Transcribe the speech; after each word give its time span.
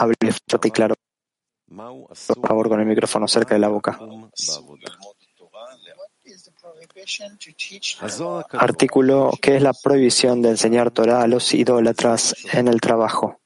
Hable 0.00 0.14
fuerte 0.48 0.68
y 0.68 0.70
claro, 0.70 0.94
por 1.68 2.46
favor, 2.46 2.68
con 2.68 2.80
el 2.80 2.86
micrófono 2.86 3.26
cerca 3.26 3.54
de 3.54 3.60
la 3.60 3.68
boca. 3.68 3.98
Artículo 8.52 9.32
¿Qué 9.42 9.56
es 9.56 9.62
la 9.62 9.72
prohibición 9.72 10.40
de 10.40 10.50
enseñar 10.50 10.92
Torah 10.92 11.22
a 11.22 11.26
los 11.26 11.52
idólatras 11.52 12.36
en 12.52 12.68
el 12.68 12.80
trabajo? 12.80 13.40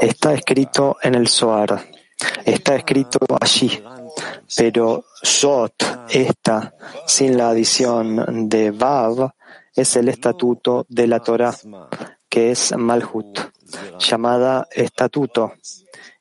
Está 0.00 0.34
escrito 0.34 0.96
en 1.02 1.14
el 1.14 1.28
Zohar, 1.28 1.88
está 2.44 2.76
escrito 2.76 3.18
allí, 3.40 3.82
pero 4.56 5.04
Zot, 5.24 6.06
esta, 6.10 6.74
sin 7.06 7.38
la 7.38 7.50
adición 7.50 8.48
de 8.48 8.70
Vav, 8.70 9.32
es 9.74 9.96
el 9.96 10.08
estatuto 10.08 10.84
de 10.88 11.06
la 11.06 11.20
Torah, 11.20 11.56
que 12.28 12.50
es 12.50 12.76
Malhut, 12.76 13.38
llamada 13.98 14.68
estatuto, 14.70 15.54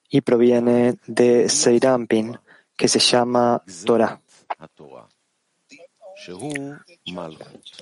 y 0.09 0.21
proviene 0.21 0.95
de 1.07 1.49
Seirampin, 1.49 2.39
que 2.75 2.87
se 2.87 2.99
llama 2.99 3.61
Torah. 3.85 4.21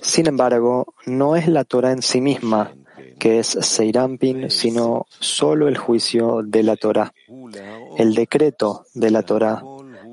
Sin 0.02 0.26
embargo, 0.26 0.94
no 1.06 1.36
es 1.36 1.48
la 1.48 1.64
Torah 1.64 1.92
en 1.92 2.02
sí 2.02 2.20
misma, 2.20 2.74
que 3.18 3.40
es 3.40 3.46
Seirampin, 3.48 4.50
sino 4.50 5.06
solo 5.08 5.68
el 5.68 5.76
juicio 5.76 6.40
de 6.44 6.62
la 6.62 6.76
Torah, 6.76 7.12
el 7.96 8.14
decreto 8.14 8.84
de 8.94 9.10
la 9.10 9.22
Torah, 9.22 9.62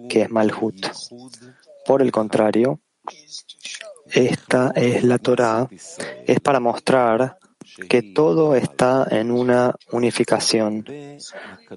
que 0.10 0.24
es 0.24 0.30
Malhut. 0.30 0.88
Por 1.86 2.02
el 2.02 2.12
contrario, 2.12 2.80
esta 4.12 4.72
es 4.76 5.04
la 5.04 5.18
Torah, 5.18 5.68
es 6.26 6.40
para 6.40 6.60
mostrar 6.60 7.38
que 7.90 8.14
todo 8.14 8.56
está 8.56 9.08
en 9.10 9.32
una 9.32 9.76
unificación, 9.92 10.86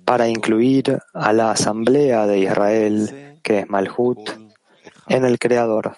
para 0.04 0.28
incluir 0.28 0.98
a 1.12 1.32
la 1.32 1.50
Asamblea 1.50 2.26
de 2.26 2.38
Israel, 2.38 3.38
que 3.42 3.60
es 3.60 3.68
Malhut, 3.68 4.30
en 5.08 5.24
el 5.24 5.38
Creador, 5.38 5.96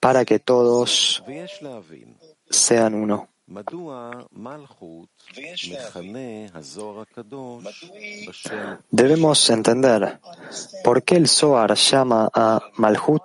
para 0.00 0.24
que 0.24 0.38
todos 0.38 1.22
sean 2.50 2.94
uno. 2.94 3.28
Debemos 8.90 9.50
entender 9.50 10.20
por 10.84 11.02
qué 11.02 11.16
el 11.16 11.28
Zohar 11.28 11.74
llama 11.74 12.28
a 12.34 12.60
Malhut 12.76 13.22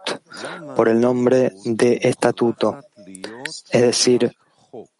por 0.77 0.87
el 0.87 1.01
nombre 1.01 1.51
de 1.65 1.99
estatuto, 2.01 2.79
es 3.69 3.81
decir, 3.81 4.33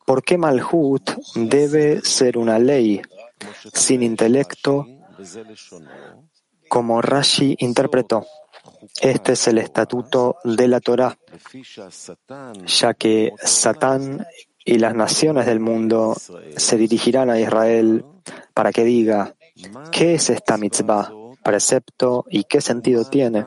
por 0.05 0.23
qué 0.23 0.37
Malhut 0.37 1.09
debe 1.35 2.01
ser 2.01 2.37
una 2.37 2.59
ley 2.59 3.01
sin 3.73 4.03
intelecto, 4.03 4.85
como 6.67 7.01
Rashi 7.01 7.55
interpretó. 7.59 8.25
Este 9.01 9.33
es 9.33 9.47
el 9.47 9.59
estatuto 9.59 10.37
de 10.43 10.67
la 10.67 10.81
Torah, 10.81 11.17
ya 12.65 12.93
que 12.93 13.31
Satán 13.41 14.25
y 14.65 14.77
las 14.77 14.95
naciones 14.95 15.45
del 15.45 15.59
mundo 15.59 16.15
se 16.55 16.77
dirigirán 16.77 17.29
a 17.29 17.39
Israel 17.39 18.05
para 18.53 18.71
que 18.71 18.83
diga, 18.83 19.35
¿qué 19.91 20.15
es 20.15 20.29
esta 20.29 20.57
mitzvah, 20.57 21.11
precepto 21.43 22.25
y 22.29 22.45
qué 22.45 22.61
sentido 22.61 23.05
tiene? 23.05 23.45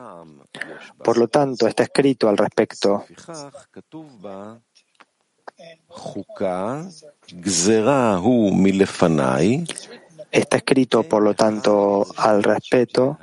Por 1.03 1.17
lo 1.17 1.27
tanto, 1.27 1.67
está 1.67 1.83
escrito 1.83 2.29
al 2.29 2.37
respecto. 2.37 3.05
Está 10.31 10.57
escrito, 10.57 11.03
por 11.03 11.23
lo 11.23 11.33
tanto, 11.33 12.05
al 12.17 12.43
respecto, 12.43 13.17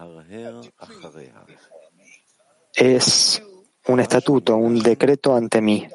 es 2.74 3.42
un 3.88 4.00
estatuto, 4.00 4.56
un 4.56 4.78
decreto 4.80 5.34
ante 5.34 5.60
mí. 5.60 5.86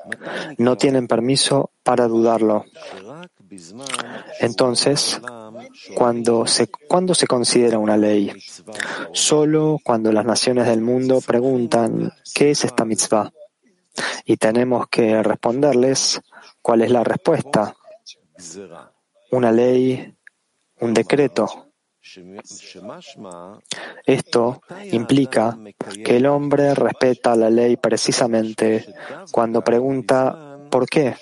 No 0.57 0.77
tienen 0.77 1.07
permiso 1.07 1.71
para 1.83 2.07
dudarlo. 2.07 2.65
Entonces, 4.39 5.19
cuando 5.95 6.45
se, 6.45 6.67
¿cuándo 6.67 7.15
se 7.15 7.27
considera 7.27 7.79
una 7.79 7.97
ley? 7.97 8.31
Solo 9.11 9.77
cuando 9.83 10.11
las 10.11 10.25
naciones 10.25 10.67
del 10.67 10.81
mundo 10.81 11.19
preguntan, 11.25 12.13
¿qué 12.33 12.51
es 12.51 12.63
esta 12.63 12.85
mitzvah? 12.85 13.31
Y 14.25 14.37
tenemos 14.37 14.87
que 14.87 15.21
responderles 15.23 16.21
cuál 16.61 16.83
es 16.83 16.91
la 16.91 17.03
respuesta. 17.03 17.75
Una 19.31 19.51
ley, 19.51 20.15
un 20.79 20.93
decreto, 20.93 21.68
esto 24.05 24.61
implica 24.91 25.57
que 26.03 26.17
el 26.17 26.25
hombre 26.25 26.73
respeta 26.73 27.35
la 27.35 27.49
ley 27.49 27.77
precisamente 27.77 28.85
cuando 29.31 29.63
pregunta 29.63 30.59
¿por 30.69 30.87
qué? 30.87 31.15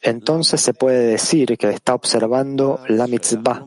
Entonces 0.00 0.60
se 0.60 0.74
puede 0.74 1.06
decir 1.06 1.56
que 1.56 1.70
está 1.70 1.94
observando 1.94 2.80
la 2.88 3.06
mitzvah 3.06 3.66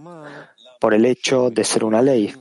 por 0.79 0.93
el 0.93 1.05
hecho 1.05 1.49
de 1.49 1.63
ser 1.63 1.83
una 1.83 2.01
ley. 2.01 2.33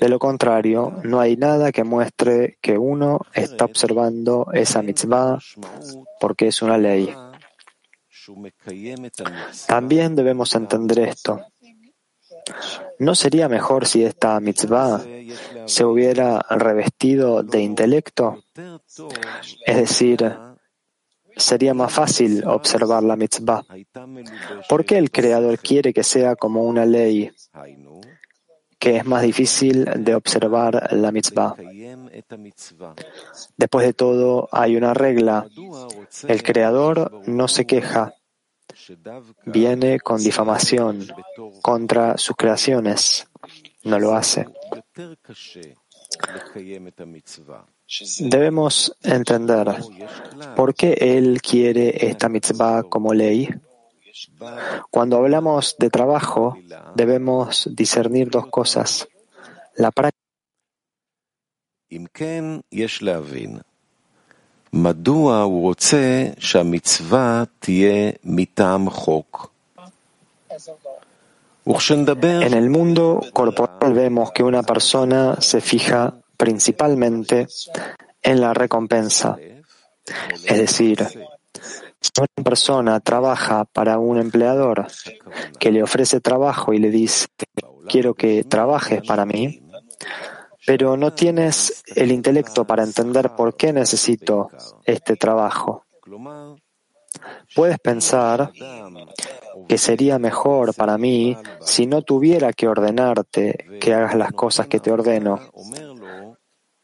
De 0.00 0.08
lo 0.08 0.18
contrario, 0.18 1.00
no 1.04 1.20
hay 1.20 1.36
nada 1.36 1.70
que 1.70 1.84
muestre 1.84 2.58
que 2.60 2.76
uno 2.76 3.20
está 3.32 3.64
observando 3.64 4.48
esa 4.52 4.82
mitzvah 4.82 5.38
porque 6.20 6.48
es 6.48 6.62
una 6.62 6.78
ley. 6.78 7.14
También 9.68 10.16
debemos 10.16 10.54
entender 10.54 10.98
esto. 11.00 11.40
¿No 12.98 13.14
sería 13.14 13.48
mejor 13.48 13.86
si 13.86 14.04
esta 14.04 14.40
mitzvah 14.40 15.02
se 15.66 15.84
hubiera 15.84 16.40
revestido 16.50 17.42
de 17.42 17.60
intelecto? 17.60 18.42
Es 19.66 19.76
decir, 19.76 20.34
sería 21.36 21.74
más 21.74 21.92
fácil 21.92 22.44
observar 22.46 23.02
la 23.02 23.16
mitzvah. 23.16 23.64
¿Por 24.68 24.84
qué 24.84 24.98
el 24.98 25.10
Creador 25.10 25.58
quiere 25.58 25.92
que 25.92 26.02
sea 26.02 26.36
como 26.36 26.64
una 26.64 26.86
ley 26.86 27.30
que 28.78 28.96
es 28.96 29.06
más 29.06 29.22
difícil 29.22 29.84
de 29.98 30.14
observar 30.14 30.92
la 30.92 31.12
mitzvah? 31.12 31.54
Después 33.56 33.86
de 33.86 33.92
todo, 33.92 34.48
hay 34.52 34.76
una 34.76 34.94
regla. 34.94 35.46
El 36.26 36.42
Creador 36.42 37.22
no 37.26 37.48
se 37.48 37.66
queja 37.66 38.14
viene 39.44 40.00
con 40.00 40.22
difamación 40.22 41.06
contra 41.62 42.16
sus 42.18 42.36
creaciones, 42.36 43.28
no 43.84 43.98
lo 43.98 44.14
hace. 44.14 44.46
Debemos 48.18 48.96
entender 49.02 49.74
por 50.56 50.74
qué 50.74 50.96
él 51.00 51.40
quiere 51.40 52.06
esta 52.08 52.28
mitzvah 52.28 52.82
como 52.82 53.14
ley. 53.14 53.48
Cuando 54.90 55.18
hablamos 55.18 55.76
de 55.78 55.90
trabajo, 55.90 56.58
debemos 56.94 57.68
discernir 57.72 58.30
dos 58.30 58.48
cosas. 58.48 59.08
La 59.76 59.90
práctica 59.90 60.26
en 72.42 72.54
el 72.54 72.70
mundo 72.70 73.20
corporal 73.32 73.92
vemos 73.92 74.30
que 74.32 74.44
una 74.44 74.62
persona 74.62 75.40
se 75.40 75.60
fija 75.60 76.14
principalmente 76.36 77.48
en 78.22 78.40
la 78.40 78.54
recompensa. 78.54 79.36
Es 80.44 80.58
decir, 80.58 81.04
si 82.00 82.10
una 82.18 82.44
persona 82.44 83.00
trabaja 83.00 83.64
para 83.64 83.98
un 83.98 84.18
empleador 84.18 84.86
que 85.58 85.72
le 85.72 85.82
ofrece 85.82 86.20
trabajo 86.20 86.72
y 86.72 86.78
le 86.78 86.90
dice, 86.90 87.26
quiero 87.88 88.14
que 88.14 88.44
trabajes 88.44 89.02
para 89.02 89.26
mí, 89.26 89.62
pero 90.66 90.96
no 90.96 91.12
tienes 91.12 91.82
el 91.94 92.10
intelecto 92.10 92.64
para 92.66 92.82
entender 92.82 93.30
por 93.36 93.56
qué 93.56 93.72
necesito 93.72 94.50
este 94.84 95.16
trabajo. 95.16 95.84
Puedes 97.54 97.78
pensar 97.78 98.52
que 99.68 99.78
sería 99.78 100.18
mejor 100.18 100.74
para 100.74 100.98
mí 100.98 101.36
si 101.60 101.86
no 101.86 102.02
tuviera 102.02 102.52
que 102.52 102.68
ordenarte 102.68 103.78
que 103.80 103.94
hagas 103.94 104.14
las 104.16 104.32
cosas 104.32 104.66
que 104.66 104.80
te 104.80 104.90
ordeno, 104.90 105.40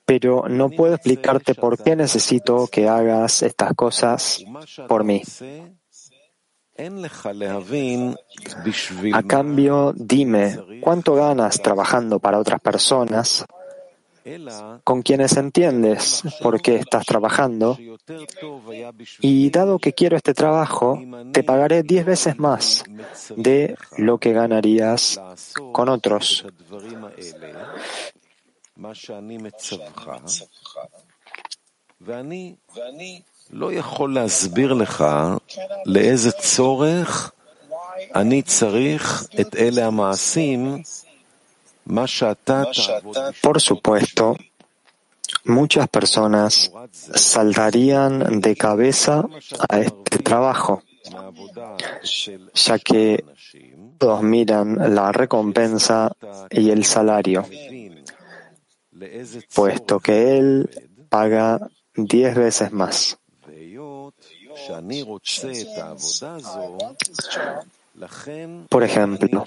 pero 0.05 0.49
no 0.49 0.71
puedo 0.71 0.95
explicarte 0.95 1.55
por 1.55 1.83
qué 1.83 1.97
necesito 1.97 2.69
que 2.69 2.89
hagas 2.89 3.43
estas 3.43 3.75
cosas 3.75 4.43
por 4.89 5.05
mí. 5.05 5.23
A 9.13 9.23
cambio, 9.23 9.93
dime 9.95 10.59
cuánto 10.81 11.15
ganas 11.15 11.61
trabajando 11.61 12.19
para 12.19 12.39
otras 12.39 12.61
personas, 12.61 13.45
con 14.85 15.03
quienes 15.03 15.37
entiendes 15.37 16.23
por 16.41 16.61
qué 16.61 16.77
estás 16.77 17.05
trabajando, 17.05 17.79
y 19.21 19.51
dado 19.51 19.79
que 19.79 19.93
quiero 19.93 20.17
este 20.17 20.35
trabajo, 20.35 21.01
te 21.33 21.43
pagaré 21.43 21.83
diez 21.83 22.05
veces 22.05 22.39
más 22.39 22.85
de 23.37 23.77
lo 23.97 24.19
que 24.19 24.33
ganarías 24.33 25.21
con 25.73 25.89
otros. 25.89 26.45
Por 43.43 43.61
supuesto, 43.61 44.37
muchas 45.45 45.89
personas 45.89 46.73
saltarían 46.93 48.41
de 48.41 48.57
cabeza 48.57 49.25
a 49.69 49.79
este 49.79 50.19
trabajo, 50.19 50.83
ya 52.55 52.79
que 52.79 53.25
todos 53.99 54.23
miran 54.23 54.95
la 54.95 55.13
recompensa 55.13 56.13
y 56.51 56.71
el 56.71 56.85
salario, 56.85 57.45
puesto 59.55 60.01
que 60.01 60.39
él 60.39 60.71
paga 61.09 61.59
diez 61.95 62.35
veces 62.35 62.73
más. 62.73 63.19
Por 68.69 68.85
ejemplo, 68.85 69.45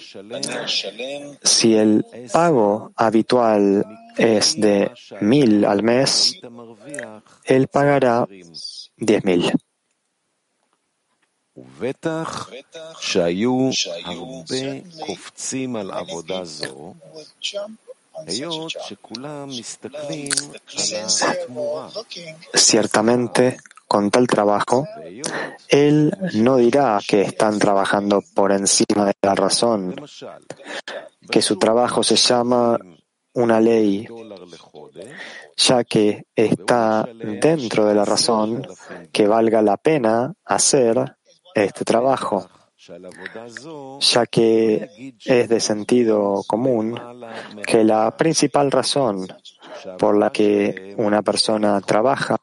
si 1.43 1.75
el 1.75 2.05
pago 2.31 2.91
habitual 2.95 3.85
es 4.17 4.59
de 4.59 4.91
mil 5.21 5.65
al 5.65 5.83
mes, 5.83 6.39
él 7.45 7.67
pagará 7.67 8.27
diez 8.97 9.23
mil. 9.23 9.51
Ciertamente, 22.53 23.57
con 23.95 24.11
tal 24.11 24.27
trabajo, 24.27 24.85
él 25.69 26.11
no 26.33 26.57
dirá 26.57 26.99
que 27.07 27.21
están 27.21 27.57
trabajando 27.59 28.21
por 28.33 28.51
encima 28.51 29.05
de 29.05 29.13
la 29.21 29.35
razón, 29.35 29.95
que 31.31 31.41
su 31.41 31.57
trabajo 31.57 32.03
se 32.03 32.17
llama 32.17 32.77
una 33.35 33.61
ley, 33.61 34.05
ya 35.55 35.85
que 35.85 36.25
está 36.35 37.07
dentro 37.39 37.85
de 37.85 37.95
la 37.95 38.03
razón 38.03 38.67
que 39.13 39.27
valga 39.27 39.61
la 39.61 39.77
pena 39.77 40.33
hacer 40.43 41.15
este 41.53 41.85
trabajo, 41.85 42.49
ya 44.01 44.25
que 44.25 45.15
es 45.23 45.47
de 45.47 45.59
sentido 45.61 46.43
común 46.45 46.99
que 47.65 47.85
la 47.85 48.11
principal 48.17 48.71
razón 48.71 49.25
por 49.97 50.17
la 50.17 50.33
que 50.33 50.95
una 50.97 51.21
persona 51.21 51.79
trabaja 51.79 52.35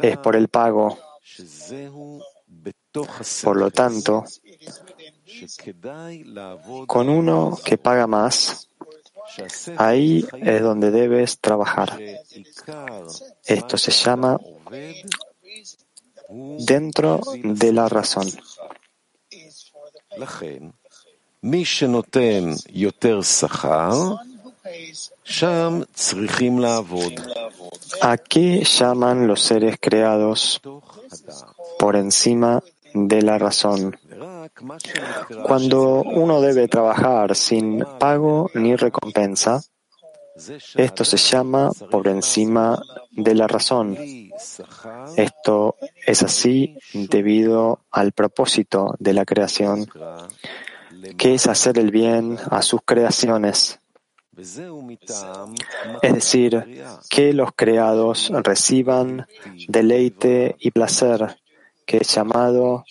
es 0.00 0.16
por 0.18 0.36
el 0.36 0.48
pago. 0.48 0.98
Por 3.42 3.56
lo 3.56 3.70
tanto, 3.70 4.24
con 6.86 7.08
uno 7.08 7.58
que 7.64 7.78
paga 7.78 8.06
más, 8.06 8.68
ahí 9.76 10.26
es 10.40 10.62
donde 10.62 10.90
debes 10.90 11.38
trabajar. 11.38 11.98
Esto 13.44 13.78
se 13.78 13.90
llama 13.90 14.40
dentro 16.30 17.20
de 17.42 17.72
la 17.72 17.88
razón. 17.88 18.28
¿A 28.00 28.16
qué 28.16 28.64
llaman 28.64 29.26
los 29.26 29.42
seres 29.42 29.76
creados 29.80 30.60
por 31.78 31.96
encima 31.96 32.62
de 32.94 33.22
la 33.22 33.38
razón? 33.38 33.96
Cuando 35.44 36.02
uno 36.02 36.40
debe 36.40 36.68
trabajar 36.68 37.36
sin 37.36 37.84
pago 37.98 38.50
ni 38.54 38.74
recompensa, 38.74 39.62
esto 40.76 41.04
se 41.04 41.16
llama 41.16 41.70
por 41.90 42.08
encima 42.08 42.80
de 43.10 43.34
la 43.34 43.46
razón. 43.46 43.98
Esto 45.16 45.76
es 46.06 46.22
así 46.22 46.78
debido 46.92 47.80
al 47.90 48.12
propósito 48.12 48.94
de 48.98 49.12
la 49.14 49.24
creación, 49.24 49.86
que 51.16 51.34
es 51.34 51.46
hacer 51.46 51.78
el 51.78 51.90
bien 51.90 52.38
a 52.50 52.62
sus 52.62 52.80
creaciones. 52.84 53.80
Es 56.02 56.14
decir, 56.14 56.64
que 57.10 57.32
los 57.32 57.50
creados 57.56 58.30
reciban 58.44 59.26
deleite 59.66 60.54
y 60.60 60.70
placer, 60.70 61.38
que 61.84 61.98
es 61.98 62.14
llamado 62.14 62.84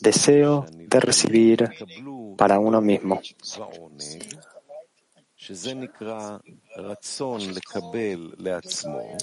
deseo 0.00 0.66
de 0.70 1.00
recibir 1.00 1.70
para 2.36 2.58
uno 2.58 2.80
mismo. 2.80 3.20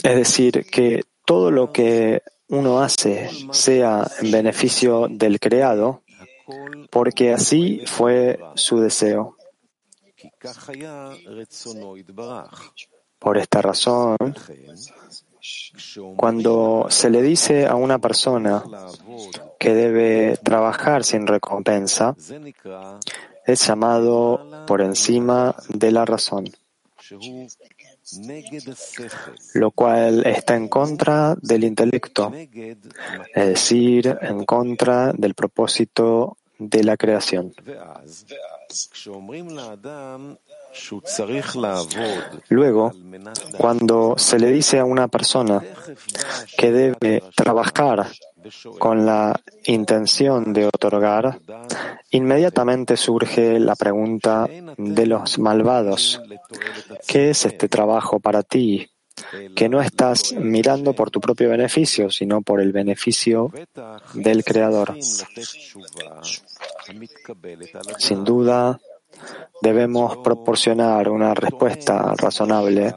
Es 0.04 0.16
decir, 0.16 0.66
que 0.70 1.04
todo 1.26 1.52
lo 1.52 1.72
que 1.72 2.22
uno 2.50 2.81
hace 2.81 3.30
sea 3.52 4.06
en 4.20 4.31
beneficio 4.31 5.08
del 5.10 5.40
creado, 5.40 6.02
porque 6.90 7.31
así 7.31 7.84
fue 7.86 8.40
su 8.56 8.80
deseo. 8.80 9.39
Por 13.19 13.38
esta 13.38 13.62
razón, 13.62 14.18
cuando 16.16 16.88
se 16.89 17.10
le 17.10 17.21
dice 17.21 17.66
a 17.66 17.75
una 17.75 18.00
persona 18.00 18.63
que 19.60 19.74
debe 19.74 20.38
trabajar 20.38 21.04
sin 21.04 21.27
recompensa, 21.27 22.16
es 23.45 23.68
llamado 23.68 24.66
por 24.68 24.81
encima 24.81 25.56
de 25.69 25.92
la 25.92 26.06
razón, 26.06 26.45
lo 29.54 29.71
cual 29.71 30.26
está 30.26 30.56
en 30.56 30.68
contra 30.68 31.35
del 31.42 31.64
intelecto, 31.64 32.31
es 32.33 33.47
decir, 33.47 34.18
en 34.21 34.45
contra 34.45 35.14
del 35.14 35.33
propósito 35.33 36.38
de 36.59 36.83
la 36.83 36.97
creación. 36.97 37.54
Luego, 42.49 42.92
cuando 43.57 44.16
se 44.18 44.39
le 44.39 44.51
dice 44.51 44.80
a 44.80 44.85
una 44.85 45.07
persona 45.07 45.63
que 46.57 46.71
debe 46.71 47.23
trabajar 47.35 48.07
con 48.78 49.06
la 49.06 49.39
intención 49.66 50.54
de 50.54 50.68
otorgar, 50.68 51.39
inmediatamente 52.11 52.97
surge 52.97 53.59
la 53.59 53.75
pregunta 53.75 54.47
de 54.78 55.06
los 55.07 55.39
malvados. 55.39 56.21
¿Qué 57.07 57.31
es 57.31 57.45
este 57.45 57.68
trabajo 57.68 58.19
para 58.19 58.44
ti? 58.44 58.87
Que 59.56 59.69
no 59.69 59.81
estás 59.81 60.33
mirando 60.33 60.94
por 60.94 61.11
tu 61.11 61.19
propio 61.19 61.49
beneficio, 61.49 62.09
sino 62.09 62.42
por 62.42 62.61
el 62.61 62.71
beneficio 62.71 63.52
del 64.14 64.44
Creador. 64.44 64.95
Sin 67.97 68.23
duda, 68.23 68.80
debemos 69.61 70.18
proporcionar 70.18 71.09
una 71.09 71.33
respuesta 71.33 72.14
razonable, 72.16 72.95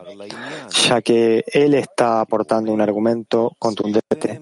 ya 0.89 1.03
que 1.03 1.45
él 1.47 1.75
está 1.75 2.21
aportando 2.21 2.73
un 2.73 2.81
argumento 2.81 3.53
contundente, 3.59 4.41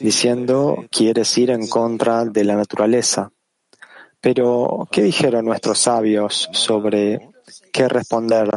diciendo 0.00 0.84
quieres 0.90 1.36
ir 1.38 1.50
en 1.50 1.68
contra 1.68 2.24
de 2.24 2.44
la 2.44 2.56
naturaleza. 2.56 3.30
Pero, 4.20 4.88
¿qué 4.90 5.02
dijeron 5.02 5.44
nuestros 5.44 5.78
sabios 5.78 6.48
sobre 6.52 7.30
qué 7.72 7.88
responder? 7.88 8.48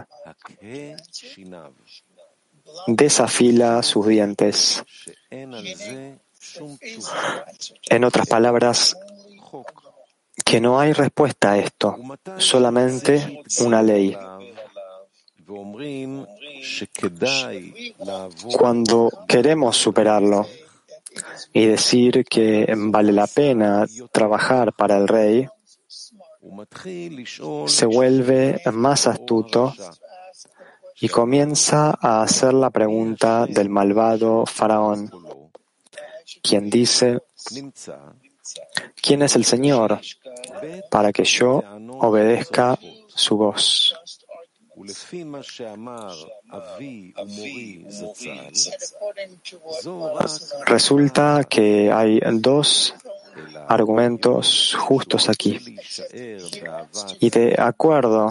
Desafila 2.88 3.84
sus 3.84 4.08
dientes. 4.08 4.84
En 5.30 6.14
otras 8.04 8.28
palabras, 8.28 8.96
que 10.44 10.60
no 10.60 10.80
hay 10.80 10.94
respuesta 10.94 11.54
a 11.54 11.58
esto, 11.58 11.98
solamente 12.38 13.44
una 13.60 13.82
ley. 13.82 14.18
Cuando 18.58 19.10
queremos 19.28 19.78
superarlo 19.78 20.48
y 21.54 21.66
decir 21.66 22.26
que 22.26 22.74
vale 22.76 23.12
la 23.12 23.28
pena 23.28 23.86
trabajar 24.12 24.74
para 24.74 24.98
el 24.98 25.08
rey, 25.08 25.48
se 27.68 27.86
vuelve 27.86 28.62
más 28.72 29.08
astuto 29.08 29.74
y 31.02 31.10
comienza 31.10 31.98
a 32.00 32.22
hacer 32.22 32.54
la 32.54 32.70
pregunta 32.70 33.48
del 33.48 33.70
malvado 33.70 34.46
faraón, 34.46 35.12
quien 36.44 36.70
dice, 36.70 37.20
¿quién 39.02 39.24
es 39.24 39.36
el 39.36 39.44
Señor 39.44 40.00
para 40.92 41.12
que 41.12 41.24
yo 41.24 41.64
obedezca 42.00 42.78
su 43.08 43.36
voz? 43.36 43.96
Resulta 50.66 51.44
que 51.50 51.92
hay 51.92 52.20
dos 52.34 52.96
argumentos 53.68 54.76
justos 54.80 55.30
aquí. 55.30 55.60
Y 57.20 57.30
de 57.30 57.56
acuerdo 57.58 58.30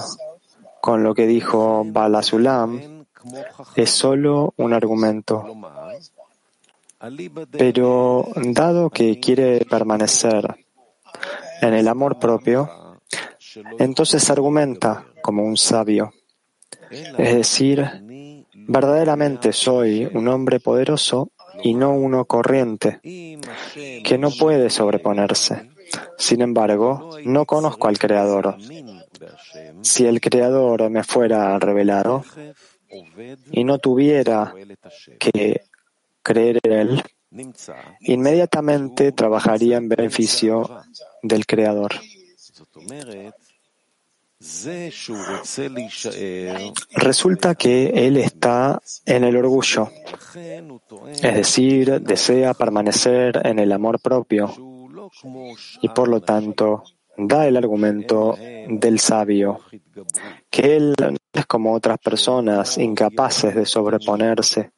con 0.81 1.03
lo 1.03 1.15
que 1.15 1.27
dijo 1.27 1.85
Balasulam, 1.87 3.05
es 3.77 3.91
solo 3.91 4.55
un 4.57 4.73
argumento. 4.73 5.45
Pero 7.53 8.27
dado 8.37 8.91
que 8.91 9.19
quiere 9.21 9.65
permanecer 9.65 10.67
en 11.63 11.75
el 11.75 11.89
amor 11.89 12.19
propio, 12.19 12.99
entonces 13.79 14.29
argumenta 14.31 15.07
como 15.23 15.45
un 15.45 15.57
sabio. 15.57 16.13
Es 16.91 17.35
decir, 17.35 17.85
verdaderamente 18.55 19.53
soy 19.53 20.11
un 20.13 20.29
hombre 20.29 20.61
poderoso 20.61 21.31
y 21.63 21.75
no 21.75 21.93
uno 21.93 22.25
corriente, 22.25 23.01
que 23.03 24.19
no 24.19 24.31
puede 24.31 24.71
sobreponerse. 24.71 25.71
Sin 26.17 26.41
embargo, 26.43 27.11
no 27.25 27.47
conozco 27.47 27.89
al 27.89 27.99
Creador. 27.99 28.57
Si 29.83 30.07
el 30.07 30.21
Creador 30.21 30.89
me 30.91 31.05
fuera 31.05 31.59
revelado 31.59 32.25
y 33.53 33.65
no 33.65 33.79
tuviera 33.79 34.55
que 35.19 35.62
creer 36.23 36.61
en 36.62 36.73
Él, 36.73 37.03
inmediatamente 38.00 39.12
trabajaría 39.12 39.77
en 39.77 39.89
beneficio 39.89 40.83
del 41.23 41.47
Creador. 41.47 41.93
Resulta 46.95 47.55
que 47.55 48.07
él 48.07 48.17
está 48.17 48.81
en 49.05 49.25
el 49.25 49.37
orgullo, 49.37 49.91
es 51.23 51.35
decir, 51.35 52.00
desea 52.00 52.55
permanecer 52.55 53.47
en 53.47 53.59
el 53.59 53.71
amor 53.71 54.00
propio 54.00 54.50
y 55.83 55.89
por 55.91 56.09
lo 56.09 56.23
tanto 56.23 56.85
da 57.29 57.47
el 57.47 57.57
argumento 57.57 58.37
del 58.69 58.99
sabio, 58.99 59.61
que 60.50 60.77
él 60.77 60.95
es 61.33 61.47
como 61.47 61.75
otras 61.75 61.99
personas 61.99 62.79
incapaces 62.79 63.55
de 63.55 63.67
sobreponerse 63.67 64.71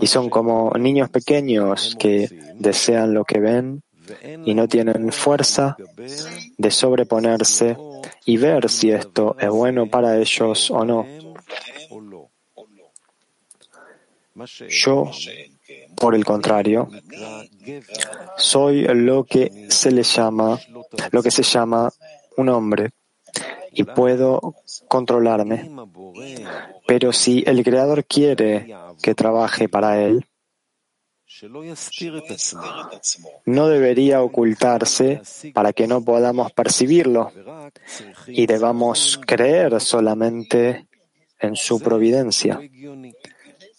y 0.00 0.06
son 0.06 0.28
como 0.28 0.72
niños 0.78 1.08
pequeños 1.10 1.96
que 1.98 2.28
desean 2.54 3.14
lo 3.14 3.24
que 3.24 3.40
ven 3.40 3.82
y 4.44 4.54
no 4.54 4.68
tienen 4.68 5.10
fuerza 5.10 5.76
de 6.56 6.70
sobreponerse 6.70 7.76
y 8.24 8.36
ver 8.36 8.68
si 8.68 8.90
esto 8.90 9.36
es 9.38 9.48
bueno 9.48 9.88
para 9.88 10.18
ellos 10.18 10.70
o 10.70 10.84
no. 10.84 11.06
Yo, 14.68 15.10
por 15.96 16.14
el 16.14 16.24
contrario, 16.24 16.88
soy 18.36 18.82
lo 18.84 19.24
que 19.24 19.66
se 19.70 19.90
le 19.90 20.02
llama, 20.02 20.60
lo 21.10 21.22
que 21.22 21.30
se 21.30 21.42
llama 21.42 21.90
un 22.36 22.48
hombre 22.48 22.90
y 23.72 23.84
puedo 23.84 24.54
controlarme. 24.88 25.70
Pero 26.86 27.12
si 27.12 27.44
el 27.46 27.62
Creador 27.62 28.04
quiere 28.04 28.74
que 29.02 29.14
trabaje 29.14 29.68
para 29.68 30.02
él, 30.02 30.26
no 33.44 33.68
debería 33.68 34.22
ocultarse 34.22 35.20
para 35.52 35.72
que 35.72 35.86
no 35.86 36.02
podamos 36.02 36.52
percibirlo 36.52 37.32
y 38.28 38.46
debamos 38.46 39.20
creer 39.26 39.80
solamente 39.80 40.86
en 41.38 41.56
su 41.56 41.80
providencia. 41.80 42.60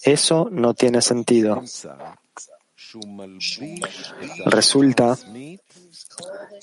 Eso 0.03 0.49
no 0.51 0.73
tiene 0.73 1.01
sentido. 1.01 1.63
Resulta 4.45 5.17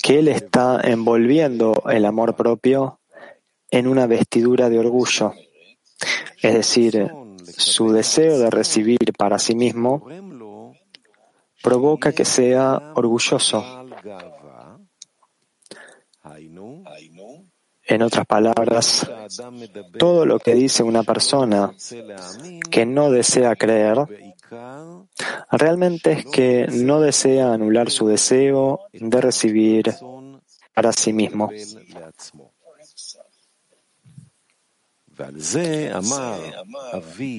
que 0.02 0.18
él 0.18 0.28
está 0.28 0.80
envolviendo 0.82 1.82
el 1.90 2.04
amor 2.04 2.34
propio 2.34 3.00
en 3.70 3.86
una 3.86 4.06
vestidura 4.06 4.68
de 4.68 4.78
orgullo, 4.78 5.34
es 6.42 6.54
decir, 6.54 7.10
su 7.56 7.92
deseo 7.92 8.38
de 8.38 8.50
recibir 8.50 9.12
para 9.16 9.38
sí 9.38 9.54
mismo 9.54 10.06
provoca 11.62 12.12
que 12.12 12.24
sea 12.24 12.92
orgulloso. 12.94 13.64
En 17.86 18.02
otras 18.02 18.26
palabras, 18.26 19.10
todo 19.98 20.24
lo 20.24 20.38
que 20.38 20.54
dice 20.54 20.82
una 20.82 21.02
persona 21.02 21.74
que 22.70 22.86
no 22.86 23.10
desea 23.10 23.56
creer, 23.56 24.33
realmente 25.50 26.12
es 26.12 26.26
que 26.26 26.66
no 26.70 27.00
desea 27.00 27.52
anular 27.52 27.90
su 27.90 28.08
deseo 28.08 28.80
de 28.92 29.20
recibir 29.20 29.94
para 30.74 30.92
sí 30.92 31.12
mismo. 31.12 31.50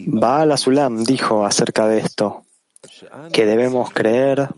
Baal 0.08 0.52
Azulam 0.52 1.04
dijo 1.04 1.46
acerca 1.46 1.88
de 1.88 2.00
esto, 2.00 2.46
que 3.34 3.46
debemos 3.46 3.92
creer 3.92 4.50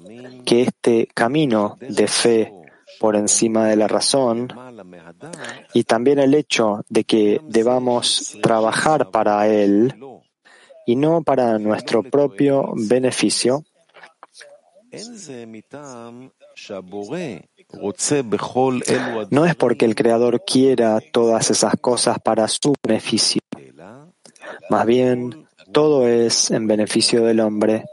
que 0.45 0.63
este 0.63 1.07
camino 1.13 1.77
de 1.79 2.07
fe 2.07 2.53
por 2.99 3.15
encima 3.15 3.67
de 3.67 3.75
la 3.75 3.87
razón 3.87 4.47
y 5.73 5.83
también 5.83 6.19
el 6.19 6.33
hecho 6.33 6.83
de 6.89 7.03
que 7.03 7.41
debamos 7.43 8.37
trabajar 8.41 9.09
para 9.11 9.47
él 9.47 9.93
y 10.87 10.95
no 10.95 11.21
para 11.21 11.59
nuestro 11.59 12.01
propio 12.01 12.71
beneficio, 12.75 13.63
no 19.29 19.45
es 19.45 19.55
porque 19.55 19.85
el 19.85 19.95
Creador 19.95 20.43
quiera 20.45 20.99
todas 21.11 21.51
esas 21.51 21.73
cosas 21.81 22.19
para 22.19 22.47
su 22.47 22.73
beneficio. 22.81 23.41
Más 24.69 24.85
bien, 24.85 25.45
todo 25.73 26.07
es 26.07 26.51
en 26.51 26.67
beneficio 26.67 27.25
del 27.25 27.41
hombre. 27.41 27.83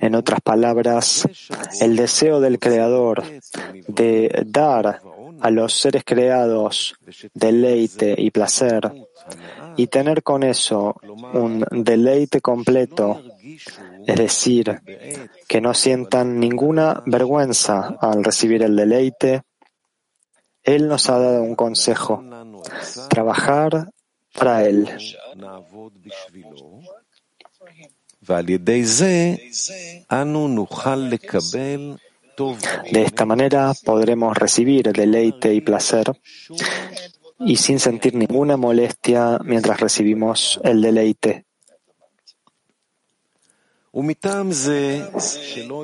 En 0.00 0.14
otras 0.14 0.40
palabras, 0.40 1.28
el 1.80 1.96
deseo 1.96 2.40
del 2.40 2.60
Creador 2.60 3.24
de 3.88 4.44
dar 4.46 5.02
a 5.40 5.50
los 5.50 5.74
seres 5.74 6.02
creados 6.04 6.94
deleite 7.32 8.14
y 8.16 8.30
placer 8.30 8.90
y 9.76 9.86
tener 9.88 10.22
con 10.22 10.42
eso 10.42 10.94
un 11.32 11.64
deleite 11.70 12.40
completo, 12.40 13.22
es 14.06 14.16
decir, 14.16 14.80
que 15.48 15.60
no 15.60 15.74
sientan 15.74 16.38
ninguna 16.38 17.02
vergüenza 17.06 17.96
al 18.00 18.22
recibir 18.22 18.62
el 18.62 18.76
deleite, 18.76 19.42
Él 20.62 20.88
nos 20.88 21.08
ha 21.10 21.18
dado 21.18 21.42
un 21.42 21.54
consejo, 21.56 22.24
trabajar 23.08 23.90
para 24.32 24.64
Él. 24.66 24.88
De 32.36 33.02
esta 33.02 33.24
manera 33.24 33.72
podremos 33.84 34.36
recibir 34.36 34.92
deleite 34.92 35.54
y 35.54 35.60
placer 35.60 36.12
y 37.38 37.56
sin 37.56 37.78
sentir 37.78 38.14
ninguna 38.14 38.56
molestia 38.56 39.38
mientras 39.44 39.80
recibimos 39.80 40.60
el 40.64 40.80
deleite. 40.80 41.46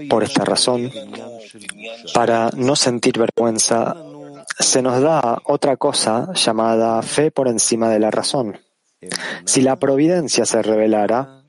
Por 0.08 0.24
esta 0.24 0.44
razón, 0.44 0.90
para 2.12 2.50
no 2.56 2.74
sentir 2.74 3.18
vergüenza, 3.18 3.96
se 4.58 4.82
nos 4.82 5.00
da 5.00 5.40
otra 5.44 5.76
cosa 5.76 6.32
llamada 6.34 7.00
fe 7.02 7.30
por 7.30 7.46
encima 7.46 7.88
de 7.88 8.00
la 8.00 8.10
razón. 8.10 8.58
Si 9.44 9.62
la 9.62 9.76
providencia 9.76 10.44
se 10.44 10.60
revelara, 10.60 11.44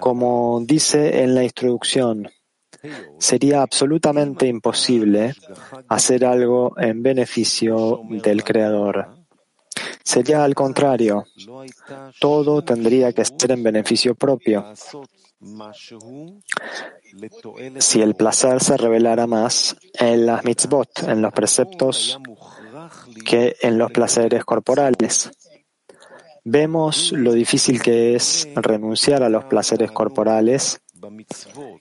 como 0.00 0.60
dice 0.64 1.22
en 1.22 1.34
la 1.34 1.44
introducción, 1.44 2.30
sería 3.18 3.62
absolutamente 3.62 4.46
imposible 4.46 5.34
hacer 5.88 6.24
algo 6.24 6.74
en 6.78 7.02
beneficio 7.02 8.00
del 8.08 8.44
Creador. 8.44 9.18
Sería 10.02 10.44
al 10.44 10.54
contrario. 10.54 11.24
Todo 12.18 12.62
tendría 12.64 13.12
que 13.12 13.24
ser 13.24 13.52
en 13.52 13.62
beneficio 13.62 14.14
propio. 14.14 14.64
Si 17.78 18.02
el 18.02 18.14
placer 18.14 18.60
se 18.62 18.76
revelara 18.76 19.26
más 19.26 19.76
en 19.92 20.26
las 20.26 20.44
mitzvot, 20.44 21.02
en 21.06 21.22
los 21.22 21.32
preceptos, 21.32 22.18
que 23.24 23.56
en 23.60 23.78
los 23.78 23.90
placeres 23.92 24.44
corporales. 24.44 25.30
Vemos 26.44 27.12
lo 27.12 27.32
difícil 27.32 27.82
que 27.82 28.14
es 28.14 28.48
renunciar 28.54 29.22
a 29.22 29.28
los 29.28 29.44
placeres 29.44 29.90
corporales 29.90 30.80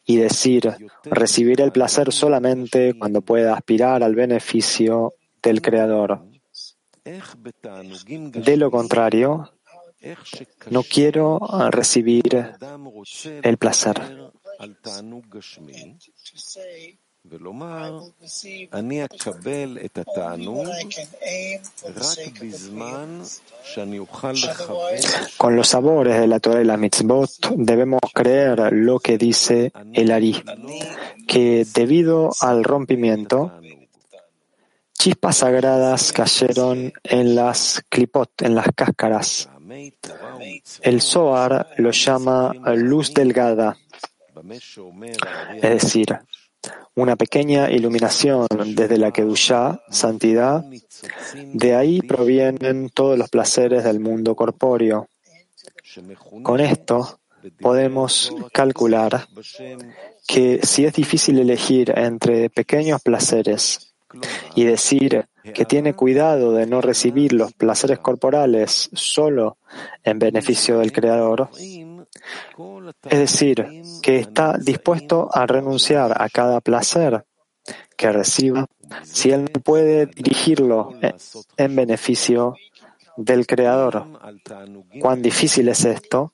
y 0.06 0.18
decir, 0.18 0.74
recibir 1.04 1.62
el 1.62 1.72
placer 1.72 2.12
solamente 2.12 2.98
cuando 2.98 3.22
pueda 3.22 3.54
aspirar 3.54 4.04
al 4.04 4.16
beneficio 4.16 5.14
del 5.42 5.62
Creador. 5.62 6.24
De 7.04 8.58
lo 8.58 8.70
contrario, 8.70 9.54
no 10.70 10.84
quiero 10.84 11.40
recibir 11.72 12.56
el 13.44 13.58
placer. 13.58 14.02
Con 25.38 25.56
los 25.56 25.68
sabores 25.68 26.20
de 26.20 26.28
la 26.28 26.40
Torah 26.40 26.62
y 26.62 26.66
la 26.66 26.78
mitzvot 26.78 27.30
debemos 27.56 28.02
creer 28.14 28.72
lo 28.74 29.00
que 29.00 29.18
dice 29.18 29.72
el 29.94 30.12
Ari, 30.12 30.44
que 31.28 31.66
debido 31.74 32.32
al 32.40 32.64
rompimiento, 32.64 33.52
chispas 34.94 35.38
sagradas 35.38 36.12
cayeron 36.14 36.94
en 37.04 37.36
las 37.36 37.84
clipot, 37.90 38.42
en 38.42 38.56
las 38.56 38.68
cáscaras. 38.76 39.50
El 40.82 41.02
Zohar 41.02 41.68
lo 41.78 41.92
llama 41.92 42.54
luz 42.76 43.14
delgada, 43.14 43.78
es 45.56 45.62
decir, 45.62 46.20
una 46.96 47.16
pequeña 47.16 47.70
iluminación 47.70 48.48
desde 48.76 48.98
la 48.98 49.12
Kedushá, 49.12 49.82
santidad, 49.90 50.66
de 51.54 51.76
ahí 51.76 52.02
provienen 52.02 52.90
todos 52.90 53.18
los 53.18 53.30
placeres 53.30 53.84
del 53.84 54.00
mundo 54.00 54.36
corpóreo. 54.36 55.08
Con 56.44 56.60
esto 56.60 57.20
podemos 57.60 58.34
calcular 58.52 59.28
que 60.28 60.60
si 60.64 60.86
es 60.86 60.94
difícil 60.94 61.40
elegir 61.40 61.94
entre 61.96 62.50
pequeños 62.50 63.02
placeres 63.02 63.94
y 64.56 64.64
decir 64.64 65.26
que 65.54 65.66
tiene 65.66 65.94
cuidado 65.94 66.54
de 66.54 66.66
no 66.66 66.82
recibir 66.82 67.34
los 67.34 67.54
placeres 67.54 68.00
corporales 68.00 68.90
solo 68.94 69.58
en 70.04 70.20
beneficio 70.20 70.80
del 70.80 70.92
Creador, 70.92 71.50
es 73.10 73.20
decir, 73.20 73.66
que 74.02 74.20
está 74.20 74.58
dispuesto 74.58 75.30
a 75.32 75.46
renunciar 75.46 76.22
a 76.22 76.30
cada 76.30 76.62
placer 76.62 77.26
que 77.96 78.12
reciba 78.12 78.68
si 79.04 79.32
él 79.32 79.46
no 79.54 79.62
puede 79.62 80.06
dirigirlo 80.06 80.94
en 81.58 81.76
beneficio 81.76 82.56
del 83.18 83.46
Creador. 83.46 84.06
¿Cuán 85.02 85.22
difícil 85.22 85.68
es 85.70 85.84
esto? 85.86 86.34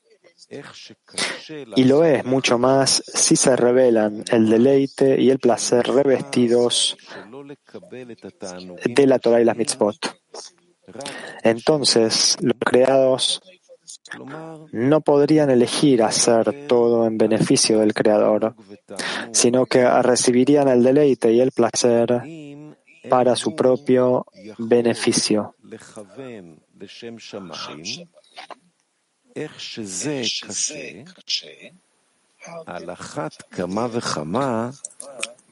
Y 1.75 1.85
lo 1.85 2.03
es 2.03 2.25
mucho 2.25 2.57
más 2.57 3.01
si 3.07 3.35
se 3.35 3.55
revelan 3.55 4.23
el 4.29 4.49
deleite 4.49 5.19
y 5.19 5.29
el 5.29 5.39
placer 5.39 5.87
revestidos 5.87 6.97
de 8.85 9.07
la 9.07 9.19
Torah 9.19 9.41
y 9.41 9.45
las 9.45 9.57
mitzvot. 9.57 9.97
Entonces, 11.43 12.37
los 12.41 12.57
creados 12.59 13.41
no 14.71 15.01
podrían 15.01 15.49
elegir 15.49 16.03
hacer 16.03 16.67
todo 16.67 17.07
en 17.07 17.17
beneficio 17.17 17.79
del 17.79 17.93
Creador, 17.93 18.55
sino 19.31 19.65
que 19.65 19.87
recibirían 20.01 20.67
el 20.67 20.83
deleite 20.83 21.31
y 21.31 21.39
el 21.41 21.51
placer 21.51 22.21
para 23.09 23.35
su 23.35 23.55
propio 23.55 24.25
beneficio. 24.57 25.55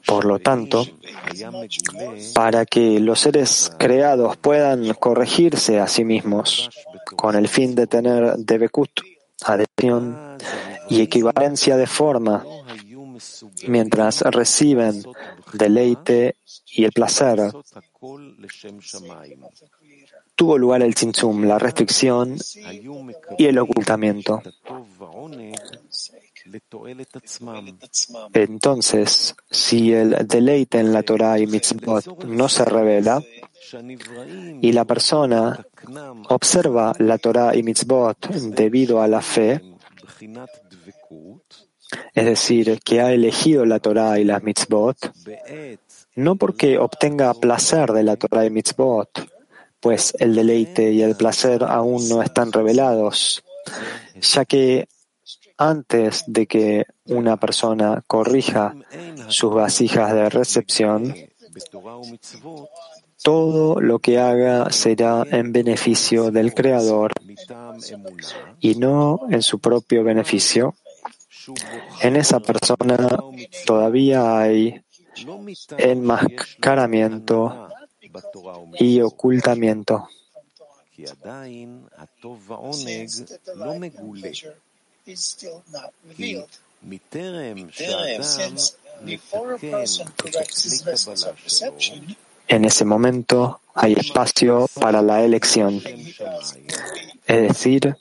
Por 0.06 0.24
lo 0.24 0.38
tanto, 0.38 0.84
para 2.34 2.66
que 2.66 3.00
los 3.00 3.20
seres 3.20 3.72
creados 3.78 4.36
puedan 4.36 4.92
corregirse 4.94 5.80
a 5.80 5.86
sí 5.86 6.04
mismos 6.04 6.70
con 7.16 7.36
el 7.36 7.48
fin 7.48 7.74
de 7.74 7.86
tener 7.86 8.36
debekut, 8.36 8.90
adhesión 9.44 10.38
y 10.88 11.00
equivalencia 11.00 11.76
de 11.76 11.86
forma, 11.86 12.44
mientras 13.66 14.22
reciben 14.22 15.02
deleite 15.52 16.36
y 16.74 16.84
el 16.84 16.92
placer, 16.92 17.52
tuvo 20.34 20.58
lugar 20.58 20.82
el 20.82 20.94
tzimtzum, 20.94 21.44
la 21.44 21.58
restricción 21.58 22.36
y 23.38 23.46
el 23.46 23.58
ocultamiento. 23.58 24.42
Entonces, 28.32 29.34
si 29.50 29.92
el 29.92 30.26
deleite 30.26 30.78
en 30.78 30.92
la 30.92 31.02
Torah 31.02 31.38
y 31.38 31.46
mitzvot 31.46 32.24
no 32.24 32.48
se 32.48 32.64
revela, 32.64 33.22
y 34.60 34.72
la 34.72 34.84
persona 34.84 35.66
observa 36.28 36.92
la 36.98 37.18
Torah 37.18 37.54
y 37.54 37.62
mitzvot 37.62 38.28
debido 38.28 39.00
a 39.00 39.08
la 39.08 39.22
fe, 39.22 39.60
es 42.14 42.24
decir, 42.24 42.80
que 42.84 43.00
ha 43.00 43.12
elegido 43.12 43.64
la 43.64 43.78
Torah 43.78 44.18
y 44.18 44.24
las 44.24 44.42
mitzvot, 44.42 44.96
no 46.16 46.36
porque 46.36 46.78
obtenga 46.78 47.34
placer 47.34 47.92
de 47.92 48.02
la 48.02 48.16
Torah 48.16 48.44
y 48.44 48.50
mitzvot, 48.50 49.28
pues 49.80 50.14
el 50.18 50.34
deleite 50.34 50.92
y 50.92 51.02
el 51.02 51.16
placer 51.16 51.64
aún 51.64 52.08
no 52.08 52.22
están 52.22 52.52
revelados, 52.52 53.42
ya 54.20 54.44
que 54.44 54.88
antes 55.68 56.24
de 56.26 56.46
que 56.46 56.86
una 57.06 57.36
persona 57.36 58.02
corrija 58.06 58.74
sus 59.28 59.54
vasijas 59.54 60.12
de 60.12 60.28
recepción, 60.28 61.14
todo 63.22 63.80
lo 63.80 64.00
que 64.00 64.18
haga 64.18 64.70
será 64.70 65.22
en 65.30 65.52
beneficio 65.52 66.32
del 66.32 66.52
Creador 66.54 67.12
y 68.60 68.74
no 68.74 69.20
en 69.30 69.42
su 69.42 69.60
propio 69.60 70.02
beneficio. 70.02 70.74
En 72.00 72.16
esa 72.16 72.40
persona 72.40 72.96
todavía 73.64 74.38
hay 74.38 74.82
enmascaramiento 75.78 77.68
y 78.78 79.00
ocultamiento. 79.00 80.08
En 92.48 92.64
ese 92.64 92.84
momento 92.84 93.60
hay 93.74 93.92
espacio 93.94 94.68
para 94.80 95.02
la 95.02 95.24
elección, 95.24 95.82
es 97.26 97.42
decir, 97.42 97.96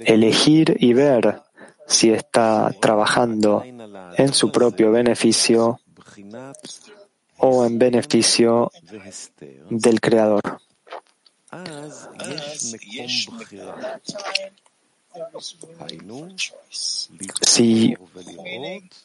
elegir 0.00 0.76
y 0.78 0.92
ver 0.92 1.42
si 1.86 2.12
está 2.12 2.74
trabajando 2.80 3.64
en 3.64 4.34
su 4.34 4.52
propio 4.52 4.90
beneficio 4.92 5.80
o 7.38 7.64
en 7.64 7.78
beneficio 7.78 8.70
del 9.70 10.00
Creador. 10.00 10.42
Si, 17.40 17.94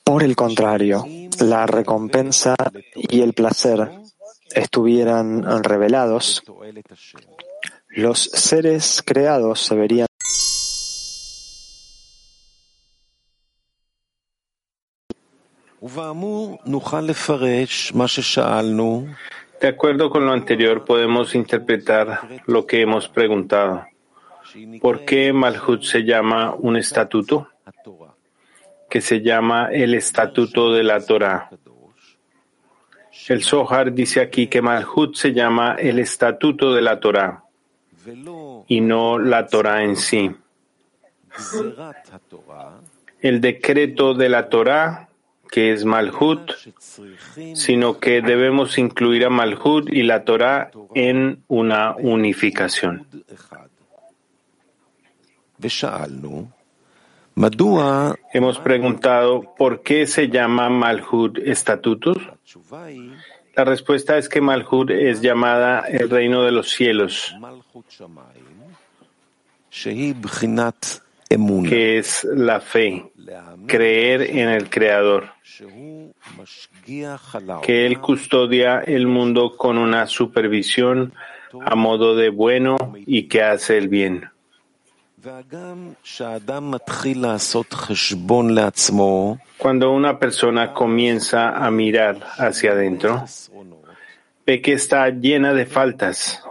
por 0.03 0.23
el 0.23 0.35
contrario, 0.35 1.05
la 1.39 1.65
recompensa 1.65 2.55
y 2.95 3.21
el 3.21 3.33
placer 3.33 3.91
estuvieran 4.53 5.63
revelados, 5.63 6.43
los 7.89 8.19
seres 8.19 9.03
creados 9.05 9.61
se 9.61 9.75
verían 9.75 10.07
De 19.61 19.67
acuerdo 19.67 20.09
con 20.09 20.25
lo 20.25 20.33
anterior, 20.33 20.85
podemos 20.85 21.33
interpretar 21.33 22.41
lo 22.45 22.65
que 22.65 22.81
hemos 22.81 23.07
preguntado. 23.07 23.85
¿Por 24.81 25.05
qué 25.05 25.33
Malhut 25.33 25.83
se 25.83 26.03
llama 26.03 26.55
un 26.55 26.77
estatuto? 26.77 27.49
Que 28.89 29.01
se 29.01 29.21
llama 29.21 29.69
el 29.71 29.93
estatuto 29.93 30.73
de 30.73 30.83
la 30.83 30.99
Torah. 30.99 31.49
El 33.27 33.43
Zohar 33.43 33.93
dice 33.93 34.21
aquí 34.21 34.47
que 34.47 34.61
Malhut 34.61 35.15
se 35.15 35.33
llama 35.33 35.75
el 35.77 35.99
estatuto 35.99 36.73
de 36.73 36.81
la 36.81 36.99
Torah. 36.99 37.43
y 38.67 38.79
no 38.81 39.19
la 39.19 39.47
Torah 39.47 39.83
en 39.83 39.97
sí. 39.97 40.31
El 43.19 43.41
decreto 43.41 44.13
de 44.13 44.29
la 44.29 44.47
Torah, 44.47 45.09
que 45.51 45.73
es 45.73 45.83
Malhut, 45.83 46.51
sino 47.53 47.99
que 47.99 48.21
debemos 48.21 48.77
incluir 48.77 49.25
a 49.25 49.29
Malhut 49.29 49.91
y 49.91 50.03
la 50.03 50.23
Torah 50.23 50.71
en 50.95 51.43
una 51.47 51.95
unificación. 51.97 53.05
Hemos 58.33 58.57
preguntado 58.59 59.53
por 59.57 59.83
qué 59.83 60.07
se 60.07 60.27
llama 60.27 60.69
Malhut 60.69 61.37
estatutos. 61.37 62.17
La 63.55 63.63
respuesta 63.63 64.17
es 64.17 64.27
que 64.27 64.41
Malhut 64.41 64.89
es 64.89 65.21
llamada 65.21 65.81
el 65.87 66.09
reino 66.09 66.43
de 66.43 66.51
los 66.51 66.69
cielos, 66.69 67.35
que 71.69 71.97
es 71.97 72.23
la 72.23 72.59
fe, 72.59 73.11
creer 73.67 74.21
en 74.21 74.49
el 74.49 74.69
Creador, 74.69 75.29
que 77.61 77.85
Él 77.85 77.99
custodia 77.99 78.79
el 78.79 79.05
mundo 79.07 79.55
con 79.57 79.77
una 79.77 80.07
supervisión 80.07 81.13
a 81.61 81.75
modo 81.75 82.15
de 82.15 82.29
bueno 82.29 82.93
y 83.05 83.27
que 83.27 83.43
hace 83.43 83.77
el 83.77 83.89
bien. 83.89 84.29
Cuando 89.57 89.91
una 89.91 90.19
persona 90.19 90.73
comienza 90.73 91.49
a 91.49 91.69
mirar 91.71 92.19
hacia 92.37 92.71
adentro, 92.71 93.25
ve 94.45 94.61
que 94.61 94.73
está 94.73 95.09
llena 95.09 95.53
de 95.53 95.65
faltas. 95.65 96.43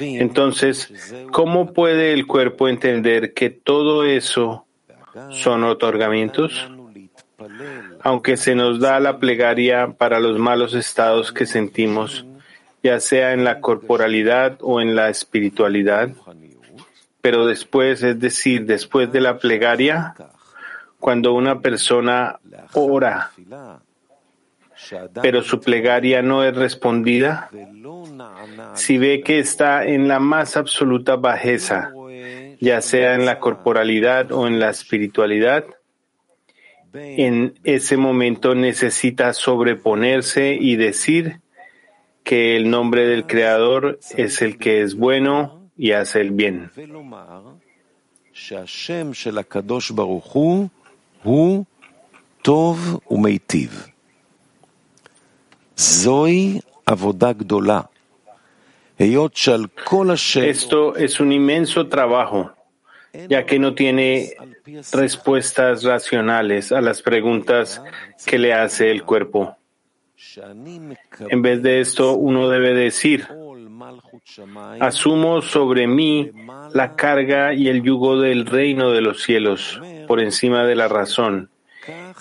Entonces, 0.00 1.14
¿cómo 1.32 1.72
puede 1.72 2.12
el 2.12 2.26
cuerpo 2.26 2.68
entender 2.68 3.34
que 3.34 3.50
todo 3.50 4.04
eso 4.04 4.66
son 5.30 5.64
otorgamientos? 5.64 6.70
Aunque 8.00 8.36
se 8.36 8.54
nos 8.54 8.80
da 8.80 9.00
la 9.00 9.18
plegaria 9.18 9.94
para 9.96 10.20
los 10.20 10.38
malos 10.38 10.74
estados 10.74 11.32
que 11.32 11.46
sentimos, 11.46 12.24
ya 12.88 13.00
sea 13.00 13.34
en 13.34 13.44
la 13.44 13.60
corporalidad 13.60 14.58
o 14.62 14.80
en 14.80 14.96
la 14.96 15.10
espiritualidad. 15.10 16.08
Pero 17.20 17.44
después, 17.44 18.02
es 18.02 18.18
decir, 18.18 18.64
después 18.64 19.12
de 19.12 19.20
la 19.20 19.36
plegaria, 19.36 20.14
cuando 20.98 21.34
una 21.34 21.60
persona 21.60 22.40
ora, 22.72 23.30
pero 25.20 25.42
su 25.42 25.60
plegaria 25.60 26.22
no 26.22 26.44
es 26.44 26.56
respondida, 26.56 27.50
si 28.72 28.96
ve 28.96 29.20
que 29.22 29.38
está 29.38 29.84
en 29.84 30.08
la 30.08 30.18
más 30.18 30.56
absoluta 30.56 31.16
bajeza, 31.16 31.92
ya 32.58 32.80
sea 32.80 33.14
en 33.14 33.26
la 33.26 33.38
corporalidad 33.38 34.32
o 34.32 34.46
en 34.46 34.58
la 34.60 34.70
espiritualidad, 34.70 35.66
en 36.94 37.52
ese 37.64 37.98
momento 37.98 38.54
necesita 38.54 39.34
sobreponerse 39.34 40.54
y 40.54 40.76
decir, 40.76 41.40
que 42.28 42.56
el 42.56 42.68
nombre 42.68 43.06
del 43.06 43.26
Creador 43.26 43.98
es 44.14 44.42
el 44.42 44.58
que 44.58 44.82
es 44.82 44.96
bueno 44.96 45.70
y 45.78 45.92
hace 45.92 46.20
el 46.20 46.32
bien. 46.32 46.70
Esto 60.46 60.96
es 60.96 61.20
un 61.20 61.32
inmenso 61.32 61.88
trabajo, 61.88 62.52
ya 63.26 63.46
que 63.46 63.58
no 63.58 63.74
tiene 63.74 64.34
respuestas 64.92 65.82
racionales 65.82 66.72
a 66.72 66.82
las 66.82 67.00
preguntas 67.00 67.82
que 68.26 68.38
le 68.38 68.52
hace 68.52 68.90
el 68.90 69.02
cuerpo. 69.04 69.57
En 71.30 71.42
vez 71.42 71.62
de 71.62 71.80
esto, 71.80 72.14
uno 72.14 72.48
debe 72.48 72.74
decir, 72.74 73.26
asumo 74.80 75.42
sobre 75.42 75.86
mí 75.86 76.30
la 76.74 76.96
carga 76.96 77.54
y 77.54 77.68
el 77.68 77.82
yugo 77.82 78.20
del 78.20 78.46
reino 78.46 78.90
de 78.90 79.00
los 79.00 79.22
cielos 79.22 79.80
por 80.08 80.20
encima 80.20 80.64
de 80.64 80.74
la 80.74 80.88
razón, 80.88 81.50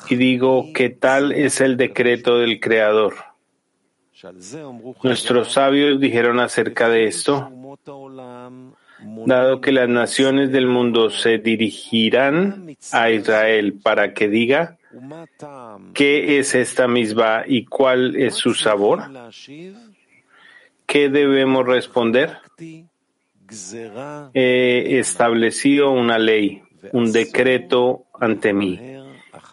y 0.09 0.15
digo 0.15 0.67
que 0.73 0.89
tal 0.89 1.31
es 1.31 1.59
el 1.59 1.75
decreto 1.75 2.37
del 2.37 2.59
Creador. 2.59 3.15
Nuestros 5.03 5.53
sabios 5.53 5.99
dijeron 5.99 6.39
acerca 6.39 6.89
de 6.89 7.05
esto, 7.05 7.51
dado 9.25 9.61
que 9.61 9.71
las 9.71 9.89
naciones 9.89 10.51
del 10.51 10.67
mundo 10.67 11.09
se 11.09 11.37
dirigirán 11.37 12.75
a 12.91 13.09
Israel 13.09 13.79
para 13.81 14.13
que 14.13 14.27
diga, 14.27 14.76
¿Qué 15.93 16.39
es 16.39 16.55
esta 16.55 16.87
misma 16.87 17.43
y 17.45 17.65
cuál 17.65 18.15
es 18.15 18.35
su 18.35 18.53
sabor? 18.53 19.03
¿Qué 20.85 21.09
debemos 21.09 21.65
responder? 21.65 22.37
He 24.33 24.99
establecido 24.99 25.91
una 25.91 26.17
ley, 26.17 26.61
un 26.91 27.11
decreto 27.11 28.05
ante 28.19 28.53
mí 28.53 28.79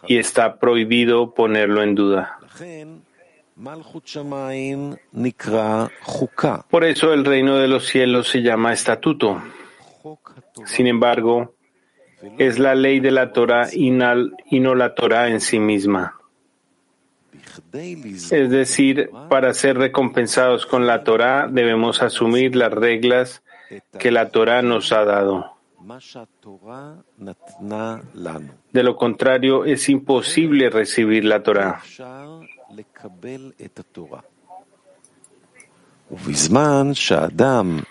y 0.07 0.17
está 0.17 0.59
prohibido 0.59 1.33
ponerlo 1.33 1.81
en 1.83 1.95
duda. 1.95 2.39
Por 6.69 6.83
eso 6.83 7.13
el 7.13 7.25
reino 7.25 7.57
de 7.57 7.67
los 7.67 7.85
cielos 7.85 8.27
se 8.27 8.41
llama 8.41 8.73
estatuto. 8.73 9.41
Sin 10.65 10.87
embargo, 10.87 11.54
es 12.37 12.59
la 12.59 12.75
ley 12.75 12.99
de 12.99 13.11
la 13.11 13.31
Torah 13.31 13.69
y 13.73 13.91
no 13.91 14.75
la 14.75 14.95
Torah 14.95 15.29
en 15.29 15.41
sí 15.41 15.59
misma. 15.59 16.15
Es 17.73 18.49
decir, 18.49 19.09
para 19.29 19.53
ser 19.53 19.77
recompensados 19.77 20.65
con 20.65 20.87
la 20.87 21.03
Torah 21.03 21.47
debemos 21.47 22.01
asumir 22.01 22.55
las 22.55 22.71
reglas 22.71 23.43
que 23.99 24.11
la 24.11 24.29
Torah 24.29 24.61
nos 24.61 24.91
ha 24.91 25.05
dado. 25.05 25.55
De 28.71 28.83
lo 28.83 28.95
contrario, 28.95 29.65
es 29.65 29.89
imposible 29.89 30.69
recibir 30.69 31.25
la 31.25 31.43
Torah. 31.43 31.81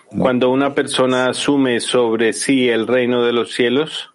Cuando 0.08 0.50
una 0.50 0.74
persona 0.74 1.26
asume 1.28 1.80
sobre 1.80 2.32
sí 2.32 2.68
el 2.68 2.86
reino 2.86 3.22
de 3.22 3.32
los 3.32 3.52
cielos, 3.52 4.13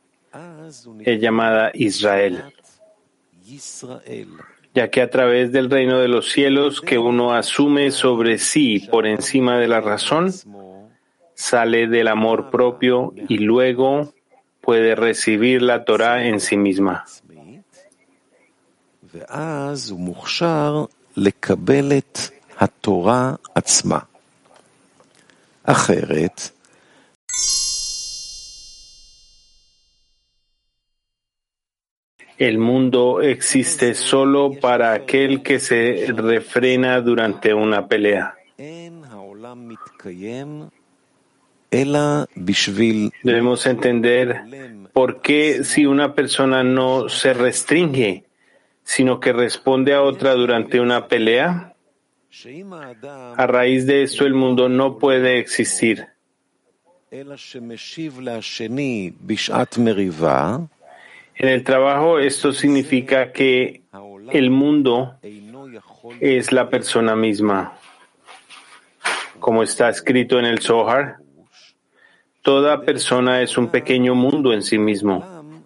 es 1.05 1.19
llamada 1.19 1.71
Israel, 1.73 2.43
ya 4.73 4.89
que 4.89 5.01
a 5.01 5.09
través 5.09 5.51
del 5.51 5.69
reino 5.69 5.99
de 5.99 6.07
los 6.07 6.31
cielos 6.31 6.81
que 6.81 6.97
uno 6.97 7.33
asume 7.33 7.91
sobre 7.91 8.37
sí 8.37 8.87
por 8.91 9.07
encima 9.07 9.57
de 9.57 9.67
la 9.67 9.81
razón, 9.81 10.31
sale 11.33 11.87
del 11.87 12.07
amor 12.07 12.49
propio 12.51 13.13
y 13.15 13.39
luego 13.39 14.13
puede 14.61 14.95
recibir 14.95 15.61
la 15.61 15.85
Torah 15.85 16.25
en 16.25 16.39
sí 16.39 16.57
misma. 16.57 17.05
El 32.39 32.57
mundo 32.57 33.21
existe 33.21 33.93
solo 33.93 34.53
para 34.61 34.93
aquel 34.93 35.43
que 35.43 35.59
se 35.59 36.05
refrena 36.15 37.01
durante 37.01 37.53
una 37.53 37.85
pelea. 37.85 38.33
Debemos 43.23 43.65
entender 43.65 44.41
por 44.93 45.19
qué 45.21 45.65
si 45.65 45.85
una 45.85 46.15
persona 46.15 46.63
no 46.63 47.09
se 47.09 47.33
restringe, 47.33 48.23
sino 48.83 49.19
que 49.19 49.33
responde 49.33 49.93
a 49.93 50.01
otra 50.01 50.33
durante 50.33 50.79
una 50.79 51.09
pelea, 51.09 51.75
a 53.35 53.47
raíz 53.47 53.85
de 53.85 54.03
esto 54.03 54.25
el 54.25 54.33
mundo 54.33 54.69
no 54.69 54.97
puede 54.97 55.39
existir. 55.39 56.07
En 61.41 61.47
el 61.47 61.63
trabajo 61.63 62.19
esto 62.19 62.51
significa 62.51 63.31
que 63.31 63.83
el 64.33 64.49
mundo 64.49 65.15
es 66.19 66.51
la 66.51 66.69
persona 66.69 67.15
misma. 67.15 67.79
Como 69.39 69.63
está 69.63 69.87
escrito 69.87 70.37
en 70.37 70.43
el 70.43 70.59
Zohar, 70.59 71.19
toda 72.41 72.81
persona 72.81 73.41
es 73.41 73.57
un 73.57 73.69
pequeño 73.69 74.15
mundo 74.15 74.51
en 74.51 74.61
sí 74.61 74.77
mismo. 74.77 75.63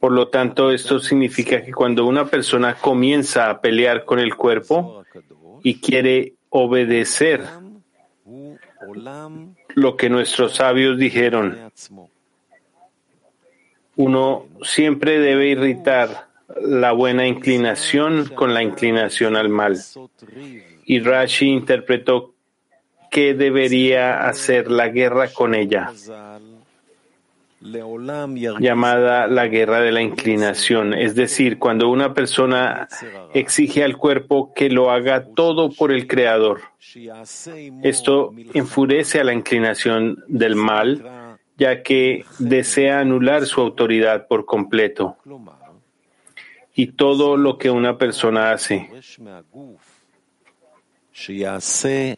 Por 0.00 0.10
lo 0.10 0.26
tanto, 0.26 0.72
esto 0.72 0.98
significa 0.98 1.62
que 1.62 1.72
cuando 1.72 2.04
una 2.04 2.24
persona 2.24 2.74
comienza 2.74 3.48
a 3.48 3.60
pelear 3.60 4.04
con 4.04 4.18
el 4.18 4.34
cuerpo 4.34 5.04
y 5.62 5.78
quiere 5.78 6.34
obedecer 6.48 7.44
lo 9.76 9.96
que 9.96 10.10
nuestros 10.10 10.56
sabios 10.56 10.98
dijeron. 10.98 11.70
Uno 14.00 14.46
siempre 14.62 15.18
debe 15.18 15.48
irritar 15.48 16.28
la 16.62 16.92
buena 16.92 17.26
inclinación 17.26 18.30
con 18.34 18.54
la 18.54 18.62
inclinación 18.62 19.36
al 19.36 19.50
mal. 19.50 19.76
Y 20.86 21.00
Rashi 21.00 21.48
interpretó 21.48 22.32
que 23.10 23.34
debería 23.34 24.26
hacer 24.26 24.70
la 24.70 24.88
guerra 24.88 25.28
con 25.28 25.54
ella 25.54 25.92
llamada 28.58 29.26
la 29.26 29.46
guerra 29.46 29.80
de 29.80 29.92
la 29.92 30.00
inclinación, 30.00 30.94
es 30.94 31.14
decir, 31.14 31.58
cuando 31.58 31.90
una 31.90 32.14
persona 32.14 32.88
exige 33.34 33.84
al 33.84 33.98
cuerpo 33.98 34.52
que 34.54 34.70
lo 34.70 34.90
haga 34.90 35.26
todo 35.34 35.70
por 35.70 35.92
el 35.92 36.06
Creador. 36.06 36.62
Esto 37.82 38.32
enfurece 38.54 39.20
a 39.20 39.24
la 39.24 39.34
inclinación 39.34 40.24
del 40.26 40.56
mal, 40.56 41.04
ya 41.60 41.82
que 41.82 42.24
desea 42.38 43.00
anular 43.00 43.44
su 43.44 43.60
autoridad 43.60 44.26
por 44.26 44.46
completo. 44.46 45.18
Y 46.74 46.86
todo 46.92 47.36
lo 47.36 47.58
que 47.58 47.70
una 47.70 47.98
persona 47.98 48.52
hace 48.52 48.88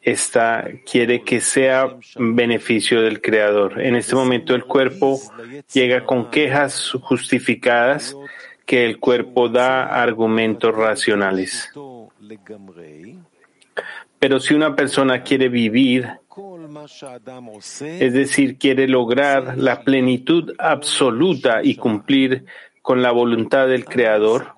esta 0.03 0.69
quiere 0.89 1.23
que 1.23 1.41
sea 1.41 1.97
beneficio 2.17 3.03
del 3.03 3.21
Creador. 3.21 3.83
En 3.83 3.97
este 3.97 4.15
momento 4.15 4.55
el 4.55 4.65
cuerpo 4.65 5.21
llega 5.73 6.05
con 6.05 6.31
quejas 6.31 6.93
justificadas 7.03 8.17
que 8.65 8.85
el 8.85 9.01
cuerpo 9.01 9.49
da 9.49 9.87
argumentos 9.87 10.73
racionales. 10.73 11.69
Pero 14.21 14.39
si 14.39 14.55
una 14.55 14.77
persona 14.77 15.25
quiere 15.25 15.49
vivir, 15.49 16.09
es 17.81 18.13
decir, 18.13 18.59
quiere 18.59 18.89
lograr 18.89 19.57
la 19.59 19.83
plenitud 19.83 20.55
absoluta 20.59 21.61
y 21.63 21.77
cumplir 21.77 22.45
con 22.83 23.03
la 23.03 23.11
voluntad 23.11 23.69
del 23.69 23.85
Creador, 23.85 24.55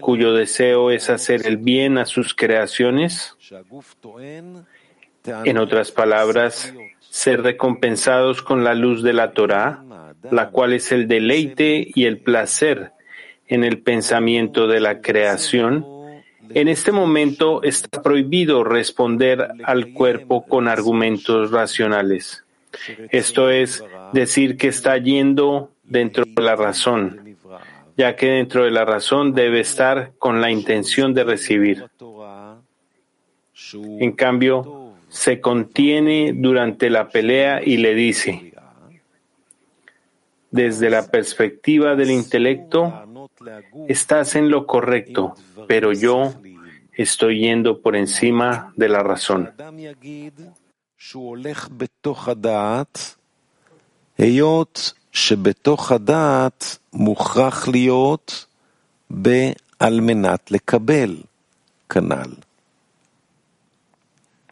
cuyo 0.00 0.32
deseo 0.32 0.90
es 0.90 1.10
hacer 1.10 1.46
el 1.46 1.56
bien 1.56 1.98
a 1.98 2.06
sus 2.06 2.34
creaciones, 2.34 3.36
en 5.44 5.58
otras 5.58 5.90
palabras, 5.90 6.72
ser 7.00 7.42
recompensados 7.42 8.42
con 8.42 8.64
la 8.64 8.74
luz 8.74 9.02
de 9.02 9.12
la 9.12 9.32
Torah, 9.32 9.84
la 10.30 10.50
cual 10.50 10.72
es 10.72 10.92
el 10.92 11.08
deleite 11.08 11.88
y 11.94 12.04
el 12.04 12.18
placer 12.18 12.92
en 13.46 13.64
el 13.64 13.80
pensamiento 13.80 14.66
de 14.66 14.80
la 14.80 15.00
creación, 15.00 15.84
en 16.50 16.68
este 16.68 16.92
momento 16.92 17.62
está 17.62 18.02
prohibido 18.02 18.64
responder 18.64 19.48
al 19.64 19.92
cuerpo 19.92 20.44
con 20.46 20.68
argumentos 20.68 21.50
racionales. 21.50 22.44
Esto 23.10 23.50
es 23.50 23.82
decir 24.12 24.56
que 24.56 24.68
está 24.68 24.98
yendo 24.98 25.70
dentro 25.84 26.24
de 26.26 26.42
la 26.42 26.56
razón 26.56 27.28
ya 27.98 28.14
que 28.14 28.28
dentro 28.28 28.64
de 28.64 28.70
la 28.70 28.84
razón 28.84 29.34
debe 29.34 29.58
estar 29.58 30.12
con 30.18 30.40
la 30.40 30.52
intención 30.52 31.14
de 31.14 31.24
recibir. 31.24 31.84
En 33.74 34.12
cambio, 34.12 34.94
se 35.08 35.40
contiene 35.40 36.32
durante 36.32 36.90
la 36.90 37.08
pelea 37.08 37.60
y 37.60 37.76
le 37.78 37.96
dice, 37.96 38.52
desde 40.52 40.90
la 40.90 41.10
perspectiva 41.10 41.96
del 41.96 42.12
intelecto, 42.12 43.04
estás 43.88 44.36
en 44.36 44.48
lo 44.48 44.64
correcto, 44.64 45.34
pero 45.68 45.92
yo 45.92 46.16
estoy 47.04 47.34
yendo 47.46 47.70
por 47.82 47.94
encima 47.94 48.72
de 48.76 48.88
la 48.88 49.02
razón. 49.02 49.50
ב"על 59.10 60.00
מנת 60.00 60.50
לקבל" 60.50 61.16
כנ"ל. 61.88 62.34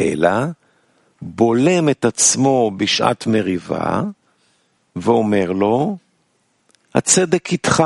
אלא 0.00 0.30
בולם 1.22 1.88
את 1.88 2.04
עצמו 2.04 2.70
בשעת 2.76 3.26
מריבה 3.26 4.02
ואומר 4.96 5.52
לו, 5.52 5.96
הצדק 6.94 7.52
איתך 7.52 7.82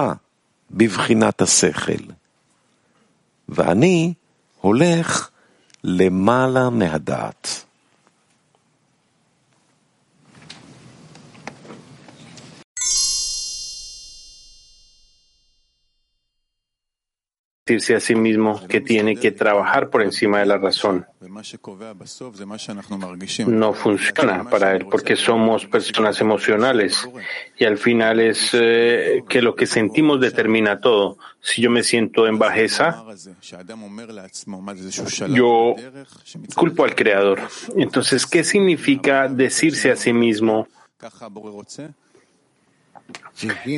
בבחינת 0.71 1.41
השכל, 1.43 2.03
ואני 3.51 4.13
הולך 4.61 5.29
למעלה 5.85 6.71
מהדעת. 6.71 7.65
Decirse 17.71 17.95
a 17.95 18.01
sí 18.01 18.15
mismo 18.17 18.61
que 18.67 18.81
tiene 18.81 19.17
que 19.17 19.31
trabajar 19.31 19.91
por 19.91 20.03
encima 20.03 20.41
de 20.41 20.47
la 20.47 20.59
razón. 20.59 21.07
No 23.47 23.73
funciona 23.73 24.51
para 24.51 24.75
él 24.75 24.87
porque 24.91 25.15
somos 25.15 25.67
personas 25.67 26.21
emocionales 26.21 27.09
y 27.57 27.65
al 27.65 27.79
final 27.79 28.19
es 28.19 28.51
eh, 28.55 29.23
que 29.29 29.41
lo 29.41 29.55
que 29.55 29.67
sentimos 29.67 30.21
determina 30.21 30.81
todo. 30.81 31.19
Si 31.41 31.63
yo 31.63 31.71
me 31.71 31.85
siento 31.85 32.27
en 32.27 32.39
bajeza, 32.39 33.05
yo 35.29 35.75
culpo 36.57 36.85
al 36.85 36.95
Creador. 36.97 37.41
Entonces, 37.77 38.27
¿qué 38.27 38.43
significa 38.43 39.29
decirse 39.29 39.93
a 39.93 39.97
sí 39.97 40.13
mismo 40.13 40.67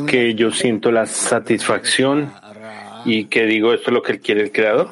que 0.06 0.34
yo 0.34 0.50
siento 0.50 0.90
la 0.90 1.06
satisfacción 1.06 2.32
y 3.04 3.26
que 3.26 3.46
digo 3.46 3.72
esto 3.72 3.90
es 3.90 3.94
lo 3.94 4.02
que 4.02 4.20
quiere 4.20 4.42
el 4.42 4.52
creador. 4.52 4.90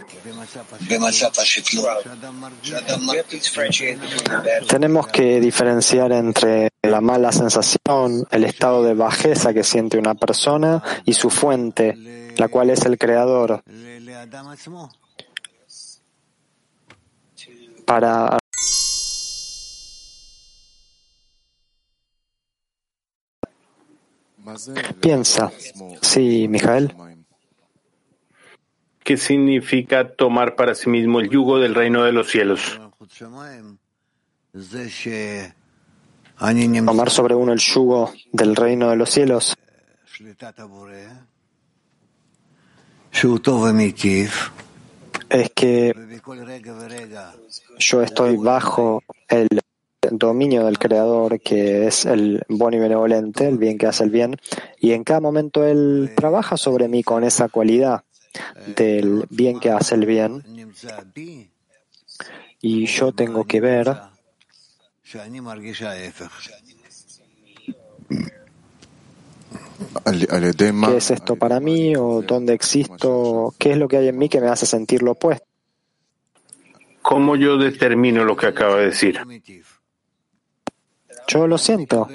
Tenemos 4.68 5.07
que 5.09 5.40
diferenciar 5.40 6.12
entre 6.12 6.68
la 6.83 7.01
mala 7.01 7.33
sensación, 7.33 8.27
el 8.31 8.44
estado 8.44 8.83
de 8.85 8.94
bajeza 8.94 9.53
que 9.53 9.64
siente 9.64 9.99
una 9.99 10.14
persona 10.14 10.83
y 11.05 11.14
su 11.14 11.31
fuente, 11.31 12.33
la 12.37 12.49
cual 12.49 12.70
es 12.70 12.85
el 12.85 12.99
creador. 12.99 13.62
Para 17.85 18.38
Piensa. 25.01 25.53
Sí, 26.03 26.49
Mijael. 26.49 26.92
¿Qué 29.11 29.16
significa 29.16 30.09
tomar 30.09 30.55
para 30.55 30.73
sí 30.73 30.88
mismo 30.88 31.18
el 31.18 31.29
yugo 31.29 31.59
del 31.59 31.75
reino 31.75 32.05
de 32.05 32.12
los 32.12 32.31
cielos? 32.31 32.81
Tomar 36.87 37.11
sobre 37.11 37.35
uno 37.35 37.53
el 37.53 37.59
yugo 37.59 38.12
del 38.31 38.55
reino 38.55 38.88
de 38.88 38.94
los 38.94 39.11
cielos 39.11 39.57
es 45.29 45.51
que 45.57 45.92
yo 47.81 48.03
estoy 48.03 48.37
bajo 48.37 49.03
el 49.29 49.49
dominio 50.09 50.66
del 50.66 50.79
Creador, 50.79 51.40
que 51.40 51.88
es 51.88 52.07
el 52.07 52.44
bueno 52.49 52.77
y 52.77 52.81
benevolente, 52.81 53.49
el 53.49 53.59
bien 53.59 53.77
que 53.77 53.88
hace 53.88 54.05
el 54.05 54.11
bien, 54.11 54.37
y 54.79 54.92
en 54.92 55.03
cada 55.03 55.18
momento 55.18 55.64
Él 55.64 56.12
trabaja 56.14 56.57
sobre 56.57 56.87
mí 56.87 57.03
con 57.03 57.25
esa 57.25 57.49
cualidad 57.49 58.05
del 58.77 59.27
bien 59.31 59.61
que 59.61 59.71
hace 59.71 59.95
el 59.95 60.07
bien 60.07 60.45
y 62.61 62.87
yo 62.87 63.12
tengo 63.12 63.47
que 63.47 63.61
ver 63.61 63.97
¿Qué 70.05 70.97
es 70.97 71.11
esto 71.11 71.37
para 71.37 71.61
mí 71.61 71.97
o 71.97 72.23
dónde 72.23 72.55
existo? 72.55 73.55
¿Qué 73.59 73.73
es 73.73 73.79
lo 73.79 73.88
que 73.88 73.97
hay 73.97 74.09
en 74.09 74.19
mí 74.19 74.29
que 74.29 74.40
me 74.40 74.49
hace 74.49 74.66
sentir 74.66 75.03
lo 75.03 75.12
opuesto? 75.12 75.47
¿Cómo 77.03 77.37
yo 77.37 77.57
determino 77.57 78.25
lo 78.25 78.37
que 78.37 78.47
acaba 78.47 78.77
de 78.77 78.87
decir? 78.87 79.19
Yo 81.27 81.47
lo 81.47 81.59
siento, 81.59 82.09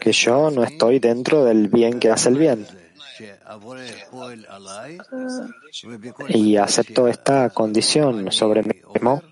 que 0.00 0.12
yo 0.12 0.50
no 0.50 0.62
estoy 0.64 0.98
dentro 0.98 1.44
del 1.44 1.68
bien 1.68 2.00
que 2.00 2.10
hace 2.10 2.28
el 2.28 2.38
bien. 2.38 2.66
Y 6.28 6.56
acepto 6.56 7.08
esta 7.08 7.50
condición 7.50 8.32
sobre 8.32 8.62
mí 8.62 8.80
mismo, 8.92 9.22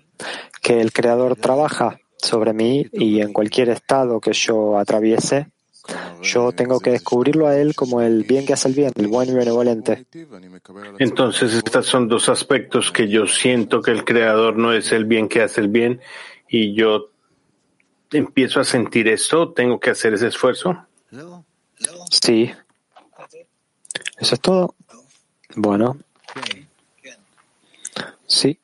que 0.61 0.81
el 0.81 0.91
Creador 0.91 1.35
trabaja 1.35 1.99
sobre 2.17 2.53
mí 2.53 2.87
y 2.91 3.21
en 3.21 3.33
cualquier 3.33 3.69
estado 3.69 4.19
que 4.19 4.33
yo 4.33 4.77
atraviese, 4.77 5.47
yo 6.21 6.51
tengo 6.51 6.79
que 6.79 6.91
descubrirlo 6.91 7.47
a 7.47 7.57
Él 7.57 7.73
como 7.75 8.01
el 8.01 8.23
bien 8.23 8.45
que 8.45 8.53
hace 8.53 8.67
el 8.67 8.75
bien, 8.75 8.91
el 8.95 9.07
bueno 9.07 9.31
y 9.31 9.35
benevolente. 9.35 10.05
Entonces, 10.99 11.53
estos 11.53 11.87
son 11.87 12.07
dos 12.07 12.29
aspectos 12.29 12.91
que 12.91 13.07
yo 13.07 13.25
siento 13.25 13.81
que 13.81 13.91
el 13.91 14.05
Creador 14.05 14.57
no 14.57 14.73
es 14.73 14.91
el 14.91 15.05
bien 15.05 15.27
que 15.27 15.41
hace 15.41 15.61
el 15.61 15.69
bien 15.69 15.99
y 16.47 16.75
yo 16.75 17.09
empiezo 18.11 18.59
a 18.59 18.63
sentir 18.63 19.07
esto, 19.07 19.53
tengo 19.53 19.79
que 19.79 19.89
hacer 19.89 20.13
ese 20.13 20.27
esfuerzo. 20.27 20.85
Sí. 22.11 22.51
¿Eso 24.21 24.35
es 24.35 24.41
todo? 24.41 24.75
Bueno. 25.55 25.97
Sí. 28.27 28.59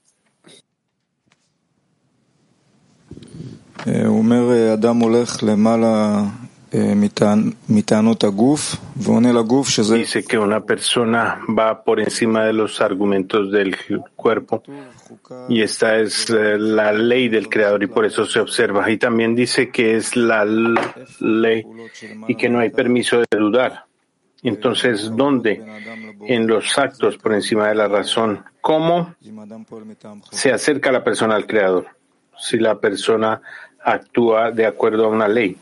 Dice 9.95 10.23
que 10.23 10.37
una 10.37 10.61
persona 10.61 11.41
va 11.57 11.83
por 11.83 11.99
encima 11.99 12.45
de 12.45 12.53
los 12.53 12.79
argumentos 12.79 13.51
del 13.51 13.75
cuerpo 14.15 14.61
y 15.49 15.61
esta 15.63 15.97
es 15.97 16.29
eh, 16.29 16.57
la 16.59 16.91
ley 16.91 17.29
del 17.29 17.49
creador 17.49 17.81
y 17.81 17.87
por 17.87 18.05
eso 18.05 18.25
se 18.25 18.39
observa. 18.39 18.89
Y 18.91 18.97
también 18.97 19.35
dice 19.35 19.71
que 19.71 19.95
es 19.95 20.15
la 20.15 20.45
ley 20.45 21.65
y 22.27 22.35
que 22.35 22.47
no 22.47 22.59
hay 22.59 22.69
permiso 22.69 23.19
de 23.19 23.37
dudar. 23.37 23.86
Entonces, 24.47 25.09
¿dónde? 25.15 25.63
En 26.27 26.47
los 26.47 26.77
actos 26.77 27.17
por 27.17 27.33
encima 27.33 27.67
de 27.69 27.75
la 27.75 27.87
razón. 27.87 28.43
¿Cómo 28.61 29.15
se 30.31 30.51
acerca 30.51 30.91
la 30.91 31.03
persona 31.03 31.35
al 31.35 31.45
creador? 31.45 31.87
Si 32.39 32.57
la 32.57 32.79
persona 32.79 33.41
actúa 33.83 34.51
de 34.51 34.65
acuerdo 34.65 35.05
a 35.05 35.09
una 35.09 35.27
ley. 35.27 35.57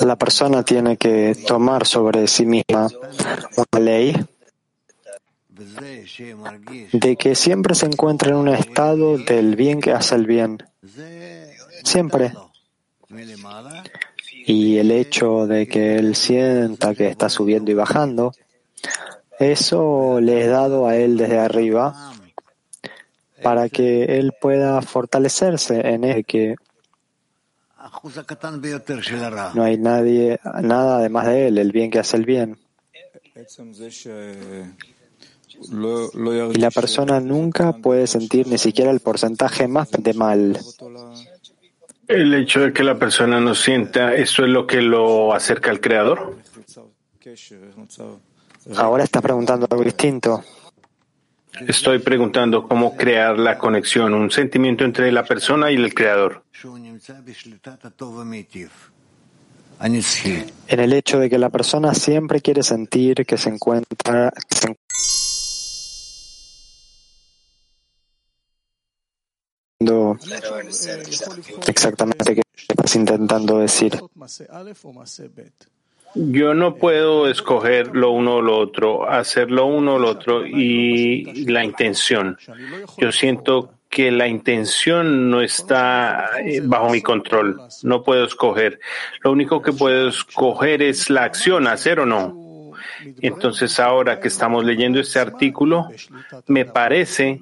La 0.00 0.16
persona 0.16 0.62
tiene 0.62 0.96
que 0.96 1.36
tomar 1.46 1.86
sobre 1.86 2.26
sí 2.26 2.46
misma 2.46 2.88
una 3.56 3.80
ley 3.80 4.26
de 6.92 7.16
que 7.16 7.34
siempre 7.34 7.74
se 7.74 7.86
encuentra 7.86 8.30
en 8.30 8.36
un 8.36 8.48
estado 8.48 9.18
del 9.18 9.56
bien 9.56 9.80
que 9.80 9.92
hace 9.92 10.14
el 10.14 10.26
bien. 10.26 10.58
Siempre. 11.82 12.32
Y 14.46 14.76
el 14.78 14.90
hecho 14.90 15.46
de 15.46 15.66
que 15.66 15.96
él 15.96 16.14
sienta 16.14 16.94
que 16.94 17.08
está 17.08 17.28
subiendo 17.28 17.70
y 17.70 17.74
bajando, 17.74 18.32
eso 19.38 20.20
le 20.20 20.42
es 20.42 20.48
dado 20.48 20.86
a 20.86 20.96
él 20.96 21.16
desde 21.16 21.38
arriba 21.38 22.12
para 23.42 23.68
que 23.68 24.18
él 24.18 24.32
pueda 24.40 24.80
fortalecerse 24.82 25.80
en 25.80 26.04
el 26.04 26.24
que 26.24 26.56
no 29.54 29.62
hay 29.62 29.78
nadie, 29.78 30.38
nada 30.62 30.98
además 30.98 31.26
de 31.26 31.48
él, 31.48 31.58
el 31.58 31.72
bien 31.72 31.90
que 31.90 31.98
hace 31.98 32.16
el 32.16 32.24
bien. 32.24 32.58
Y 35.60 36.58
la 36.58 36.70
persona 36.70 37.20
nunca 37.20 37.72
puede 37.72 38.06
sentir 38.06 38.46
ni 38.46 38.58
siquiera 38.58 38.90
el 38.90 39.00
porcentaje 39.00 39.68
más 39.68 39.90
de 39.90 40.14
mal. 40.14 40.58
El 42.06 42.34
hecho 42.34 42.60
de 42.60 42.72
que 42.72 42.84
la 42.84 42.98
persona 42.98 43.40
no 43.40 43.54
sienta, 43.54 44.14
¿eso 44.14 44.44
es 44.44 44.48
lo 44.48 44.66
que 44.66 44.80
lo 44.80 45.34
acerca 45.34 45.70
al 45.70 45.80
Creador? 45.80 46.36
Ahora 48.76 49.04
estás 49.04 49.22
preguntando 49.22 49.66
algo 49.68 49.84
distinto. 49.84 50.44
Estoy 51.66 51.98
preguntando 52.00 52.68
cómo 52.68 52.96
crear 52.96 53.38
la 53.38 53.56
conexión, 53.56 54.12
un 54.12 54.30
sentimiento 54.30 54.84
entre 54.84 55.10
la 55.10 55.24
persona 55.24 55.70
y 55.70 55.76
el 55.76 55.94
Creador. 55.94 56.44
En 60.68 60.80
el 60.80 60.92
hecho 60.92 61.18
de 61.18 61.30
que 61.30 61.38
la 61.38 61.50
persona 61.50 61.94
siempre 61.94 62.40
quiere 62.40 62.62
sentir 62.62 63.26
que 63.26 63.36
se 63.36 63.50
encuentra, 63.50 64.32
exactamente 71.66 72.34
qué 72.34 72.42
estás 72.56 72.96
intentando 72.96 73.58
decir. 73.58 74.00
Yo 76.14 76.54
no 76.54 76.76
puedo 76.76 77.28
escoger 77.28 77.94
lo 77.94 78.10
uno 78.10 78.36
o 78.36 78.42
lo 78.42 78.58
otro, 78.58 79.08
hacer 79.08 79.50
lo 79.50 79.66
uno 79.66 79.96
o 79.96 79.98
lo 79.98 80.08
otro 80.08 80.46
y 80.46 81.44
la 81.44 81.62
intención. 81.62 82.38
Yo 82.96 83.12
siento 83.12 83.74
que 83.90 84.10
la 84.10 84.26
intención 84.26 85.30
no 85.30 85.42
está 85.42 86.30
eh, 86.42 86.60
bajo 86.62 86.88
mi 86.88 87.02
control. 87.02 87.60
No 87.82 88.02
puedo 88.02 88.24
escoger. 88.24 88.80
Lo 89.22 89.32
único 89.32 89.60
que 89.60 89.72
puedo 89.72 90.08
escoger 90.08 90.82
es 90.82 91.10
la 91.10 91.24
acción, 91.24 91.66
hacer 91.66 92.00
o 92.00 92.06
no. 92.06 92.72
Entonces, 93.20 93.78
ahora 93.78 94.18
que 94.18 94.28
estamos 94.28 94.64
leyendo 94.64 95.00
este 95.00 95.18
artículo, 95.18 95.88
me 96.46 96.64
parece 96.64 97.40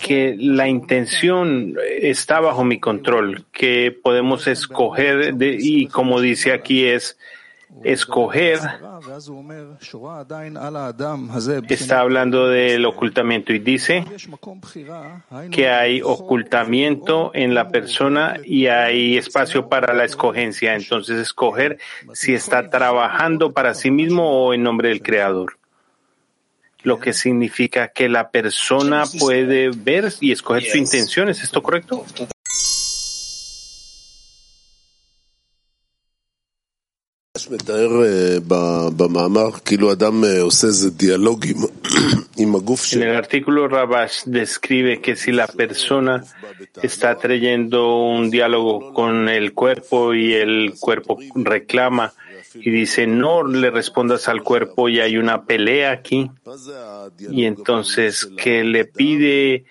que 0.00 0.36
la 0.38 0.68
intención 0.68 1.74
está 2.00 2.40
bajo 2.40 2.64
mi 2.64 2.78
control, 2.78 3.44
que 3.52 3.90
podemos 3.90 4.46
escoger 4.46 5.34
y 5.40 5.88
como 5.88 6.20
dice 6.20 6.52
aquí 6.52 6.84
es 6.86 7.18
escoger 7.82 8.60
está 11.68 12.00
hablando 12.00 12.48
del 12.48 12.86
ocultamiento 12.86 13.52
y 13.52 13.58
dice 13.58 14.04
que 15.50 15.68
hay 15.68 16.00
ocultamiento 16.02 17.30
en 17.34 17.54
la 17.54 17.68
persona 17.68 18.36
y 18.44 18.66
hay 18.66 19.16
espacio 19.16 19.68
para 19.68 19.92
la 19.94 20.04
escogencia. 20.04 20.74
Entonces, 20.74 21.18
escoger 21.18 21.78
si 22.12 22.34
está 22.34 22.70
trabajando 22.70 23.52
para 23.52 23.74
sí 23.74 23.90
mismo 23.90 24.46
o 24.46 24.54
en 24.54 24.62
nombre 24.62 24.88
del 24.88 25.02
Creador. 25.02 25.58
Lo 26.84 27.00
que 27.00 27.12
significa 27.12 27.88
que 27.88 28.08
la 28.08 28.30
persona 28.30 29.04
puede 29.18 29.70
ver 29.70 30.12
y 30.20 30.32
escoger 30.32 30.64
su 30.64 30.78
intención. 30.78 31.28
¿Es 31.28 31.42
esto 31.42 31.62
correcto? 31.62 32.04
En 42.36 43.02
el 43.02 43.16
artículo 43.16 43.68
Rabash 43.68 44.22
describe 44.24 45.00
que 45.00 45.16
si 45.16 45.32
la 45.32 45.46
persona 45.46 46.24
está 46.82 47.16
trayendo 47.16 47.98
un 47.98 48.30
diálogo 48.30 48.92
con 48.92 49.28
el 49.28 49.52
cuerpo 49.52 50.14
y 50.14 50.34
el 50.34 50.74
cuerpo 50.78 51.18
reclama 51.34 52.12
y 52.54 52.70
dice 52.70 53.06
no 53.06 53.42
le 53.42 53.70
respondas 53.70 54.28
al 54.28 54.42
cuerpo 54.42 54.88
y 54.88 55.00
hay 55.00 55.16
una 55.16 55.44
pelea 55.44 55.92
aquí 55.92 56.30
y 57.30 57.44
entonces 57.44 58.26
que 58.36 58.64
le 58.64 58.84
pide 58.84 59.64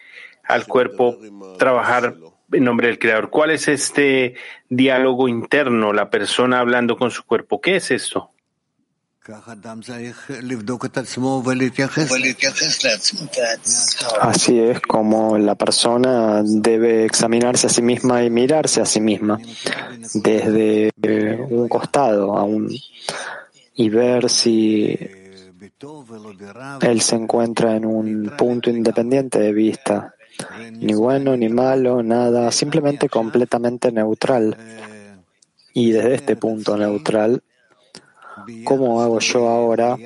al 0.44 0.68
cuerpo 0.68 1.18
trabajar 1.58 2.16
en 2.52 2.64
nombre 2.64 2.88
del 2.88 3.00
Creador. 3.00 3.30
¿Cuál 3.30 3.52
es 3.52 3.68
este 3.68 4.36
diálogo 4.70 5.28
interno, 5.28 5.94
la 5.94 6.10
persona 6.10 6.60
hablando 6.60 6.98
con 6.98 7.12
su 7.12 7.24
cuerpo? 7.24 7.62
¿Qué 7.62 7.78
es 7.78 7.92
esto? 7.92 8.33
Así 14.22 14.60
es 14.60 14.82
como 14.82 15.38
la 15.38 15.56
persona 15.56 16.42
debe 16.44 17.06
examinarse 17.06 17.68
a 17.68 17.70
sí 17.70 17.82
misma 17.82 18.24
y 18.24 18.30
mirarse 18.30 18.82
a 18.82 18.86
sí 18.86 19.00
misma 19.00 19.40
desde 20.14 20.92
un 21.50 21.70
costado 21.70 22.38
aún 22.38 22.70
y 23.76 23.90
ver 23.90 24.30
si 24.30 24.98
él 26.82 27.02
se 27.02 27.16
encuentra 27.16 27.78
en 27.78 27.86
un 27.86 28.34
punto 28.38 28.70
independiente 28.70 29.40
de 29.40 29.54
vista 29.54 30.14
ni 30.72 30.94
bueno 30.94 31.38
ni 31.38 31.48
malo, 31.48 32.04
nada, 32.04 32.52
simplemente 32.52 33.08
completamente 33.08 33.92
neutral. 33.92 34.58
Y 35.74 35.92
desde 35.92 36.16
este 36.16 36.36
punto 36.36 36.78
neutral, 36.78 37.42
¿cómo 38.64 39.02
hago 39.02 39.20
yo 39.20 39.48
ahora 39.48 39.98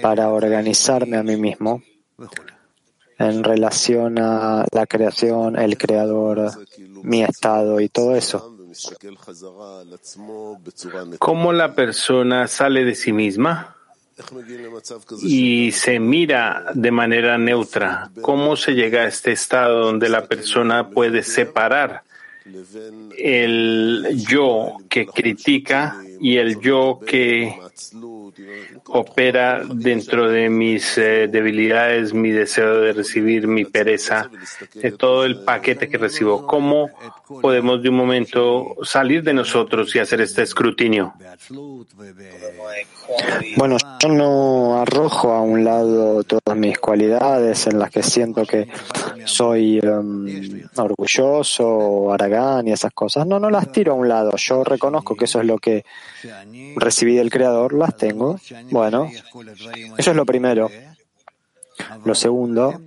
para 0.00 0.28
organizarme 0.30 1.16
a 1.16 1.22
mí 1.22 1.36
mismo 1.36 1.82
en 3.18 3.44
relación 3.44 4.18
a 4.18 4.64
la 4.72 4.86
creación, 4.86 5.56
el 5.56 5.76
creador, 5.78 6.50
mi 7.02 7.22
estado 7.22 7.80
y 7.80 7.88
todo 7.88 8.16
eso? 8.16 8.56
¿Cómo 11.18 11.52
la 11.52 11.74
persona 11.74 12.48
sale 12.48 12.84
de 12.84 12.94
sí 12.94 13.12
misma? 13.12 13.76
y 15.22 15.72
se 15.72 15.98
mira 15.98 16.66
de 16.74 16.90
manera 16.90 17.38
neutra. 17.38 18.10
¿Cómo 18.20 18.56
se 18.56 18.72
llega 18.72 19.02
a 19.02 19.06
este 19.08 19.32
estado 19.32 19.86
donde 19.86 20.08
la 20.08 20.26
persona 20.26 20.90
puede 20.90 21.22
separar 21.22 22.02
el 23.16 24.24
yo 24.28 24.76
que 24.88 25.06
critica 25.06 26.02
y 26.22 26.36
el 26.36 26.60
yo 26.60 27.00
que 27.04 27.54
opera 28.86 29.62
dentro 29.64 30.28
de 30.28 30.48
mis 30.48 30.98
eh, 30.98 31.28
debilidades, 31.28 32.14
mi 32.14 32.30
deseo 32.30 32.80
de 32.80 32.92
recibir, 32.92 33.46
mi 33.46 33.64
pereza, 33.64 34.30
de 34.74 34.92
todo 34.92 35.24
el 35.24 35.40
paquete 35.40 35.88
que 35.88 35.98
recibo. 35.98 36.46
¿Cómo 36.46 36.90
podemos 37.40 37.82
de 37.82 37.88
un 37.88 37.96
momento 37.96 38.76
salir 38.82 39.22
de 39.22 39.32
nosotros 39.32 39.94
y 39.94 39.98
hacer 39.98 40.20
este 40.20 40.42
escrutinio? 40.42 41.14
Bueno, 43.56 43.76
yo 44.00 44.08
no 44.08 44.80
arrojo 44.80 45.32
a 45.32 45.42
un 45.42 45.64
lado 45.64 46.22
todas 46.24 46.56
mis 46.56 46.78
cualidades 46.78 47.66
en 47.66 47.78
las 47.78 47.90
que 47.90 48.02
siento 48.02 48.44
que 48.44 48.68
soy 49.24 49.80
um, 49.80 50.26
orgulloso 50.76 51.66
o 51.66 52.12
aragán 52.12 52.68
y 52.68 52.72
esas 52.72 52.92
cosas. 52.92 53.26
No, 53.26 53.38
no 53.38 53.50
las 53.50 53.70
tiro 53.72 53.92
a 53.92 53.94
un 53.96 54.08
lado. 54.08 54.32
Yo 54.36 54.64
reconozco 54.64 55.16
que 55.16 55.24
eso 55.26 55.40
es 55.40 55.46
lo 55.46 55.58
que 55.58 55.84
recibí 56.76 57.14
del 57.16 57.30
Creador, 57.30 57.72
las 57.74 57.96
tengo. 57.96 58.21
Bueno, 58.70 59.10
eso 59.98 60.10
es 60.10 60.16
lo 60.16 60.26
primero. 60.26 60.70
Lo 62.04 62.14
segundo, 62.14 62.80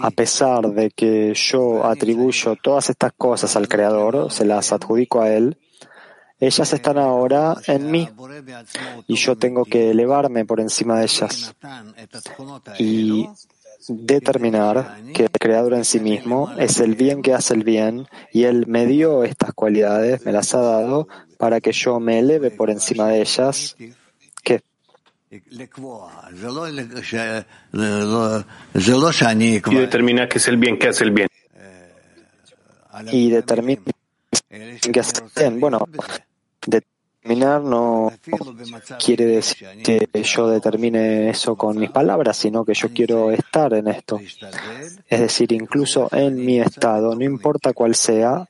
a 0.00 0.10
pesar 0.10 0.68
de 0.68 0.90
que 0.90 1.32
yo 1.34 1.84
atribuyo 1.84 2.56
todas 2.56 2.90
estas 2.90 3.12
cosas 3.12 3.56
al 3.56 3.68
Creador, 3.68 4.30
se 4.30 4.44
las 4.44 4.72
adjudico 4.72 5.20
a 5.22 5.30
Él, 5.30 5.56
ellas 6.40 6.72
están 6.72 6.98
ahora 6.98 7.56
en 7.66 7.90
mí 7.90 8.08
y 9.06 9.16
yo 9.16 9.36
tengo 9.36 9.64
que 9.64 9.90
elevarme 9.90 10.44
por 10.44 10.60
encima 10.60 10.98
de 10.98 11.04
ellas 11.04 11.54
y 12.78 13.28
determinar 13.88 15.02
que 15.12 15.24
el 15.24 15.30
Creador 15.30 15.74
en 15.74 15.84
sí 15.84 16.00
mismo 16.00 16.50
es 16.58 16.80
el 16.80 16.96
bien 16.96 17.22
que 17.22 17.34
hace 17.34 17.54
el 17.54 17.64
bien 17.64 18.08
y 18.32 18.44
Él 18.44 18.66
me 18.66 18.86
dio 18.86 19.24
estas 19.24 19.54
cualidades, 19.54 20.24
me 20.24 20.32
las 20.32 20.54
ha 20.54 20.60
dado 20.60 21.08
para 21.38 21.60
que 21.60 21.72
yo 21.72 22.00
me 22.00 22.18
eleve 22.18 22.50
por 22.50 22.70
encima 22.70 23.08
de 23.08 23.20
ellas. 23.20 23.76
¿Qué? 29.62 29.74
Y 29.74 29.78
determina 29.78 30.28
que 30.28 30.38
es 30.38 30.48
el 30.48 30.56
bien 30.56 30.78
que 30.78 30.88
hace 30.88 31.04
el 31.04 31.10
bien. 31.10 31.28
Y 33.10 33.30
determina 33.30 33.82
que 34.92 35.00
hace 35.00 35.22
el 35.22 35.30
bien. 35.50 35.60
Bueno, 35.60 35.88
determinar 36.66 37.62
no 37.62 38.12
quiere 39.04 39.24
decir 39.24 39.68
que 39.82 40.22
yo 40.22 40.48
determine 40.48 41.30
eso 41.30 41.56
con 41.56 41.78
mis 41.78 41.90
palabras, 41.90 42.36
sino 42.36 42.64
que 42.64 42.74
yo 42.74 42.90
quiero 42.90 43.30
estar 43.30 43.72
en 43.74 43.88
esto. 43.88 44.20
Es 45.08 45.20
decir, 45.20 45.52
incluso 45.52 46.08
en 46.12 46.36
mi 46.36 46.60
estado, 46.60 47.14
no 47.14 47.24
importa 47.24 47.72
cuál 47.72 47.94
sea, 47.94 48.46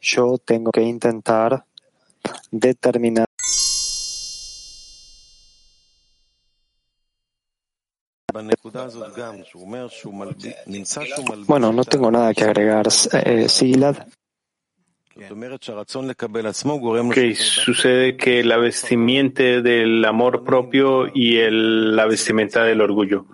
yo 0.00 0.38
tengo 0.38 0.70
que 0.70 0.82
intentar 0.82 1.64
determinar 2.50 3.27
Bueno, 11.46 11.72
no 11.72 11.84
tengo 11.84 12.10
nada 12.10 12.34
que 12.34 12.44
agregar. 12.44 12.88
Eh, 13.12 13.48
Sigilad. 13.48 13.96
Que 17.14 17.34
sucede 17.34 18.16
que 18.16 18.44
la 18.44 18.56
vestimenta 18.56 19.42
del 19.42 20.04
amor 20.04 20.44
propio 20.44 21.08
y 21.12 21.38
el, 21.38 21.96
la 21.96 22.06
vestimenta 22.06 22.64
del 22.64 22.80
orgullo. 22.80 23.26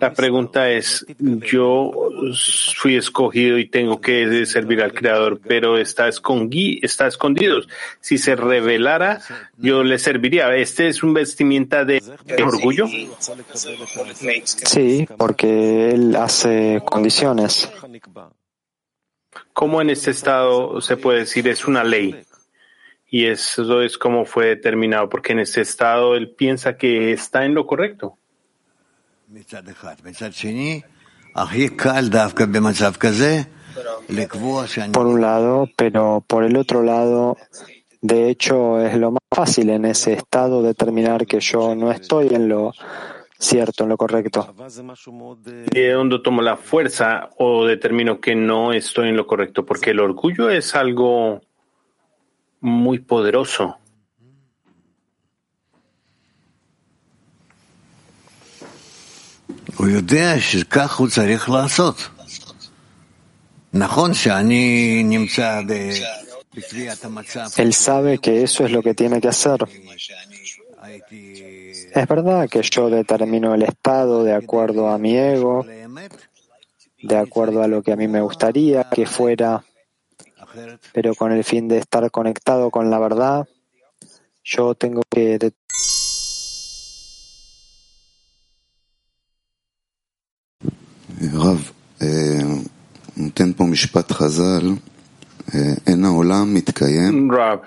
La 0.00 0.12
pregunta 0.12 0.70
es, 0.70 1.06
yo 1.18 1.92
fui 2.76 2.96
escogido 2.96 3.58
y 3.58 3.68
tengo 3.68 4.00
que 4.00 4.46
servir 4.46 4.82
al 4.82 4.92
Creador, 4.92 5.40
pero 5.46 5.78
está, 5.78 6.08
escondí, 6.08 6.80
está 6.82 7.06
escondido. 7.06 7.60
Si 8.00 8.18
se 8.18 8.34
revelara, 8.34 9.20
yo 9.58 9.84
le 9.84 9.98
serviría. 9.98 10.54
¿Este 10.56 10.88
es 10.88 11.02
un 11.02 11.14
vestimenta 11.14 11.84
de 11.84 12.02
orgullo? 12.42 12.86
Sí, 14.66 15.06
porque 15.16 15.90
él 15.90 16.16
hace 16.16 16.82
condiciones. 16.84 17.70
¿Cómo 19.52 19.80
en 19.82 19.90
este 19.90 20.10
estado 20.10 20.80
se 20.80 20.96
puede 20.96 21.20
decir 21.20 21.46
es 21.48 21.66
una 21.66 21.84
ley? 21.84 22.24
Y 23.08 23.26
eso 23.26 23.82
es 23.82 23.98
como 23.98 24.24
fue 24.24 24.46
determinado, 24.46 25.08
porque 25.08 25.32
en 25.32 25.40
este 25.40 25.60
estado 25.60 26.16
él 26.16 26.30
piensa 26.30 26.76
que 26.76 27.12
está 27.12 27.44
en 27.44 27.54
lo 27.54 27.66
correcto. 27.66 28.16
Por 34.92 35.06
un 35.06 35.20
lado, 35.20 35.68
pero 35.76 36.24
por 36.26 36.44
el 36.44 36.56
otro 36.56 36.82
lado, 36.82 37.36
de 38.00 38.28
hecho, 38.28 38.80
es 38.80 38.96
lo 38.96 39.12
más 39.12 39.22
fácil 39.30 39.70
en 39.70 39.84
ese 39.84 40.14
estado 40.14 40.62
determinar 40.62 41.26
que 41.26 41.40
yo 41.40 41.74
no 41.74 41.90
estoy 41.90 42.28
en 42.34 42.48
lo 42.48 42.72
cierto, 43.42 43.84
en 43.84 43.90
lo 43.90 43.96
correcto. 43.96 44.54
¿De 45.44 45.90
dónde 45.90 46.18
tomo 46.20 46.42
la 46.42 46.56
fuerza 46.56 47.30
o 47.38 47.66
determino 47.66 48.20
que 48.20 48.34
no 48.34 48.72
estoy 48.72 49.08
en 49.08 49.16
lo 49.16 49.26
correcto? 49.26 49.64
Porque 49.64 49.90
el 49.90 50.00
orgullo 50.00 50.50
es 50.50 50.74
algo 50.74 51.40
muy 52.60 53.00
poderoso. 53.00 53.78
Él 67.56 67.72
sabe 67.72 68.18
que 68.18 68.42
eso 68.42 68.64
es 68.64 68.70
lo 68.70 68.82
que 68.82 68.94
tiene 68.94 69.20
que 69.20 69.28
hacer. 69.28 69.66
Es 71.94 72.08
verdad 72.08 72.48
que 72.48 72.62
yo 72.62 72.88
determino 72.88 73.54
el 73.54 73.62
estado 73.62 74.24
de 74.24 74.32
acuerdo 74.32 74.88
a 74.88 74.96
mi 74.96 75.14
ego, 75.14 75.66
de 77.02 77.16
acuerdo 77.16 77.62
a 77.62 77.68
lo 77.68 77.82
que 77.82 77.92
a 77.92 77.96
mí 77.96 78.08
me 78.08 78.22
gustaría 78.22 78.84
que 78.84 79.04
fuera, 79.04 79.62
pero 80.94 81.14
con 81.14 81.32
el 81.32 81.44
fin 81.44 81.68
de 81.68 81.78
estar 81.78 82.10
conectado 82.10 82.70
con 82.70 82.88
la 82.90 82.98
verdad, 82.98 83.46
yo 84.42 84.74
tengo 84.74 85.02
que 85.10 85.52
Rab, 97.28 97.62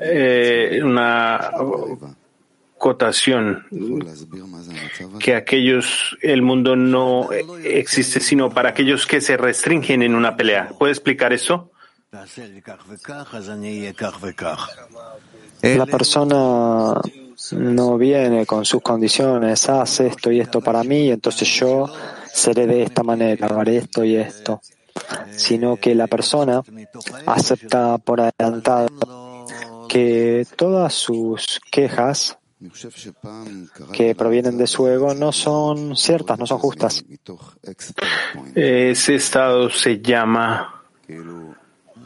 eh, 0.00 0.80
una 0.82 1.50
cotación 2.78 3.64
que 5.18 5.34
aquellos, 5.34 6.16
el 6.20 6.42
mundo 6.42 6.76
no 6.76 7.30
existe 7.64 8.20
sino 8.20 8.50
para 8.50 8.70
aquellos 8.70 9.06
que 9.06 9.20
se 9.20 9.36
restringen 9.36 10.02
en 10.02 10.14
una 10.14 10.36
pelea. 10.36 10.70
¿Puede 10.78 10.92
explicar 10.92 11.32
eso? 11.32 11.70
La 15.62 15.86
persona 15.86 17.00
no 17.52 17.98
viene 17.98 18.46
con 18.46 18.64
sus 18.64 18.82
condiciones, 18.82 19.68
hace 19.68 20.06
esto 20.06 20.30
y 20.30 20.40
esto 20.40 20.60
para 20.60 20.82
mí, 20.84 21.10
entonces 21.10 21.48
yo 21.48 21.86
seré 22.32 22.66
de 22.66 22.82
esta 22.82 23.02
manera, 23.02 23.46
haré 23.48 23.78
esto 23.78 24.04
y 24.04 24.16
esto, 24.16 24.60
sino 25.30 25.76
que 25.76 25.94
la 25.94 26.06
persona 26.06 26.62
acepta 27.26 27.98
por 27.98 28.20
adelantado 28.20 28.88
que 29.88 30.46
todas 30.56 30.94
sus 30.94 31.60
quejas 31.70 32.38
que 33.92 34.14
provienen 34.14 34.56
de 34.56 34.66
su 34.66 34.86
ego 34.88 35.14
no 35.14 35.30
son 35.32 35.94
ciertas, 35.96 36.38
no 36.38 36.46
son 36.46 36.58
justas. 36.58 37.04
Ese 38.54 39.14
estado 39.14 39.68
se 39.68 40.00
llama 40.00 40.82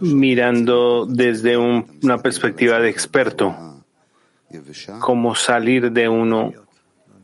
mirando 0.01 1.07
desde 1.07 1.57
una 1.57 2.19
perspectiva 2.19 2.79
de 2.81 2.89
experto, 2.91 3.85
como 5.01 5.35
salir 5.35 5.93
de 5.93 6.09
uno 6.09 6.53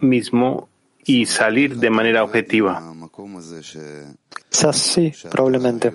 mismo 0.00 0.68
y 1.04 1.26
salir 1.26 1.76
de 1.76 1.90
manera 1.90 2.22
objetiva. 2.22 2.94
Quizás 4.50 4.76
sí, 4.76 5.12
probablemente. 5.30 5.92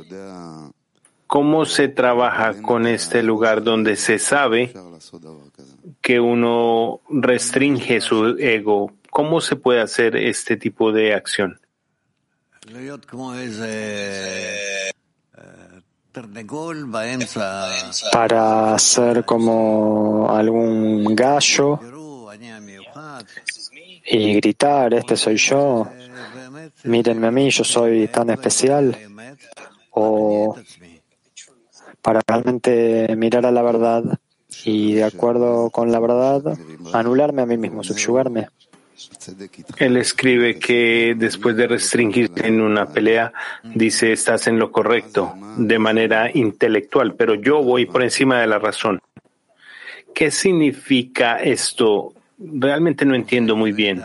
¿Cómo 1.32 1.66
se 1.66 1.88
trabaja 1.88 2.62
con 2.62 2.86
este 2.86 3.24
lugar 3.24 3.64
donde 3.64 3.96
se 3.96 4.20
sabe 4.20 4.74
que 6.02 6.20
uno 6.20 7.00
restringe 7.10 8.02
su 8.02 8.36
ego? 8.38 8.92
¿Cómo 9.10 9.40
se 9.40 9.56
puede 9.56 9.80
hacer 9.80 10.18
este 10.18 10.58
tipo 10.58 10.92
de 10.92 11.14
acción? 11.14 11.58
Para 18.12 18.78
ser 18.78 19.24
como 19.24 20.30
algún 20.30 21.16
gallo 21.16 21.80
y 24.06 24.34
gritar, 24.34 24.94
este 24.96 25.16
soy 25.16 25.38
yo, 25.38 25.88
mírenme 26.84 27.28
a 27.28 27.32
mí, 27.32 27.50
yo 27.52 27.64
soy 27.64 28.10
tan 28.10 28.32
especial, 28.32 28.98
o 29.92 30.58
para 32.02 32.22
realmente 32.28 33.16
mirar 33.16 33.46
a 33.46 33.52
la 33.52 33.62
verdad 33.62 34.04
y, 34.66 34.94
de 34.94 35.04
acuerdo 35.04 35.70
con 35.70 35.92
la 35.92 36.00
verdad, 36.00 36.58
anularme 36.94 37.42
a 37.42 37.46
mí 37.46 37.58
mismo, 37.58 37.84
subyugarme. 37.84 38.48
Él 39.78 39.98
escribe 39.98 40.60
que 40.60 41.16
después 41.18 41.56
de 41.56 41.68
restringirse 41.68 42.48
en 42.48 42.62
una 42.62 42.86
pelea, 42.88 43.34
dice, 43.64 44.12
estás 44.12 44.48
en 44.48 44.60
lo 44.60 44.72
correcto, 44.72 45.34
de 45.58 45.80
manera 45.80 46.30
intelectual, 46.32 47.16
pero 47.16 47.36
yo 47.36 47.64
voy 47.64 47.86
por 47.86 48.04
encima 48.04 48.42
de 48.42 48.48
la 48.48 48.60
razón. 48.60 49.02
¿Qué 50.14 50.30
significa 50.30 51.38
esto? 51.38 52.14
Realmente 52.38 53.06
no 53.06 53.16
entiendo 53.16 53.56
muy 53.56 53.72
bien. 53.72 54.04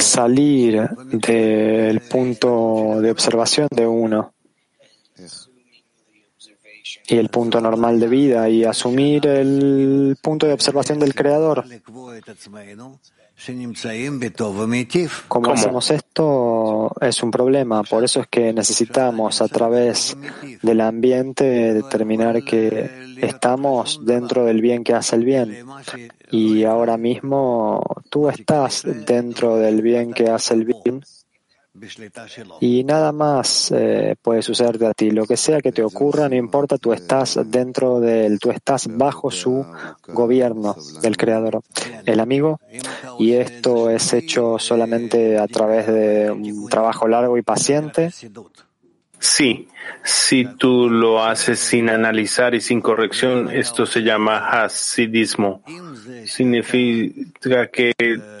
Salir 0.00 0.88
del 1.10 2.00
punto 2.00 3.00
de 3.00 3.10
observación 3.10 3.68
de 3.70 3.86
uno 3.86 4.32
y 7.08 7.16
el 7.16 7.28
punto 7.28 7.60
normal 7.60 7.98
de 7.98 8.08
vida 8.08 8.48
y 8.48 8.64
asumir 8.64 9.26
el 9.26 10.16
punto 10.22 10.46
de 10.46 10.52
observación 10.52 11.00
del 11.00 11.14
Creador. 11.14 11.64
¿Cómo 15.28 15.52
hacemos 15.52 15.90
esto? 15.90 16.92
Es 17.00 17.22
un 17.22 17.30
problema. 17.30 17.82
Por 17.82 18.04
eso 18.04 18.20
es 18.20 18.26
que 18.26 18.52
necesitamos 18.52 19.40
a 19.40 19.48
través 19.48 20.16
del 20.62 20.80
ambiente 20.80 21.72
determinar 21.72 22.44
que 22.44 23.16
estamos 23.16 24.00
dentro 24.04 24.44
del 24.44 24.60
bien 24.60 24.84
que 24.84 24.94
hace 24.94 25.16
el 25.16 25.24
bien. 25.24 25.64
Y 26.30 26.64
ahora 26.64 26.98
mismo 26.98 27.82
tú 28.10 28.28
estás 28.28 28.84
dentro 29.06 29.56
del 29.56 29.80
bien 29.80 30.12
que 30.12 30.28
hace 30.28 30.54
el 30.54 30.64
bien 30.64 31.02
y 32.60 32.84
nada 32.84 33.12
más 33.12 33.72
eh, 33.72 34.16
puede 34.20 34.42
suceder 34.42 34.84
a 34.84 34.94
ti. 34.94 35.10
Lo 35.10 35.26
que 35.26 35.36
sea 35.36 35.60
que 35.60 35.72
te 35.72 35.82
ocurra, 35.82 36.28
no 36.28 36.36
importa, 36.36 36.78
tú 36.78 36.92
estás 36.92 37.38
dentro 37.46 38.00
de 38.00 38.26
él, 38.26 38.38
tú 38.38 38.50
estás 38.50 38.88
bajo 38.88 39.30
su 39.30 39.64
gobierno 40.08 40.76
del 41.02 41.16
Creador, 41.16 41.62
el 42.04 42.20
amigo. 42.20 42.60
Y 43.18 43.32
esto 43.32 43.90
es 43.90 44.12
hecho 44.12 44.58
solamente 44.58 45.38
a 45.38 45.46
través 45.46 45.86
de 45.86 46.30
un 46.30 46.68
trabajo 46.68 47.08
largo 47.08 47.36
y 47.38 47.42
paciente. 47.42 48.10
Sí, 49.22 49.68
si 50.02 50.46
tú 50.46 50.88
lo 50.88 51.22
haces 51.22 51.60
sin 51.60 51.90
analizar 51.90 52.54
y 52.54 52.60
sin 52.62 52.80
corrección, 52.80 53.50
esto 53.50 53.84
se 53.84 54.00
llama 54.00 54.48
hasidismo. 54.48 55.62
Significa 56.24 57.66
que 57.66 57.92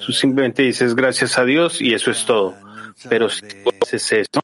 tú 0.04 0.12
simplemente 0.12 0.62
dices 0.62 0.94
gracias 0.94 1.36
a 1.36 1.44
Dios 1.44 1.82
y 1.82 1.92
eso 1.92 2.10
es 2.10 2.24
todo. 2.24 2.54
Pero 3.08 3.28
si 3.28 3.42
tú 3.42 3.70
haces 3.82 4.12
eso, 4.12 4.40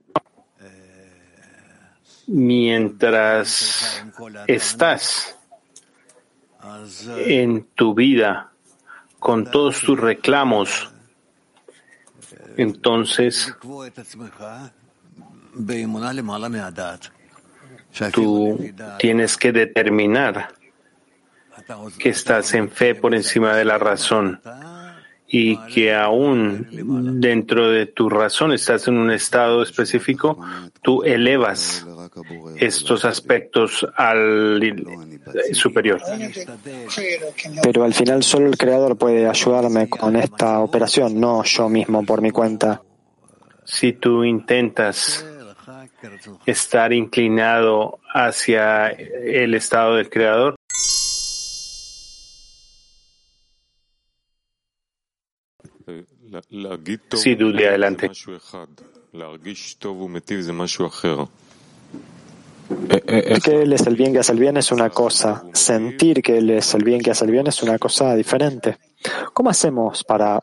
mientras 2.27 4.05
estás 4.47 5.39
en 7.19 7.65
tu 7.75 7.95
vida 7.95 8.51
con 9.19 9.51
todos 9.51 9.81
tus 9.81 9.99
reclamos, 9.99 10.91
entonces 12.57 13.55
tú 18.13 18.75
tienes 18.99 19.37
que 19.37 19.53
determinar 19.53 20.55
que 21.99 22.09
estás 22.11 22.55
en 22.55 22.71
fe 22.71 22.95
por 22.95 23.15
encima 23.15 23.55
de 23.55 23.65
la 23.65 23.79
razón 23.79 24.41
y 25.29 25.57
que 25.67 25.95
aún 25.95 27.21
dentro 27.21 27.71
de 27.71 27.87
tu 27.87 28.09
razón 28.09 28.53
estás 28.53 28.87
en 28.89 28.97
un 28.97 29.11
estado 29.11 29.63
específico, 29.63 30.39
tú 30.83 31.03
elevas 31.03 31.87
estos 32.59 33.05
aspectos 33.05 33.87
al 33.97 34.61
superior. 35.53 36.01
Pero 37.63 37.85
al 37.85 37.95
final 37.95 38.23
solo 38.23 38.47
el 38.47 38.57
Creador 38.57 38.97
puede 38.97 39.29
ayudarme 39.29 39.89
con 39.89 40.17
esta 40.17 40.61
operación, 40.61 41.21
no 41.21 41.43
yo 41.45 41.69
mismo 41.69 42.05
por 42.05 42.23
mi 42.23 42.31
cuenta. 42.31 42.83
Si 43.65 43.95
tú 43.95 44.23
intentas 44.25 45.27
estar 46.45 46.93
inclinado 46.93 47.99
hacia 48.13 48.89
el 48.89 49.55
estado 49.55 49.97
del 49.97 50.09
Creador, 50.09 50.56
Sí, 57.17 57.35
Dudy, 57.35 57.65
adelante. 57.65 58.11
Que 63.45 63.63
Él 63.63 63.73
es 63.73 63.87
el 63.87 63.97
bien 63.97 64.13
que 64.13 64.19
hace 64.19 64.33
el 64.33 64.41
bien 64.41 64.57
es 64.57 64.73
una 64.73 64.91
cosa. 64.91 65.45
Sentir 65.53 66.23
que 66.23 66.39
Él 66.39 66.51
es 66.51 66.75
el 66.75 66.85
bien 66.85 67.01
que 67.01 67.13
hace 67.13 67.25
el 67.25 67.31
bien 67.31 67.47
es 67.47 67.63
una 67.63 67.79
cosa 67.79 68.15
diferente. 68.15 68.79
¿Cómo 69.33 69.51
hacemos 69.51 70.03
para 70.03 70.43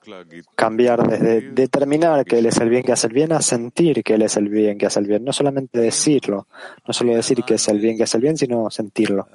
cambiar 0.55 1.05
desde 1.07 1.51
determinar 1.51 2.23
que 2.23 2.39
Él 2.39 2.45
es 2.45 2.57
el 2.57 2.69
bien 2.69 2.83
que 2.83 2.93
hace 2.93 3.07
el 3.07 3.13
bien 3.13 3.33
a 3.33 3.41
sentir 3.41 4.03
que 4.03 4.13
Él 4.13 4.21
es 4.21 4.37
el 4.37 4.47
bien 4.47 4.77
que 4.77 4.85
hace 4.85 4.99
el 4.99 5.07
bien? 5.07 5.25
No 5.25 5.33
solamente 5.33 5.79
decirlo, 5.79 6.47
no 6.87 6.93
solo 6.93 7.13
decir 7.13 7.43
que 7.43 7.55
es 7.55 7.67
el 7.67 7.79
bien 7.79 7.97
que 7.97 8.03
hace 8.03 8.17
el 8.17 8.23
bien, 8.23 8.37
sino 8.37 8.69
sentirlo. 8.69 9.27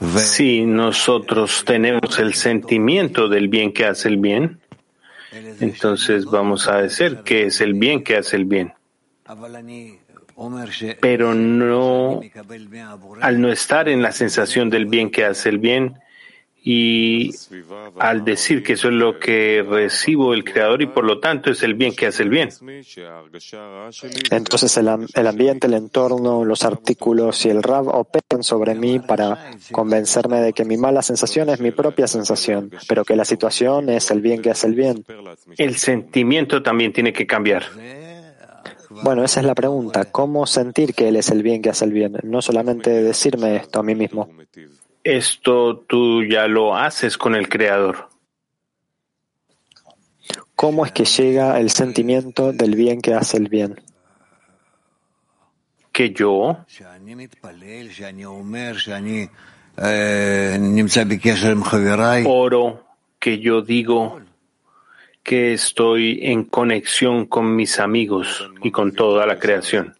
Si 0.00 0.66
nosotros 0.66 1.64
tenemos 1.64 2.18
el 2.18 2.34
sentimiento 2.34 3.28
del 3.28 3.48
bien 3.48 3.72
que 3.72 3.86
hace 3.86 4.08
el 4.08 4.16
bien, 4.16 4.60
entonces 5.60 6.24
vamos 6.26 6.68
a 6.68 6.82
decir 6.82 7.18
que 7.24 7.46
es 7.46 7.60
el 7.60 7.74
bien 7.74 8.02
que 8.02 8.16
hace 8.16 8.36
el 8.36 8.44
bien. 8.44 8.74
Pero 11.00 11.34
no, 11.34 12.20
al 13.20 13.40
no 13.40 13.52
estar 13.52 13.88
en 13.88 14.02
la 14.02 14.12
sensación 14.12 14.70
del 14.70 14.86
bien 14.86 15.10
que 15.10 15.24
hace 15.24 15.48
el 15.48 15.58
bien, 15.58 16.01
y 16.64 17.30
al 17.98 18.24
decir 18.24 18.62
que 18.62 18.74
eso 18.74 18.88
es 18.88 18.94
lo 18.94 19.18
que 19.18 19.64
recibo 19.68 20.30
del 20.30 20.44
Creador 20.44 20.80
y 20.82 20.86
por 20.86 21.04
lo 21.04 21.18
tanto 21.18 21.50
es 21.50 21.62
el 21.64 21.74
bien 21.74 21.94
que 21.94 22.06
hace 22.06 22.22
el 22.22 22.28
bien. 22.28 22.50
Entonces 24.30 24.76
el, 24.76 24.88
el 25.14 25.26
ambiente, 25.26 25.66
el 25.66 25.74
entorno, 25.74 26.44
los 26.44 26.64
artículos 26.64 27.44
y 27.46 27.50
el 27.50 27.64
Rab 27.64 27.88
operan 27.88 28.44
sobre 28.44 28.76
mí 28.76 29.00
para 29.00 29.50
convencerme 29.72 30.40
de 30.40 30.52
que 30.52 30.64
mi 30.64 30.76
mala 30.76 31.02
sensación 31.02 31.48
es 31.48 31.60
mi 31.60 31.72
propia 31.72 32.06
sensación, 32.06 32.70
pero 32.88 33.04
que 33.04 33.16
la 33.16 33.24
situación 33.24 33.88
es 33.88 34.10
el 34.12 34.20
bien 34.20 34.40
que 34.40 34.50
hace 34.50 34.68
el 34.68 34.74
bien. 34.76 35.04
El 35.58 35.76
sentimiento 35.76 36.62
también 36.62 36.92
tiene 36.92 37.12
que 37.12 37.26
cambiar. 37.26 37.64
Bueno, 39.02 39.24
esa 39.24 39.40
es 39.40 39.46
la 39.46 39.54
pregunta. 39.54 40.04
¿Cómo 40.04 40.46
sentir 40.46 40.94
que 40.94 41.08
Él 41.08 41.16
es 41.16 41.30
el 41.30 41.42
bien 41.42 41.62
que 41.62 41.70
hace 41.70 41.84
el 41.86 41.92
bien? 41.92 42.18
No 42.22 42.42
solamente 42.42 42.90
decirme 42.90 43.56
esto 43.56 43.80
a 43.80 43.82
mí 43.82 43.94
mismo. 43.94 44.28
Esto 45.04 45.78
tú 45.78 46.22
ya 46.22 46.46
lo 46.46 46.76
haces 46.76 47.18
con 47.18 47.34
el 47.34 47.48
Creador. 47.48 48.08
¿Cómo 50.54 50.86
es 50.86 50.92
que 50.92 51.04
llega 51.04 51.58
el 51.58 51.70
sentimiento 51.70 52.52
del 52.52 52.76
bien 52.76 53.00
que 53.00 53.14
hace 53.14 53.36
el 53.36 53.48
bien? 53.48 53.80
Que 55.90 56.12
yo 56.12 56.58
oro, 62.26 62.84
que 63.18 63.40
yo 63.40 63.62
digo 63.62 64.20
que 65.22 65.54
estoy 65.54 66.20
en 66.22 66.44
conexión 66.44 67.26
con 67.26 67.54
mis 67.54 67.78
amigos 67.78 68.48
y 68.62 68.70
con 68.70 68.92
toda 68.92 69.26
la 69.26 69.38
creación. 69.38 69.94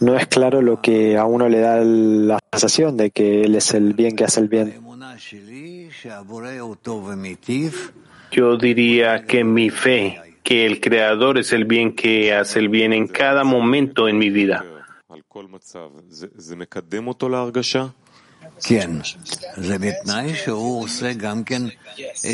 No 0.00 0.16
es 0.16 0.26
claro 0.26 0.62
lo 0.62 0.80
que 0.80 1.16
a 1.16 1.24
uno 1.24 1.48
le 1.48 1.60
da 1.60 1.78
la 1.78 2.38
sensación 2.52 2.96
de 2.96 3.10
que 3.10 3.42
él 3.44 3.54
es 3.54 3.74
el 3.74 3.94
bien 3.94 4.16
que 4.16 4.24
hace 4.24 4.40
el 4.40 4.48
bien. 4.48 4.80
Yo 8.30 8.56
diría 8.56 9.24
que 9.24 9.44
mi 9.44 9.70
fe, 9.70 10.20
que 10.42 10.66
el 10.66 10.80
Creador 10.80 11.38
es 11.38 11.52
el 11.52 11.64
bien 11.64 11.94
que 11.94 12.34
hace 12.34 12.58
el 12.58 12.68
bien 12.68 12.92
en 12.92 13.06
cada 13.08 13.44
momento 13.44 14.08
en 14.08 14.18
mi 14.18 14.30
vida. 14.30 14.64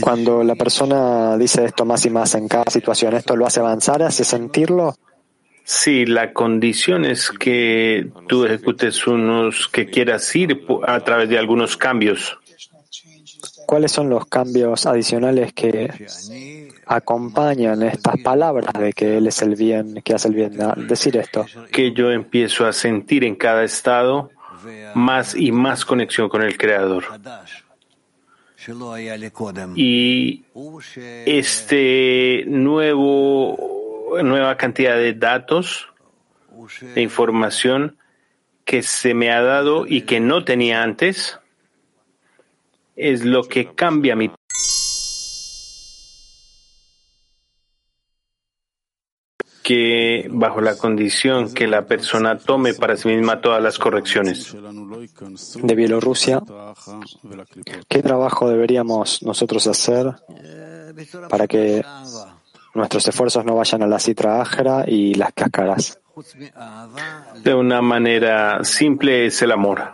Cuando 0.00 0.44
la 0.44 0.54
persona 0.54 1.36
dice 1.36 1.64
esto 1.64 1.84
más 1.84 2.04
y 2.04 2.10
más 2.10 2.34
en 2.34 2.48
cada 2.48 2.70
situación, 2.70 3.14
¿esto 3.14 3.36
lo 3.36 3.46
hace 3.46 3.60
avanzar, 3.60 4.02
hace 4.02 4.24
sentirlo? 4.24 4.96
Sí, 5.64 6.06
la 6.06 6.32
condición 6.32 7.04
es 7.04 7.30
que 7.30 8.08
tú 8.28 8.44
ejecutes 8.44 9.06
unos 9.06 9.68
que 9.68 9.86
quieras 9.86 10.34
ir 10.34 10.66
a 10.86 11.00
través 11.00 11.28
de 11.28 11.38
algunos 11.38 11.76
cambios. 11.76 12.38
¿cuáles 13.70 13.92
son 13.92 14.10
los 14.10 14.26
cambios 14.26 14.84
adicionales 14.84 15.52
que 15.52 16.68
acompañan 16.86 17.84
estas 17.84 18.18
palabras 18.18 18.72
de 18.76 18.92
que 18.92 19.18
Él 19.18 19.28
es 19.28 19.40
el 19.42 19.54
bien, 19.54 20.02
que 20.04 20.12
hace 20.12 20.26
el 20.26 20.34
bien? 20.34 20.58
Decir 20.88 21.16
esto. 21.16 21.46
Que 21.70 21.92
yo 21.92 22.10
empiezo 22.10 22.66
a 22.66 22.72
sentir 22.72 23.22
en 23.22 23.36
cada 23.36 23.62
estado 23.62 24.30
más 24.94 25.36
y 25.36 25.52
más 25.52 25.84
conexión 25.84 26.28
con 26.28 26.42
el 26.42 26.58
Creador. 26.58 27.04
Y 29.76 30.42
este 31.24 32.44
nuevo, 32.48 33.79
nueva 34.22 34.56
cantidad 34.56 34.96
de 34.96 35.14
datos, 35.14 35.88
de 36.94 37.00
información 37.00 37.96
que 38.64 38.82
se 38.82 39.14
me 39.14 39.32
ha 39.32 39.42
dado 39.42 39.86
y 39.86 40.02
que 40.02 40.20
no 40.20 40.44
tenía 40.44 40.82
antes, 40.82 41.38
es 42.96 43.24
lo 43.24 43.44
que 43.44 43.74
cambia 43.74 44.14
mi 44.14 44.30
que 49.70 50.26
bajo 50.28 50.60
la 50.60 50.76
condición 50.76 51.54
que 51.54 51.68
la 51.68 51.86
persona 51.86 52.36
tome 52.36 52.74
para 52.74 52.96
sí 52.96 53.06
misma 53.06 53.40
todas 53.40 53.62
las 53.62 53.78
correcciones. 53.78 54.52
De 55.62 55.74
Bielorrusia, 55.76 56.42
¿qué 57.88 58.02
trabajo 58.02 58.50
deberíamos 58.50 59.22
nosotros 59.22 59.68
hacer 59.68 60.12
para 61.28 61.46
que 61.46 61.84
nuestros 62.74 63.06
esfuerzos 63.08 63.44
no 63.44 63.56
vayan 63.56 63.82
a 63.82 63.86
la 63.86 63.98
citra 63.98 64.40
ágera 64.40 64.84
y 64.86 65.14
las 65.14 65.32
cáscaras? 65.32 66.00
De 67.42 67.54
una 67.54 67.80
manera 67.80 68.62
simple 68.64 69.26
es 69.26 69.40
el 69.42 69.52
amor, 69.52 69.92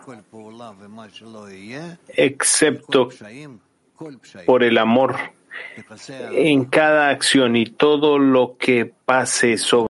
excepto 2.08 3.08
por 4.44 4.62
el 4.62 4.78
amor 4.78 5.16
en 6.32 6.64
cada 6.64 7.10
acción 7.10 7.56
y 7.56 7.66
todo 7.66 8.18
lo 8.18 8.56
que 8.58 8.86
pase 8.86 9.56
sobre 9.56 9.88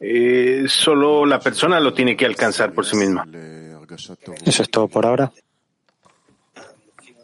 eh, 0.00 0.64
solo 0.68 1.26
la 1.26 1.38
persona 1.38 1.80
lo 1.80 1.92
tiene 1.92 2.16
que 2.16 2.26
alcanzar 2.26 2.72
por 2.72 2.84
sí 2.84 2.96
misma. 2.96 3.26
Eso 4.44 4.62
es 4.62 4.70
todo 4.70 4.88
por 4.88 5.06
ahora. 5.06 5.32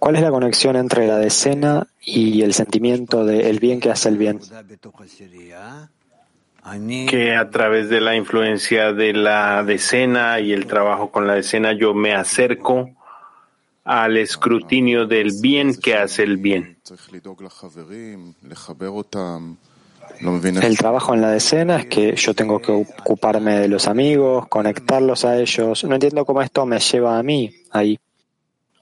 ¿Cuál 0.04 0.16
es 0.16 0.22
la 0.22 0.30
conexión 0.30 0.76
entre 0.76 1.06
la 1.06 1.16
decena 1.16 1.86
y 2.02 2.42
el 2.42 2.52
sentimiento 2.52 3.24
del 3.24 3.58
bien 3.58 3.80
que 3.80 3.90
hace 3.90 4.10
el 4.10 4.18
bien? 4.18 4.38
Que 7.08 7.34
a 7.34 7.48
través 7.48 7.88
de 7.88 8.02
la 8.02 8.14
influencia 8.14 8.92
de 8.92 9.14
la 9.14 9.64
decena 9.64 10.40
y 10.40 10.52
el 10.52 10.66
trabajo 10.66 11.10
con 11.10 11.26
la 11.26 11.36
decena 11.36 11.72
yo 11.72 11.94
me 11.94 12.12
acerco 12.12 12.90
al 13.82 14.18
escrutinio 14.18 15.06
del 15.06 15.30
bien 15.40 15.74
que 15.74 15.94
hace 15.94 16.22
el 16.22 16.36
bien. 16.36 16.76
El 20.60 20.76
trabajo 20.76 21.14
en 21.14 21.22
la 21.22 21.30
decena 21.30 21.76
es 21.78 21.86
que 21.86 22.14
yo 22.14 22.34
tengo 22.34 22.60
que 22.60 22.72
ocuparme 22.72 23.58
de 23.58 23.68
los 23.68 23.88
amigos, 23.88 24.48
conectarlos 24.48 25.24
a 25.24 25.38
ellos. 25.40 25.82
No 25.84 25.94
entiendo 25.94 26.26
cómo 26.26 26.42
esto 26.42 26.66
me 26.66 26.78
lleva 26.78 27.18
a 27.18 27.22
mí 27.22 27.50
ahí. 27.70 27.98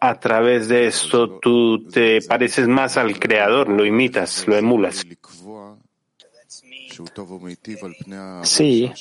A 0.04 0.18
través 0.18 0.66
de 0.66 0.88
esto 0.88 1.38
tú 1.38 1.84
te 1.88 2.20
pareces 2.22 2.66
más 2.66 2.96
al 2.96 3.20
creador, 3.20 3.68
lo 3.68 3.86
imitas, 3.86 4.48
lo 4.48 4.56
emulas. 4.56 5.06
Sí, 8.42 8.92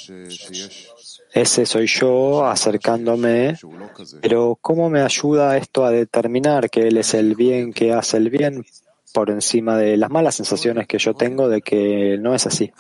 ese 1.34 1.66
soy 1.66 1.88
yo 1.88 2.45
acercándome, 2.45 3.58
pero 4.22 4.60
¿cómo 4.62 4.91
me 4.91 5.02
ayuda 5.02 5.58
esto 5.58 5.86
a 5.86 5.89
determinar 5.89 6.70
que 6.70 6.88
Él 6.88 6.97
es 6.97 7.16
el 7.16 7.34
bien 7.34 7.74
que 7.74 7.93
hace 7.93 8.18
el 8.18 8.30
bien 8.30 8.64
por 9.12 9.32
encima 9.32 9.78
de 9.78 9.97
las 9.97 10.12
malas 10.12 10.36
sensaciones 10.36 10.86
que 10.86 10.99
yo 10.99 11.16
tengo 11.16 11.49
de 11.49 11.64
que 11.64 12.20
no 12.20 12.36
es 12.36 12.45
así? 12.45 12.72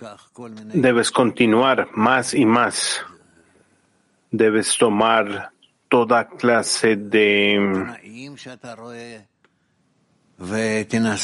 Debes 0.75 1.09
continuar 1.09 1.87
más 1.93 2.35
y 2.35 2.45
más. 2.45 3.01
Debes 4.29 4.77
tomar 4.77 5.50
toda 5.91 6.25
clase 6.25 6.95
de 6.95 7.59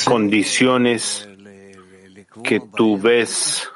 condiciones 0.03 1.29
que 2.43 2.59
tú 2.75 2.99
ves 2.99 3.69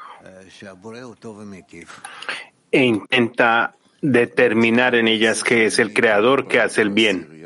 e 2.70 2.84
intenta 2.84 3.74
determinar 4.02 4.94
en 4.94 5.08
ellas 5.08 5.42
que 5.42 5.64
es 5.64 5.78
el 5.78 5.94
creador 5.94 6.46
que 6.46 6.60
hace 6.60 6.82
el 6.82 6.90
bien. 6.90 7.42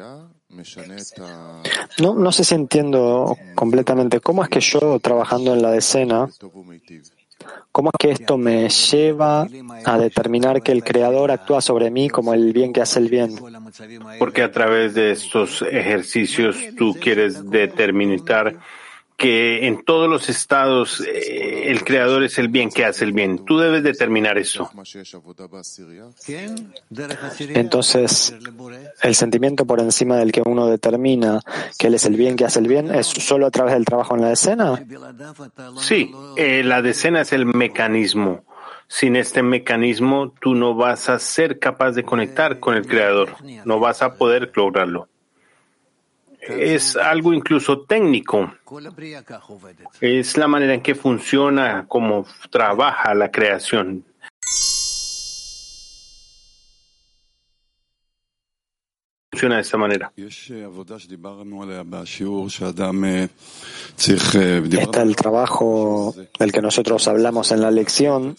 No, 1.98 2.14
no 2.14 2.32
sé 2.32 2.42
si 2.42 2.54
entiendo 2.56 3.36
completamente 3.54 4.18
cómo 4.20 4.42
es 4.42 4.48
que 4.48 4.60
yo 4.60 4.98
trabajando 4.98 5.54
en 5.54 5.62
la 5.62 5.70
decena, 5.70 6.28
cómo 7.72 7.90
es 7.90 7.98
que 7.98 8.10
esto 8.12 8.38
me 8.38 8.68
lleva 8.68 9.46
a 9.84 9.98
determinar 9.98 10.62
que 10.62 10.72
el 10.72 10.82
creador 10.82 11.30
actúa 11.30 11.60
sobre 11.60 11.90
mí 11.90 12.08
como 12.08 12.34
el 12.34 12.52
bien 12.52 12.72
que 12.72 12.80
hace 12.80 12.98
el 12.98 13.08
bien. 13.08 13.36
Porque 14.18 14.42
a 14.42 14.50
través 14.50 14.94
de 14.94 15.10
estos 15.12 15.62
ejercicios 15.62 16.56
tú 16.76 16.94
quieres 17.00 17.50
determinar 17.50 18.56
que 19.16 19.66
en 19.66 19.82
todos 19.82 20.10
los 20.10 20.28
estados 20.28 21.00
eh, 21.00 21.70
el 21.70 21.84
creador 21.84 22.22
es 22.22 22.38
el 22.38 22.48
bien 22.48 22.70
que 22.70 22.84
hace 22.84 23.04
el 23.04 23.12
bien. 23.12 23.44
Tú 23.44 23.58
debes 23.58 23.82
determinar 23.82 24.36
eso. 24.36 24.70
Entonces, 27.54 28.34
el 29.02 29.14
sentimiento 29.14 29.64
por 29.64 29.80
encima 29.80 30.16
del 30.16 30.32
que 30.32 30.42
uno 30.44 30.66
determina 30.66 31.40
que 31.78 31.86
él 31.86 31.94
es 31.94 32.04
el 32.04 32.16
bien 32.16 32.36
que 32.36 32.44
hace 32.44 32.58
el 32.58 32.68
bien 32.68 32.94
es 32.94 33.06
solo 33.06 33.46
a 33.46 33.50
través 33.50 33.74
del 33.74 33.86
trabajo 33.86 34.14
en 34.14 34.20
la 34.20 34.28
decena. 34.28 34.84
Sí, 35.80 36.12
eh, 36.36 36.62
la 36.62 36.82
decena 36.82 37.22
es 37.22 37.32
el 37.32 37.46
mecanismo. 37.46 38.44
Sin 38.88 39.16
este 39.16 39.42
mecanismo, 39.42 40.32
tú 40.40 40.54
no 40.54 40.74
vas 40.74 41.08
a 41.08 41.18
ser 41.18 41.58
capaz 41.58 41.92
de 41.92 42.04
conectar 42.04 42.60
con 42.60 42.76
el 42.76 42.86
creador. 42.86 43.30
No 43.64 43.80
vas 43.80 44.02
a 44.02 44.14
poder 44.14 44.52
lograrlo 44.54 45.08
es 46.48 46.96
algo 46.96 47.32
incluso 47.32 47.80
técnico. 47.82 48.52
Es 50.00 50.36
la 50.36 50.48
manera 50.48 50.74
en 50.74 50.82
que 50.82 50.94
funciona, 50.94 51.86
cómo 51.88 52.26
trabaja 52.50 53.14
la 53.14 53.30
creación. 53.30 54.04
Funciona 59.30 59.56
de 59.56 59.62
esta 59.62 59.76
manera. 59.76 60.12
Está 64.80 65.02
el 65.02 65.16
trabajo 65.16 66.14
del 66.38 66.52
que 66.52 66.62
nosotros 66.62 67.08
hablamos 67.08 67.52
en 67.52 67.60
la 67.60 67.70
lección 67.70 68.34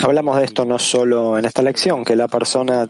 Hablamos 0.00 0.38
de 0.38 0.44
esto 0.44 0.64
no 0.64 0.78
solo 0.78 1.38
en 1.38 1.44
esta 1.44 1.62
lección, 1.62 2.04
que 2.04 2.16
la 2.16 2.28
persona 2.28 2.88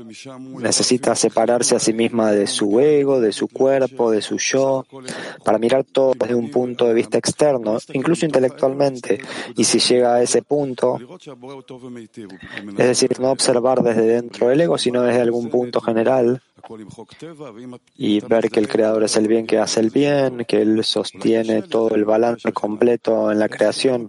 necesita 0.58 1.14
separarse 1.14 1.76
a 1.76 1.78
sí 1.78 1.92
misma 1.92 2.32
de 2.32 2.46
su 2.46 2.80
ego, 2.80 3.20
de 3.20 3.32
su 3.32 3.48
cuerpo, 3.48 4.10
de 4.10 4.22
su 4.22 4.38
yo, 4.38 4.84
para 5.44 5.58
mirar 5.58 5.84
todo 5.84 6.14
desde 6.18 6.34
un 6.34 6.50
punto 6.50 6.86
de 6.86 6.94
vista 6.94 7.18
externo, 7.18 7.78
incluso 7.92 8.26
intelectualmente. 8.26 9.20
Y 9.56 9.64
si 9.64 9.78
llega 9.78 10.14
a 10.14 10.22
ese 10.22 10.42
punto, 10.42 10.98
es 12.78 12.86
decir, 12.86 13.20
no 13.20 13.30
observar 13.30 13.82
desde 13.82 14.02
dentro 14.02 14.48
del 14.48 14.60
ego, 14.60 14.78
sino 14.78 15.02
desde 15.02 15.20
algún 15.20 15.50
punto 15.50 15.80
general, 15.80 16.42
y 17.96 18.20
ver 18.20 18.50
que 18.50 18.60
el 18.60 18.68
creador 18.68 19.04
es 19.04 19.16
el 19.16 19.28
bien 19.28 19.46
que 19.46 19.58
hace 19.58 19.80
el 19.80 19.90
bien, 19.90 20.44
que 20.46 20.62
él 20.62 20.84
sostiene 20.84 21.62
todo 21.62 21.94
el 21.94 22.04
balance 22.04 22.52
completo 22.52 23.30
en 23.30 23.38
la 23.38 23.48
creación 23.48 24.08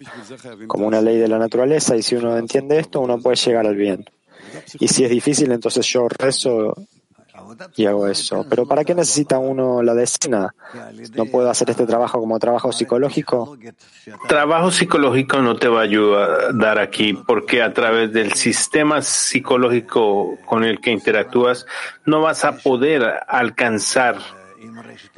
como 0.68 0.88
una 0.88 1.02
ley 1.02 1.18
de 1.18 1.28
la 1.28 1.40
naturaleza 1.40 1.96
y 1.96 2.02
si 2.02 2.16
uno 2.16 2.38
entiende 2.38 2.80
esto 2.80 3.00
uno 3.00 3.20
puede 3.20 3.36
llegar 3.36 3.66
al 3.66 3.76
bien. 3.76 4.06
Y 4.80 4.88
si 4.88 5.04
es 5.04 5.10
difícil 5.10 5.52
entonces 5.52 5.86
yo 5.88 6.08
rezo 6.10 6.76
y 7.76 7.86
hago 7.86 8.08
eso. 8.08 8.46
Pero 8.50 8.66
¿para 8.66 8.84
qué 8.84 8.96
necesita 8.96 9.40
uno 9.40 9.82
la 9.82 9.94
decena? 9.94 10.54
¿No 11.16 11.26
puedo 11.26 11.50
hacer 11.50 11.70
este 11.70 11.86
trabajo 11.86 12.20
como 12.20 12.40
trabajo 12.40 12.72
psicológico? 12.72 13.58
Trabajo 14.28 14.72
psicológico 14.72 15.42
no 15.42 15.56
te 15.56 15.68
va 15.68 15.82
a 15.82 15.84
ayudar 15.84 16.80
aquí 16.80 17.14
porque 17.14 17.62
a 17.62 17.74
través 17.74 18.12
del 18.12 18.34
sistema 18.34 19.02
psicológico 19.02 20.38
con 20.46 20.64
el 20.64 20.80
que 20.80 20.92
interactúas 20.92 21.66
no 22.06 22.22
vas 22.22 22.46
a 22.46 22.58
poder 22.58 23.04
alcanzar 23.28 24.18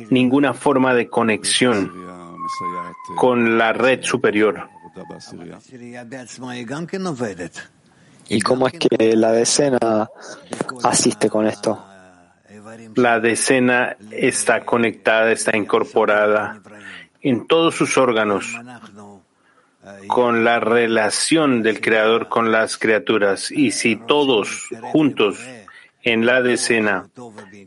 ninguna 0.10 0.54
forma 0.54 0.94
de 0.94 1.10
conexión 1.10 1.92
con 3.16 3.58
la 3.58 3.74
red 3.74 4.04
superior. 4.04 4.70
¿Y 8.30 8.42
cómo 8.42 8.68
es 8.68 8.74
que 8.74 9.16
la 9.16 9.32
decena 9.32 10.10
asiste 10.84 11.30
con 11.30 11.48
esto? 11.48 11.84
La 12.96 13.20
decena 13.20 13.98
está 14.12 14.66
conectada, 14.66 15.32
está 15.32 15.56
incorporada 15.58 16.62
en 17.22 17.48
todos 17.48 17.76
sus 17.76 17.98
órganos. 17.98 18.46
con 20.08 20.46
la 20.46 20.62
relación 20.62 21.62
del 21.62 21.82
Creador 21.82 22.30
con 22.30 22.54
las 22.54 22.78
criaturas. 22.78 23.52
Y 23.52 23.72
si 23.72 23.98
todos 23.98 24.70
juntos 24.94 25.38
en 26.04 26.26
la 26.26 26.42
decena 26.42 27.10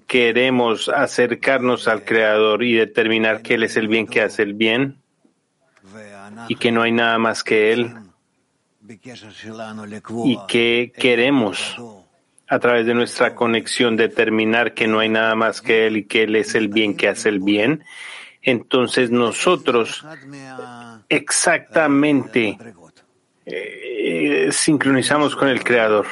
queremos 0.07 0.89
acercarnos 0.89 1.89
al 1.89 2.05
Creador 2.05 2.63
y 2.63 2.75
determinar 2.75 3.43
que 3.43 3.55
Él 3.55 3.65
es 3.65 3.77
el 3.77 3.89
bien 3.89 4.07
que 4.07 4.23
hace 4.23 4.43
el 4.43 4.55
bien 4.55 4.97
y 6.49 6.57
que 6.57 6.73
no 6.73 6.81
hay 6.83 6.93
nada 6.93 7.19
más 7.19 7.45
que 7.45 7.73
Él 7.73 7.95
y 10.25 10.39
que 10.49 10.93
queremos 10.97 11.77
a 12.49 12.59
través 12.59 12.87
de 12.87 12.95
nuestra 12.95 13.35
conexión 13.35 13.97
determinar 13.97 14.75
que 14.75 14.87
no 14.87 15.01
hay 15.01 15.09
nada 15.09 15.35
más 15.35 15.61
que 15.61 15.87
Él 15.87 15.97
y 15.97 16.05
que 16.05 16.25
Él 16.25 16.37
es 16.37 16.55
el 16.55 16.69
bien 16.69 16.97
que 16.97 17.09
hace 17.09 17.29
el 17.29 17.41
bien, 17.41 17.85
entonces 18.43 19.11
nosotros 19.11 20.05
exactamente 21.09 22.59
eh, 23.45 24.49
sincronizamos 24.53 25.35
con 25.35 25.49
el 25.49 25.65
Creador, 25.65 26.07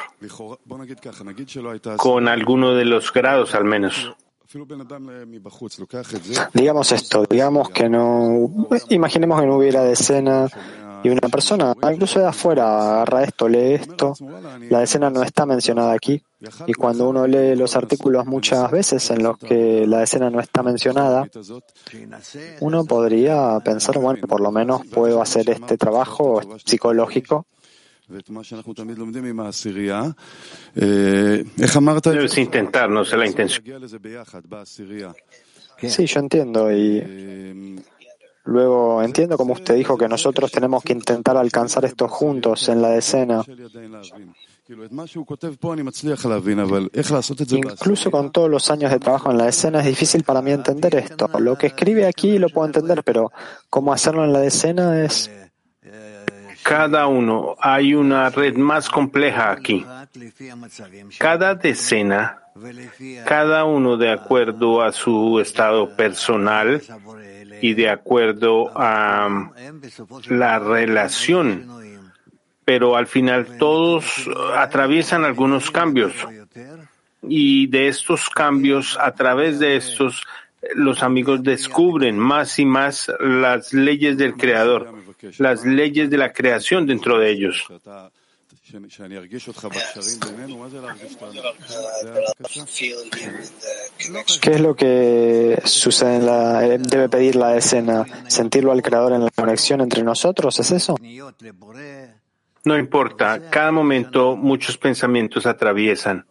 con 1.96 2.28
alguno 2.28 2.74
de 2.74 2.84
los 2.84 3.12
grados 3.12 3.54
al 3.54 3.64
menos. 3.64 4.14
Digamos 6.52 6.92
esto, 6.92 7.26
digamos 7.28 7.70
que 7.70 7.88
no, 7.88 8.68
imaginemos 8.88 9.40
que 9.40 9.46
no 9.46 9.56
hubiera 9.56 9.82
decena 9.82 10.48
y 11.04 11.10
una 11.10 11.28
persona, 11.28 11.74
incluso 11.92 12.18
de 12.18 12.26
afuera, 12.26 12.94
agarra 12.94 13.22
esto, 13.22 13.48
lee 13.48 13.74
esto. 13.74 14.14
La 14.70 14.80
decena 14.80 15.10
no 15.10 15.22
está 15.22 15.46
mencionada 15.46 15.92
aquí. 15.92 16.20
Y 16.66 16.72
cuando 16.72 17.08
uno 17.08 17.26
lee 17.26 17.54
los 17.54 17.76
artículos 17.76 18.26
muchas 18.26 18.70
veces 18.70 19.10
en 19.10 19.22
los 19.22 19.38
que 19.38 19.86
la 19.86 20.00
decena 20.00 20.30
no 20.30 20.40
está 20.40 20.62
mencionada, 20.62 21.28
uno 22.60 22.84
podría 22.84 23.60
pensar, 23.60 23.98
bueno, 23.98 24.26
por 24.26 24.40
lo 24.40 24.50
menos 24.50 24.84
puedo 24.86 25.22
hacer 25.22 25.48
este 25.50 25.76
trabajo 25.76 26.40
psicológico 26.64 27.46
Debes 32.12 32.38
intentar, 32.38 32.90
no 32.90 33.04
sé 33.04 33.16
la 33.16 33.26
intención. 33.26 33.64
Sí, 35.78 36.06
yo 36.06 36.20
entiendo 36.20 36.72
y 36.72 37.82
Luego 38.44 39.02
entiendo 39.02 39.38
como 39.38 39.54
usted 39.54 39.74
dijo 39.74 39.96
que 39.96 40.06
nosotros 40.06 40.52
tenemos 40.52 40.82
que 40.82 40.92
intentar 40.92 41.36
alcanzar 41.36 41.84
esto 41.86 42.08
juntos 42.08 42.68
en 42.68 42.82
la 42.82 42.90
decena. 42.90 43.42
Incluso 47.50 48.10
con 48.10 48.32
todos 48.32 48.50
los 48.50 48.70
años 48.70 48.90
de 48.90 48.98
trabajo 48.98 49.30
en 49.30 49.38
la 49.38 49.46
decena 49.46 49.80
es 49.80 49.86
difícil 49.86 50.24
para 50.24 50.42
mí 50.42 50.52
entender 50.52 50.94
esto. 50.94 51.28
Lo 51.38 51.56
que 51.56 51.68
escribe 51.68 52.06
aquí 52.06 52.38
lo 52.38 52.48
puedo 52.48 52.66
entender, 52.66 53.02
pero 53.02 53.32
cómo 53.70 53.92
hacerlo 53.92 54.24
en 54.24 54.32
la 54.32 54.40
decena 54.40 55.02
es... 55.02 55.30
Cada 56.62 57.08
uno, 57.08 57.56
hay 57.60 57.94
una 57.94 58.30
red 58.30 58.56
más 58.56 58.88
compleja 58.88 59.50
aquí. 59.50 59.84
Cada 61.18 61.54
decena, 61.54 62.44
cada 63.26 63.64
uno 63.64 63.98
de 63.98 64.10
acuerdo 64.10 64.80
a 64.80 64.92
su 64.92 65.40
estado 65.40 65.94
personal, 65.94 66.80
y 67.64 67.72
de 67.72 67.88
acuerdo 67.88 68.70
a 68.74 69.50
la 70.28 70.58
relación, 70.58 71.66
pero 72.62 72.94
al 72.94 73.06
final 73.06 73.56
todos 73.56 74.28
atraviesan 74.54 75.24
algunos 75.24 75.70
cambios 75.70 76.12
y 77.22 77.66
de 77.68 77.88
estos 77.88 78.28
cambios, 78.28 78.98
a 79.00 79.12
través 79.14 79.60
de 79.60 79.76
estos, 79.76 80.22
los 80.74 81.02
amigos 81.02 81.42
descubren 81.42 82.18
más 82.18 82.58
y 82.58 82.66
más 82.66 83.10
las 83.18 83.72
leyes 83.72 84.18
del 84.18 84.34
Creador, 84.34 84.92
las 85.38 85.64
leyes 85.64 86.10
de 86.10 86.18
la 86.18 86.34
creación 86.34 86.84
dentro 86.84 87.18
de 87.18 87.30
ellos. 87.30 87.66
¿Qué 94.40 94.50
es 94.50 94.60
lo 94.60 94.74
que 94.74 95.62
sucede 95.64 96.16
en 96.16 96.26
la, 96.26 96.66
eh, 96.66 96.78
debe 96.78 97.08
pedir 97.08 97.36
la 97.36 97.56
escena? 97.56 98.04
¿Sentirlo 98.26 98.72
al 98.72 98.82
Creador 98.82 99.12
en 99.12 99.24
la 99.24 99.30
conexión 99.30 99.80
entre 99.80 100.02
nosotros? 100.02 100.58
¿Es 100.58 100.70
eso? 100.70 100.96
No 102.64 102.78
importa, 102.78 103.50
cada 103.50 103.72
momento 103.72 104.36
muchos 104.36 104.78
pensamientos 104.78 105.46
atraviesan 105.46 106.26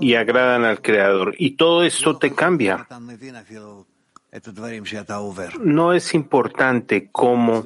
y 0.00 0.14
agradan 0.14 0.64
al 0.64 0.80
Creador 0.80 1.34
y 1.38 1.52
todo 1.52 1.84
esto 1.84 2.18
te 2.18 2.34
cambia. 2.34 2.86
No 5.60 5.92
es 5.94 6.14
importante 6.14 7.08
cómo 7.10 7.64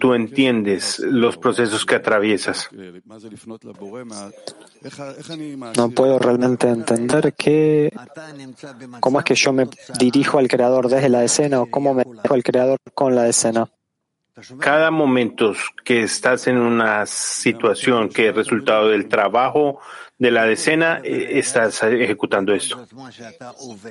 tú 0.00 0.14
entiendes 0.14 0.98
los 0.98 1.36
procesos 1.36 1.86
que 1.86 1.94
atraviesas. 1.94 2.68
No 5.76 5.90
puedo 5.90 6.18
realmente 6.18 6.68
entender 6.68 7.34
qué, 7.34 7.92
cómo 8.98 9.20
es 9.20 9.24
que 9.24 9.34
yo 9.36 9.52
me 9.52 9.68
dirijo 9.98 10.38
al 10.38 10.48
Creador 10.48 10.88
desde 10.88 11.08
la 11.08 11.22
escena 11.22 11.60
o 11.60 11.66
cómo 11.66 11.94
me 11.94 12.02
dirijo 12.02 12.34
al 12.34 12.42
Creador 12.42 12.78
con 12.92 13.14
la 13.14 13.28
escena. 13.28 13.70
Cada 14.58 14.90
momento 14.90 15.54
que 15.82 16.02
estás 16.02 16.46
en 16.46 16.58
una 16.58 17.06
situación 17.06 18.10
que 18.10 18.28
es 18.28 18.34
resultado 18.34 18.88
del 18.88 19.08
trabajo 19.08 19.80
de 20.18 20.30
la 20.30 20.44
decena, 20.44 21.00
eh, 21.04 21.38
estás 21.38 21.82
ejecutando 21.82 22.54
esto. 22.54 22.86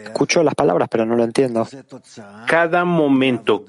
Escucho 0.03 0.43
las 0.43 0.55
palabras, 0.55 0.87
pero 0.89 1.05
no 1.05 1.15
lo 1.15 1.23
entiendo. 1.23 1.67
Cada 2.47 2.85
momento 2.85 3.65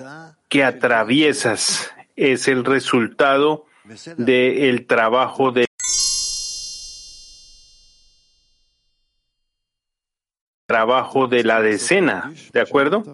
que 0.49 0.65
atraviesas 0.65 1.91
es 2.15 2.49
el 2.49 2.65
resultado 2.65 3.67
del 4.17 4.87
trabajo 4.87 5.53
de 5.53 5.67
trabajo 10.67 11.29
de 11.29 11.45
la 11.45 11.63
decena, 11.63 12.33
¿de 12.53 12.61
acuerdo? 12.61 13.05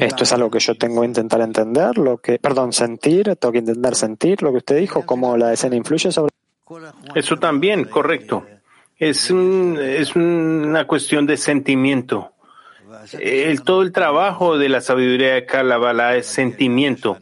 Esto 0.00 0.22
es 0.22 0.32
algo 0.32 0.50
que 0.50 0.60
yo 0.60 0.74
tengo 0.76 1.00
que 1.00 1.06
intentar 1.08 1.40
entender, 1.40 1.98
lo 1.98 2.18
que, 2.18 2.38
perdón, 2.38 2.72
sentir, 2.72 3.34
tengo 3.36 3.52
que 3.52 3.58
intentar 3.58 3.96
sentir 3.96 4.42
lo 4.42 4.52
que 4.52 4.58
usted 4.58 4.78
dijo, 4.78 5.04
cómo 5.04 5.36
la 5.36 5.48
decena 5.48 5.74
influye 5.74 6.12
sobre. 6.12 6.30
Eso 7.16 7.36
también, 7.36 7.84
correcto. 7.84 8.46
Es, 8.96 9.30
es 9.30 10.14
una 10.14 10.86
cuestión 10.86 11.26
de 11.26 11.36
sentimiento. 11.36 12.32
El, 13.18 13.62
todo 13.62 13.82
el 13.82 13.90
trabajo 13.92 14.58
de 14.58 14.68
la 14.68 14.80
sabiduría 14.80 15.34
de 15.34 15.46
Kalabala 15.46 16.16
es 16.16 16.26
sentimiento. 16.26 17.18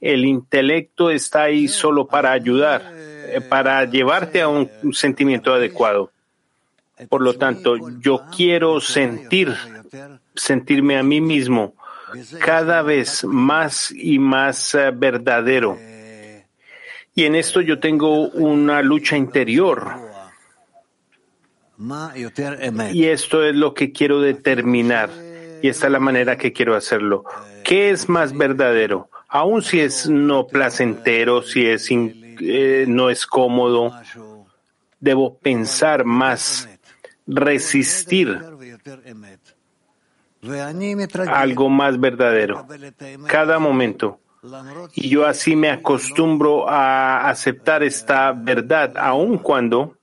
El 0.00 0.26
intelecto 0.26 1.10
está 1.10 1.44
ahí 1.44 1.68
solo 1.68 2.06
para 2.06 2.32
ayudar, 2.32 2.82
eh, 2.94 3.40
para 3.48 3.84
llevarte 3.84 4.42
a 4.42 4.48
un 4.48 4.68
sentimiento 4.92 5.54
adecuado. 5.54 6.10
Por 7.08 7.22
lo 7.22 7.34
tanto, 7.34 7.76
yo 8.00 8.22
quiero 8.34 8.80
sentir, 8.80 9.54
sentirme 10.34 10.98
a 10.98 11.02
mí 11.02 11.20
mismo 11.20 11.74
cada 12.40 12.82
vez 12.82 13.24
más 13.24 13.92
y 13.92 14.18
más 14.18 14.74
eh, 14.74 14.90
verdadero. 14.92 15.78
Y 17.14 17.24
en 17.24 17.34
esto 17.34 17.60
yo 17.60 17.78
tengo 17.78 18.28
una 18.30 18.82
lucha 18.82 19.16
interior. 19.16 19.94
Y 22.92 23.04
esto 23.06 23.44
es 23.44 23.54
lo 23.54 23.74
que 23.74 23.92
quiero 23.92 24.20
determinar. 24.20 25.10
Y 25.62 25.68
esta 25.68 25.86
es 25.86 25.92
la 25.92 26.00
manera 26.00 26.36
que 26.36 26.52
quiero 26.52 26.74
hacerlo. 26.74 27.24
¿Qué 27.64 27.90
es 27.90 28.08
más 28.08 28.36
verdadero? 28.36 29.10
Aun 29.28 29.62
si 29.62 29.80
es 29.80 30.08
no 30.08 30.46
placentero, 30.46 31.42
si 31.42 31.66
es 31.66 31.88
eh, 31.90 32.84
no 32.88 33.10
es 33.10 33.26
cómodo, 33.26 33.92
debo 34.98 35.36
pensar 35.38 36.04
más 36.04 36.68
resistir 37.30 38.40
algo 41.28 41.68
más 41.68 42.00
verdadero 42.00 42.66
cada 43.26 43.58
momento. 43.58 44.20
Y 44.94 45.10
yo 45.10 45.26
así 45.26 45.54
me 45.54 45.70
acostumbro 45.70 46.68
a 46.68 47.28
aceptar 47.28 47.82
esta 47.82 48.32
verdad, 48.32 48.96
aun 48.96 49.36
cuando 49.36 49.96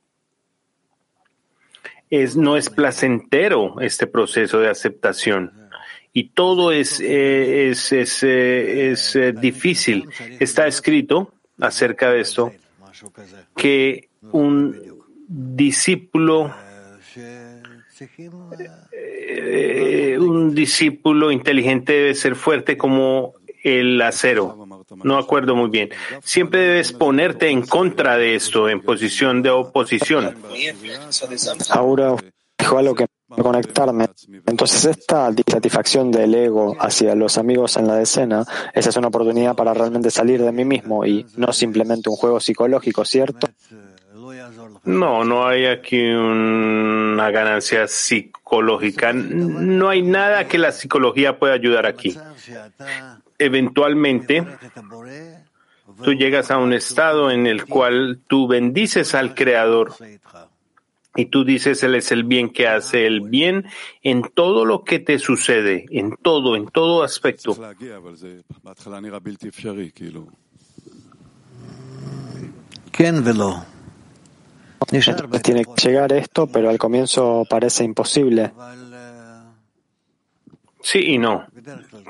es, 2.10 2.38
no 2.38 2.56
es 2.56 2.70
placentero 2.70 3.82
este 3.82 4.06
proceso 4.06 4.60
de 4.60 4.70
aceptación. 4.70 5.52
Y 6.14 6.30
todo 6.30 6.72
es, 6.72 7.00
eh, 7.00 7.70
es, 7.70 7.92
es, 7.92 8.24
eh, 8.24 8.92
es 8.92 9.16
eh, 9.16 9.34
difícil. 9.34 10.08
Está 10.40 10.68
escrito 10.68 11.34
acerca 11.60 12.12
de 12.12 12.22
esto 12.22 12.52
que 13.56 14.10
un 14.32 15.04
discípulo 15.28 16.54
eh, 18.92 20.18
un 20.20 20.54
discípulo 20.54 21.32
inteligente 21.32 21.94
debe 21.94 22.16
ser 22.16 22.36
fuerte 22.36 22.78
como 22.78 23.34
el 23.64 24.02
acero. 24.02 24.68
No 25.04 25.18
acuerdo 25.18 25.56
muy 25.56 25.70
bien. 25.70 25.90
Siempre 26.24 26.62
debes 26.62 26.94
ponerte 26.94 27.50
en 27.50 27.66
contra 27.66 28.18
de 28.18 28.36
esto, 28.36 28.70
en 28.70 28.82
posición 28.82 29.42
de 29.42 29.50
oposición. 29.50 30.36
Ahora 31.70 32.16
dijo 32.58 32.78
algo 32.78 32.96
que 32.96 33.06
conectarme. 33.30 34.08
Entonces 34.46 34.86
esta 34.86 35.32
disatisfacción 35.32 36.12
del 36.12 36.34
ego 36.34 36.76
hacia 36.80 37.14
los 37.16 37.38
amigos 37.38 37.76
en 37.78 37.88
la 37.88 37.96
decena, 37.96 38.46
esa 38.74 38.90
es 38.90 38.96
una 38.98 39.10
oportunidad 39.10 39.56
para 39.56 39.74
realmente 39.74 40.12
salir 40.12 40.42
de 40.42 40.52
mí 40.52 40.64
mismo 40.64 41.06
y 41.06 41.26
no 41.36 41.52
simplemente 41.52 42.10
un 42.10 42.16
juego 42.16 42.40
psicológico, 42.40 43.04
¿cierto? 43.04 43.48
No, 44.84 45.24
no 45.24 45.48
hay 45.48 45.66
aquí 45.66 46.02
una 46.02 47.30
ganancia 47.32 47.88
psicológica. 47.88 49.14
No 49.14 49.90
hay 49.90 50.02
nada 50.02 50.48
que 50.48 50.58
la 50.58 50.72
psicología 50.72 51.38
pueda 51.40 51.54
ayudar 51.54 51.86
aquí. 51.86 52.18
Eventualmente, 53.38 54.46
tú 56.04 56.14
llegas 56.14 56.52
a 56.52 56.58
un 56.58 56.74
estado 56.74 57.32
en 57.32 57.48
el 57.48 57.66
cual 57.66 58.20
tú 58.28 58.48
bendices 58.48 59.14
al 59.16 59.36
Creador 59.36 59.94
y 61.16 61.26
tú 61.26 61.44
dices, 61.44 61.84
Él 61.84 61.96
es 61.96 62.12
el 62.12 62.24
bien 62.24 62.50
que 62.52 62.68
hace 62.68 63.08
el 63.08 63.22
bien 63.22 63.66
en 64.04 64.22
todo 64.22 64.66
lo 64.66 64.84
que 64.84 65.00
te 65.00 65.18
sucede, 65.18 65.86
en 65.90 66.16
todo, 66.16 66.56
en 66.56 66.68
todo 66.68 67.04
aspecto. 67.04 67.58
Tiene 75.42 75.66
que 75.66 75.90
llegar 75.90 76.14
esto, 76.14 76.48
pero 76.48 76.70
al 76.70 76.78
comienzo 76.78 77.46
parece 77.50 77.84
imposible. 77.84 78.52
Sí 80.82 81.00
y 81.00 81.18
no. 81.18 81.46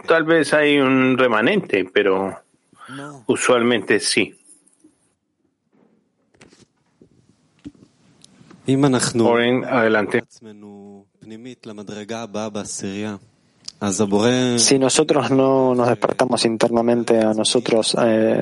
Tal 0.07 0.23
vez 0.23 0.53
hay 0.53 0.77
un 0.77 1.17
remanente, 1.17 1.85
pero 1.85 2.41
usualmente 3.25 3.99
sí. 3.99 4.33
Oren, 9.27 9.63
adelante. 9.63 10.23
Si 14.59 14.77
nosotros 14.77 15.31
no 15.31 15.73
nos 15.73 15.87
despertamos 15.87 16.43
internamente 16.45 17.19
a 17.19 17.33
nosotros 17.33 17.95
eh, 18.01 18.41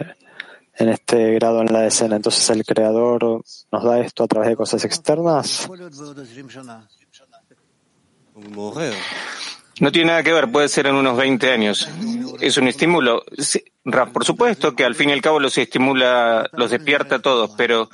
en 0.77 0.89
este 0.89 1.33
grado 1.33 1.61
en 1.61 1.71
la 1.71 1.81
decena, 1.81 2.17
entonces 2.17 2.49
el 2.49 2.65
Creador 2.65 3.43
nos 3.71 3.83
da 3.83 3.99
esto 3.99 4.23
a 4.23 4.27
través 4.27 4.49
de 4.49 4.55
cosas 4.55 4.83
externas. 4.83 5.69
No 9.79 9.91
tiene 9.91 10.07
nada 10.07 10.23
que 10.23 10.33
ver, 10.33 10.51
puede 10.51 10.69
ser 10.69 10.87
en 10.87 10.95
unos 10.95 11.17
20 11.17 11.51
años. 11.51 11.89
Es 12.39 12.57
un 12.57 12.67
estímulo. 12.67 13.23
por 14.13 14.25
supuesto 14.25 14.75
que 14.75 14.85
al 14.85 14.95
fin 14.95 15.09
y 15.09 15.13
al 15.13 15.21
cabo 15.21 15.39
los 15.39 15.57
estimula, 15.57 16.49
los 16.53 16.71
despierta 16.71 17.15
a 17.15 17.19
todos, 17.19 17.51
pero 17.57 17.89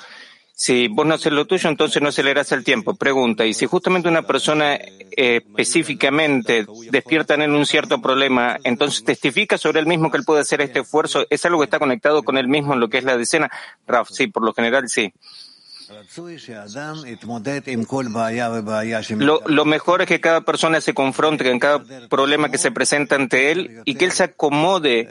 si 0.64 0.88
vos 0.89 1.07
no 1.07 1.16
haces 1.16 1.34
lo 1.34 1.47
tuyo, 1.47 1.70
entonces 1.70 2.03
no 2.03 2.09
aceleras 2.09 2.51
el 2.51 2.64
tiempo. 2.64 2.93
Pregunta, 2.93 3.47
y 3.47 3.55
si 3.55 3.66
justamente 3.66 4.07
una 4.07 4.22
persona 4.22 4.76
eh, 4.76 5.41
específicamente 5.43 6.68
despierta 6.91 7.34
en 7.34 7.49
un 7.49 7.66
cierto 7.66 7.99
problema, 7.99 8.59
entonces 8.64 9.03
testifica 9.03 9.57
sobre 9.57 9.80
él 9.80 9.88
mismo 9.88 10.12
que 10.12 10.18
él 10.18 10.24
puede 10.24 10.41
hacer 10.41 10.62
este 10.62 10.82
esfuerzo, 10.82 11.26
¿es 11.32 11.43
algo 11.45 11.57
que 11.57 11.64
está 11.64 11.80
conectado 11.80 12.22
con 12.22 12.38
él 12.38 12.47
mismo 12.47 12.76
en 12.76 12.80
lo 12.80 12.89
que 12.89 12.99
es 12.99 13.03
la 13.03 13.18
decena? 13.18 13.49
Raf, 13.88 14.09
sí, 14.12 14.28
por 14.28 14.43
lo 14.43 14.53
general 14.53 14.88
sí. 14.88 15.12
Lo, 19.26 19.41
lo, 19.47 19.66
mejor 19.66 20.03
es 20.03 20.07
que 20.07 20.22
cada 20.22 20.41
persona 20.41 20.80
se 20.80 20.93
confronte 20.93 21.43
con 21.43 21.57
cada 21.57 21.84
problema 22.07 22.51
que 22.51 22.59
se 22.59 22.70
presenta 22.70 23.16
ante 23.16 23.51
él 23.51 23.82
y 23.84 23.95
que 23.95 24.05
él 24.05 24.12
se 24.12 24.26
acomode 24.26 25.09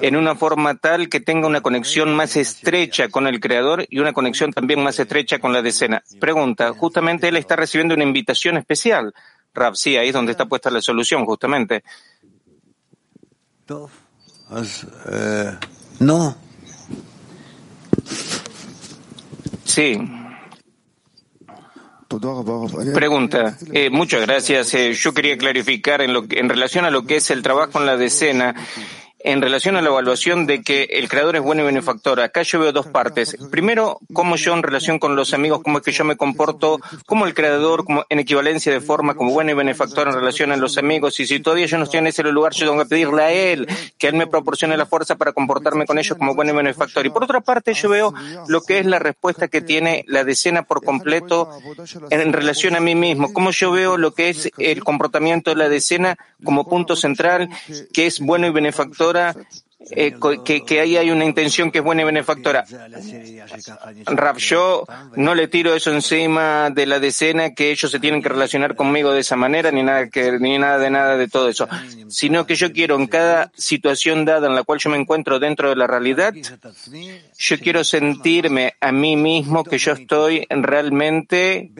en 0.00 0.16
una 0.16 0.34
forma 0.34 0.76
tal 0.76 1.08
que 1.08 1.20
tenga 1.20 1.46
una 1.46 1.60
conexión 1.60 2.14
más 2.14 2.36
estrecha 2.36 3.08
con 3.08 3.26
el 3.26 3.40
Creador 3.40 3.86
y 3.88 3.98
una 3.98 4.12
conexión 4.12 4.52
también 4.52 4.82
más 4.82 4.98
estrecha 4.98 5.38
con 5.38 5.52
la 5.52 5.62
decena. 5.62 6.02
Pregunta, 6.20 6.72
justamente 6.72 7.28
él 7.28 7.36
está 7.36 7.56
recibiendo 7.56 7.94
una 7.94 8.04
invitación 8.04 8.56
especial. 8.56 9.14
Rav, 9.54 9.76
sí, 9.76 9.96
ahí 9.96 10.08
es 10.08 10.14
donde 10.14 10.32
está 10.32 10.46
puesta 10.46 10.70
la 10.70 10.80
solución, 10.80 11.24
justamente. 11.24 11.84
No. 16.00 16.36
Sí. 19.64 19.98
Pregunta. 22.94 23.56
Eh, 23.72 23.90
muchas 23.90 24.20
gracias. 24.20 24.74
Eh, 24.74 24.92
yo 24.92 25.12
quería 25.12 25.36
clarificar 25.36 26.02
en, 26.02 26.12
lo, 26.12 26.24
en 26.28 26.48
relación 26.48 26.84
a 26.84 26.90
lo 26.90 27.04
que 27.06 27.16
es 27.16 27.30
el 27.30 27.42
trabajo 27.42 27.80
en 27.80 27.86
la 27.86 27.96
decena 27.96 28.54
en 29.24 29.40
relación 29.40 29.74
a 29.76 29.80
la 29.80 29.88
evaluación 29.88 30.46
de 30.46 30.62
que 30.62 30.84
el 30.84 31.08
creador 31.08 31.36
es 31.36 31.42
bueno 31.42 31.62
y 31.62 31.64
benefactor. 31.64 32.20
Acá 32.20 32.42
yo 32.42 32.60
veo 32.60 32.72
dos 32.72 32.86
partes. 32.86 33.34
Primero, 33.50 33.98
cómo 34.12 34.36
yo 34.36 34.52
en 34.52 34.62
relación 34.62 34.98
con 34.98 35.16
los 35.16 35.32
amigos, 35.32 35.62
cómo 35.64 35.78
es 35.78 35.84
que 35.84 35.92
yo 35.92 36.04
me 36.04 36.16
comporto 36.16 36.78
como 37.06 37.26
el 37.26 37.32
creador, 37.32 37.86
como 37.86 38.04
en 38.10 38.18
equivalencia 38.18 38.70
de 38.70 38.82
forma, 38.82 39.14
como 39.14 39.32
bueno 39.32 39.50
y 39.50 39.54
benefactor 39.54 40.08
en 40.08 40.14
relación 40.14 40.52
a 40.52 40.58
los 40.58 40.76
amigos. 40.76 41.18
Y 41.20 41.26
si 41.26 41.40
todavía 41.40 41.64
yo 41.64 41.78
no 41.78 41.84
estoy 41.84 42.00
en 42.00 42.08
ese 42.08 42.22
lugar, 42.22 42.52
yo 42.52 42.66
tengo 42.66 42.82
que 42.82 42.88
pedirle 42.88 43.22
a 43.22 43.32
él 43.32 43.66
que 43.96 44.08
él 44.08 44.14
me 44.14 44.26
proporcione 44.26 44.76
la 44.76 44.84
fuerza 44.84 45.16
para 45.16 45.32
comportarme 45.32 45.86
con 45.86 45.98
ellos 45.98 46.18
como 46.18 46.34
bueno 46.34 46.52
y 46.52 46.56
benefactor. 46.56 47.06
Y 47.06 47.08
por 47.08 47.24
otra 47.24 47.40
parte, 47.40 47.72
yo 47.72 47.88
veo 47.88 48.12
lo 48.48 48.60
que 48.60 48.78
es 48.78 48.84
la 48.84 48.98
respuesta 48.98 49.48
que 49.48 49.62
tiene 49.62 50.04
la 50.06 50.24
decena 50.24 50.64
por 50.64 50.84
completo 50.84 51.48
en 52.10 52.30
relación 52.34 52.76
a 52.76 52.80
mí 52.80 52.94
mismo. 52.94 53.32
Cómo 53.32 53.52
yo 53.52 53.70
veo 53.70 53.96
lo 53.96 54.12
que 54.12 54.28
es 54.28 54.50
el 54.58 54.84
comportamiento 54.84 55.48
de 55.48 55.56
la 55.56 55.70
decena 55.70 56.18
como 56.44 56.68
punto 56.68 56.94
central, 56.94 57.48
que 57.94 58.04
es 58.04 58.20
bueno 58.20 58.46
y 58.46 58.50
benefactor 58.50 59.13
eh, 59.90 60.14
que, 60.44 60.80
ahí 60.80 60.96
hay 60.96 61.10
una 61.10 61.24
intención 61.24 61.70
que 61.70 61.78
es 61.78 61.84
buena 61.84 62.02
y 62.02 62.04
benefactora. 62.04 62.64
Rav, 64.06 64.36
yo 64.38 64.84
no 65.16 65.34
le 65.34 65.48
tiro 65.48 65.74
eso 65.74 65.92
encima 65.92 66.70
de 66.70 66.86
la 66.86 67.00
decena 67.00 67.54
que 67.54 67.70
ellos 67.70 67.90
se 67.90 68.00
tienen 68.00 68.22
que 68.22 68.28
relacionar 68.28 68.76
conmigo 68.76 69.12
de 69.12 69.20
esa 69.20 69.36
manera, 69.36 69.70
ni 69.70 69.82
nada 69.82 70.08
que, 70.08 70.38
ni 70.38 70.58
nada 70.58 70.78
de 70.78 70.90
nada 70.90 71.16
de 71.16 71.28
todo 71.28 71.48
eso, 71.48 71.68
sino 72.08 72.46
que 72.46 72.54
yo 72.54 72.72
quiero 72.72 72.96
en 72.96 73.06
cada 73.06 73.50
situación 73.56 74.24
dada 74.24 74.46
en 74.46 74.54
la 74.54 74.62
cual 74.62 74.78
yo 74.78 74.90
me 74.90 74.96
encuentro 74.96 75.38
dentro 75.38 75.68
de 75.68 75.76
la 75.76 75.86
realidad, 75.86 76.32
yo 77.38 77.58
quiero 77.58 77.84
sentirme 77.84 78.74
a 78.80 78.92
mí 78.92 79.16
mismo 79.16 79.64
que 79.64 79.78
yo 79.78 79.92
estoy 79.92 80.46
realmente 80.48 81.70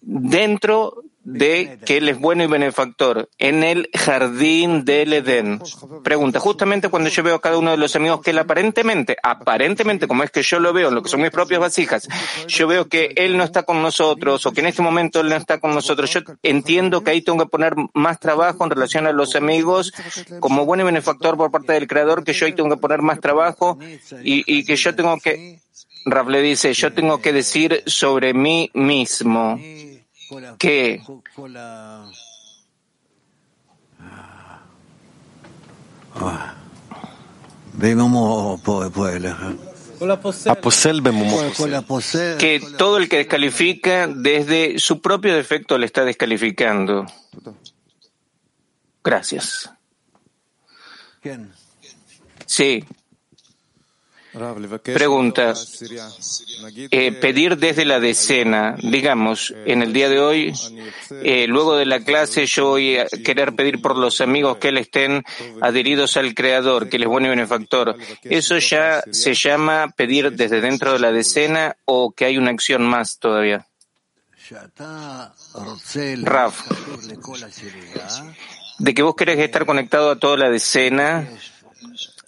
dentro 0.00 1.02
de 1.26 1.80
que 1.84 1.96
Él 1.96 2.08
es 2.08 2.20
bueno 2.20 2.44
y 2.44 2.46
benefactor 2.46 3.28
en 3.38 3.64
el 3.64 3.90
jardín 3.92 4.84
del 4.84 5.12
Edén. 5.12 5.60
Pregunta, 6.04 6.38
justamente 6.38 6.88
cuando 6.88 7.10
yo 7.10 7.24
veo 7.24 7.34
a 7.34 7.40
cada 7.40 7.58
uno 7.58 7.72
de 7.72 7.76
los 7.76 7.96
amigos 7.96 8.20
que 8.22 8.30
Él 8.30 8.38
aparentemente, 8.38 9.16
aparentemente, 9.20 10.06
como 10.06 10.22
es 10.22 10.30
que 10.30 10.44
yo 10.44 10.60
lo 10.60 10.72
veo, 10.72 10.88
en 10.88 10.94
lo 10.94 11.02
que 11.02 11.08
son 11.08 11.20
mis 11.20 11.32
propias 11.32 11.60
vasijas, 11.60 12.08
yo 12.46 12.68
veo 12.68 12.88
que 12.88 13.12
Él 13.16 13.36
no 13.36 13.42
está 13.42 13.64
con 13.64 13.82
nosotros 13.82 14.46
o 14.46 14.52
que 14.52 14.60
en 14.60 14.68
este 14.68 14.82
momento 14.82 15.20
Él 15.20 15.28
no 15.28 15.34
está 15.34 15.58
con 15.58 15.74
nosotros, 15.74 16.12
yo 16.12 16.20
entiendo 16.44 17.02
que 17.02 17.10
ahí 17.10 17.22
tengo 17.22 17.40
que 17.40 17.50
poner 17.50 17.74
más 17.92 18.20
trabajo 18.20 18.62
en 18.62 18.70
relación 18.70 19.08
a 19.08 19.12
los 19.12 19.34
amigos 19.34 19.92
como 20.38 20.64
bueno 20.64 20.84
y 20.84 20.86
benefactor 20.86 21.36
por 21.36 21.50
parte 21.50 21.72
del 21.72 21.88
Creador, 21.88 22.22
que 22.22 22.34
yo 22.34 22.46
ahí 22.46 22.52
tengo 22.52 22.70
que 22.70 22.80
poner 22.80 23.02
más 23.02 23.20
trabajo 23.20 23.78
y, 24.22 24.44
y 24.46 24.64
que 24.64 24.76
yo 24.76 24.94
tengo 24.94 25.18
que, 25.18 25.58
Rav 26.04 26.30
le 26.30 26.40
dice, 26.40 26.72
yo 26.72 26.92
tengo 26.92 27.20
que 27.20 27.32
decir 27.32 27.82
sobre 27.86 28.32
mí 28.32 28.70
mismo 28.74 29.58
que 30.58 31.02
que 42.38 42.60
todo 42.76 42.98
el 42.98 43.08
que 43.08 43.16
descalifica 43.18 44.06
desde 44.06 44.78
su 44.78 45.00
propio 45.00 45.34
defecto 45.34 45.78
le 45.78 45.86
está 45.86 46.04
descalificando. 46.04 47.06
Gracias. 49.02 49.70
Sí. 52.44 52.84
Pregunta, 54.82 55.54
eh, 56.90 57.12
pedir 57.12 57.56
desde 57.56 57.86
la 57.86 58.00
decena, 58.00 58.76
digamos, 58.82 59.54
en 59.64 59.82
el 59.82 59.94
día 59.94 60.10
de 60.10 60.20
hoy, 60.20 60.52
eh, 61.10 61.46
luego 61.46 61.76
de 61.76 61.86
la 61.86 62.00
clase 62.00 62.44
yo 62.44 62.68
voy 62.68 62.98
a 62.98 63.06
querer 63.06 63.54
pedir 63.54 63.80
por 63.80 63.96
los 63.96 64.20
amigos 64.20 64.58
que 64.58 64.68
él 64.68 64.78
estén 64.78 65.24
adheridos 65.62 66.18
al 66.18 66.34
Creador, 66.34 66.90
que 66.90 66.96
él 66.96 67.04
es 67.04 67.08
bueno 67.08 67.28
y 67.28 67.30
benefactor. 67.30 67.96
¿Eso 68.22 68.58
ya 68.58 69.02
se 69.10 69.32
llama 69.32 69.94
pedir 69.96 70.32
desde 70.32 70.60
dentro 70.60 70.92
de 70.92 70.98
la 70.98 71.12
decena 71.12 71.76
o 71.86 72.12
que 72.12 72.26
hay 72.26 72.36
una 72.36 72.50
acción 72.50 72.82
más 72.86 73.18
todavía? 73.18 73.66
Raf, 76.22 76.60
de 78.78 78.94
que 78.94 79.02
vos 79.02 79.16
querés 79.16 79.38
estar 79.38 79.64
conectado 79.64 80.10
a 80.10 80.18
toda 80.18 80.36
la 80.36 80.50
decena 80.50 81.26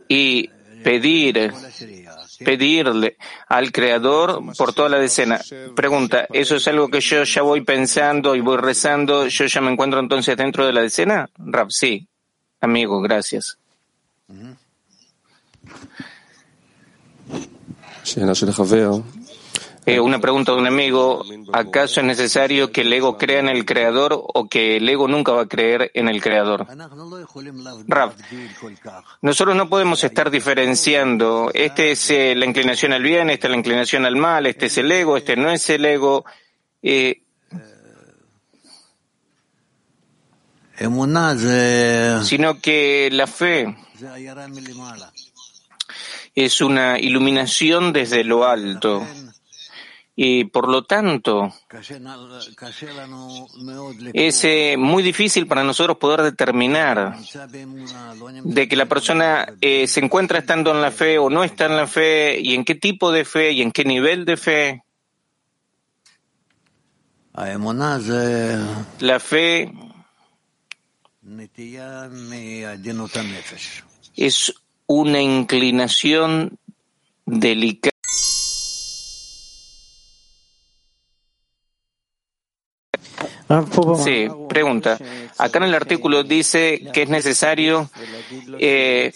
y 0.09 0.51
pedir, 0.83 1.53
pedirle 2.45 3.17
al 3.49 3.73
Creador 3.73 4.43
por 4.57 4.73
toda 4.73 4.89
la 4.89 4.99
decena. 4.99 5.41
Pregunta, 5.75 6.27
¿eso 6.33 6.57
es 6.57 6.69
algo 6.69 6.89
que 6.89 7.01
yo 7.01 7.25
ya 7.25 7.43
voy 7.43 7.63
pensando 7.63 8.35
y 8.35 8.41
voy 8.41 8.57
rezando? 8.57 9.27
¿Yo 9.29 9.47
ya 9.47 9.61
me 9.61 9.73
encuentro 9.73 10.01
entonces 10.01 10.37
dentro 10.37 10.67
de 10.67 10.73
la 10.73 10.83
decena? 10.83 11.29
Rab, 11.37 11.71
sí. 11.71 12.07
Amigo, 12.61 13.01
gracias. 13.01 13.59
Eh, 19.89 20.01
una 20.01 20.19
pregunta 20.19 20.53
de 20.53 20.59
un 20.59 20.67
amigo, 20.67 21.25
¿acaso 21.51 22.01
es 22.01 22.07
necesario 22.07 22.71
que 22.71 22.83
el 22.83 22.93
ego 22.93 23.17
crea 23.17 23.41
en 23.41 23.49
el 23.49 23.65
creador 23.65 24.13
o 24.13 24.47
que 24.47 24.77
el 24.77 24.87
ego 24.87 25.09
nunca 25.09 25.33
va 25.33 25.43
a 25.43 25.49
creer 25.49 25.91
en 25.95 26.09
el 26.09 26.21
creador? 26.21 26.67
Rav, 27.87 28.13
nosotros 29.23 29.57
no 29.57 29.67
podemos 29.71 30.05
estar 30.05 30.31
diferenciando, 30.31 31.51
este 31.55 31.93
es 31.93 32.11
eh, 32.11 32.35
la 32.37 32.45
inclinación 32.45 32.93
al 32.93 33.03
bien, 33.03 33.31
esta 33.31 33.47
es 33.47 33.51
la 33.51 33.57
inclinación 33.57 34.05
al 34.05 34.17
mal, 34.17 34.45
este 34.45 34.67
es 34.67 34.77
el 34.77 34.93
ego, 34.93 35.17
este 35.17 35.37
no 35.37 35.51
es 35.51 35.71
el 35.71 35.83
ego. 35.87 36.27
Eh, 36.83 37.23
sino 42.25 42.61
que 42.61 43.09
la 43.11 43.27
fe 43.27 43.75
es 46.35 46.61
una 46.61 46.99
iluminación 46.99 47.95
desde 47.95 48.23
lo 48.23 48.47
alto. 48.47 49.03
Y 50.21 50.47
por 50.47 50.69
lo 50.69 50.83
tanto, 50.83 51.55
es 54.13 54.45
eh, 54.45 54.75
muy 54.77 55.03
difícil 55.05 55.47
para 55.47 55.63
nosotros 55.63 55.97
poder 55.99 56.23
determinar 56.23 57.17
de 58.43 58.69
que 58.69 58.75
la 58.75 58.87
persona 58.87 59.47
eh, 59.61 59.87
se 59.87 60.01
encuentra 60.01 60.41
estando 60.41 60.73
en 60.73 60.83
la 60.83 60.91
fe 60.91 61.19
o 61.19 61.31
no 61.31 61.45
está 61.45 61.67
en 61.67 61.77
la 61.77 61.87
fe 61.87 62.41
y 62.41 62.57
en 62.57 62.65
qué 62.65 62.75
tipo 62.75 63.13
de 63.13 63.25
fe 63.25 63.53
y 63.53 63.63
en 63.63 63.71
qué 63.71 63.85
nivel 63.85 64.25
de 64.25 64.37
fe. 64.37 64.83
La 68.99 69.21
fe 69.21 69.73
es 74.17 74.55
una 74.89 75.23
inclinación 75.23 76.59
delicada. 77.25 77.98
Sí, 84.05 84.29
pregunta. 84.49 84.99
Acá 85.39 85.59
en 85.59 85.65
el 85.65 85.75
artículo 85.75 86.23
dice 86.23 86.83
que 86.93 87.03
es 87.03 87.09
necesario 87.09 87.91
eh, 88.59 89.13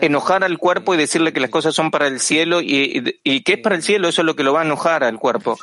enojar 0.00 0.44
al 0.44 0.58
cuerpo 0.58 0.94
y 0.94 0.96
decirle 0.96 1.32
que 1.32 1.40
las 1.40 1.50
cosas 1.50 1.74
son 1.74 1.90
para 1.90 2.06
el 2.06 2.20
cielo 2.20 2.60
y, 2.60 3.18
y 3.24 3.42
que 3.42 3.54
es 3.54 3.58
para 3.58 3.74
el 3.74 3.82
cielo, 3.82 4.08
eso 4.08 4.22
es 4.22 4.26
lo 4.26 4.36
que 4.36 4.44
lo 4.44 4.52
va 4.52 4.62
a 4.62 4.64
enojar 4.64 5.02
al 5.02 5.18
cuerpo. 5.18 5.58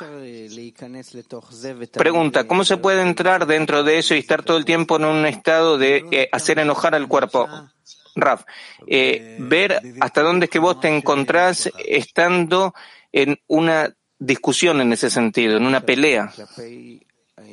Pregunta, 1.92 2.46
¿cómo 2.46 2.64
se 2.64 2.76
puede 2.76 3.00
entrar 3.02 3.46
dentro 3.46 3.82
de 3.84 3.98
eso 3.98 4.14
y 4.14 4.18
estar 4.18 4.42
todo 4.42 4.58
el 4.58 4.66
tiempo 4.66 4.96
en 4.96 5.06
un 5.06 5.24
estado 5.24 5.78
de 5.78 6.04
eh, 6.10 6.28
hacer 6.30 6.58
enojar 6.58 6.94
al 6.94 7.08
cuerpo? 7.08 7.48
Raf, 8.14 8.44
eh, 8.86 9.36
ver 9.38 9.80
hasta 10.00 10.20
dónde 10.20 10.44
es 10.44 10.50
que 10.50 10.58
vos 10.58 10.78
te 10.78 10.94
encontrás 10.94 11.70
estando 11.86 12.74
en 13.10 13.38
una 13.46 13.94
discusión 14.26 14.80
en 14.80 14.92
ese 14.92 15.10
sentido, 15.10 15.56
en 15.56 15.66
una 15.66 15.80
pelea. 15.80 16.32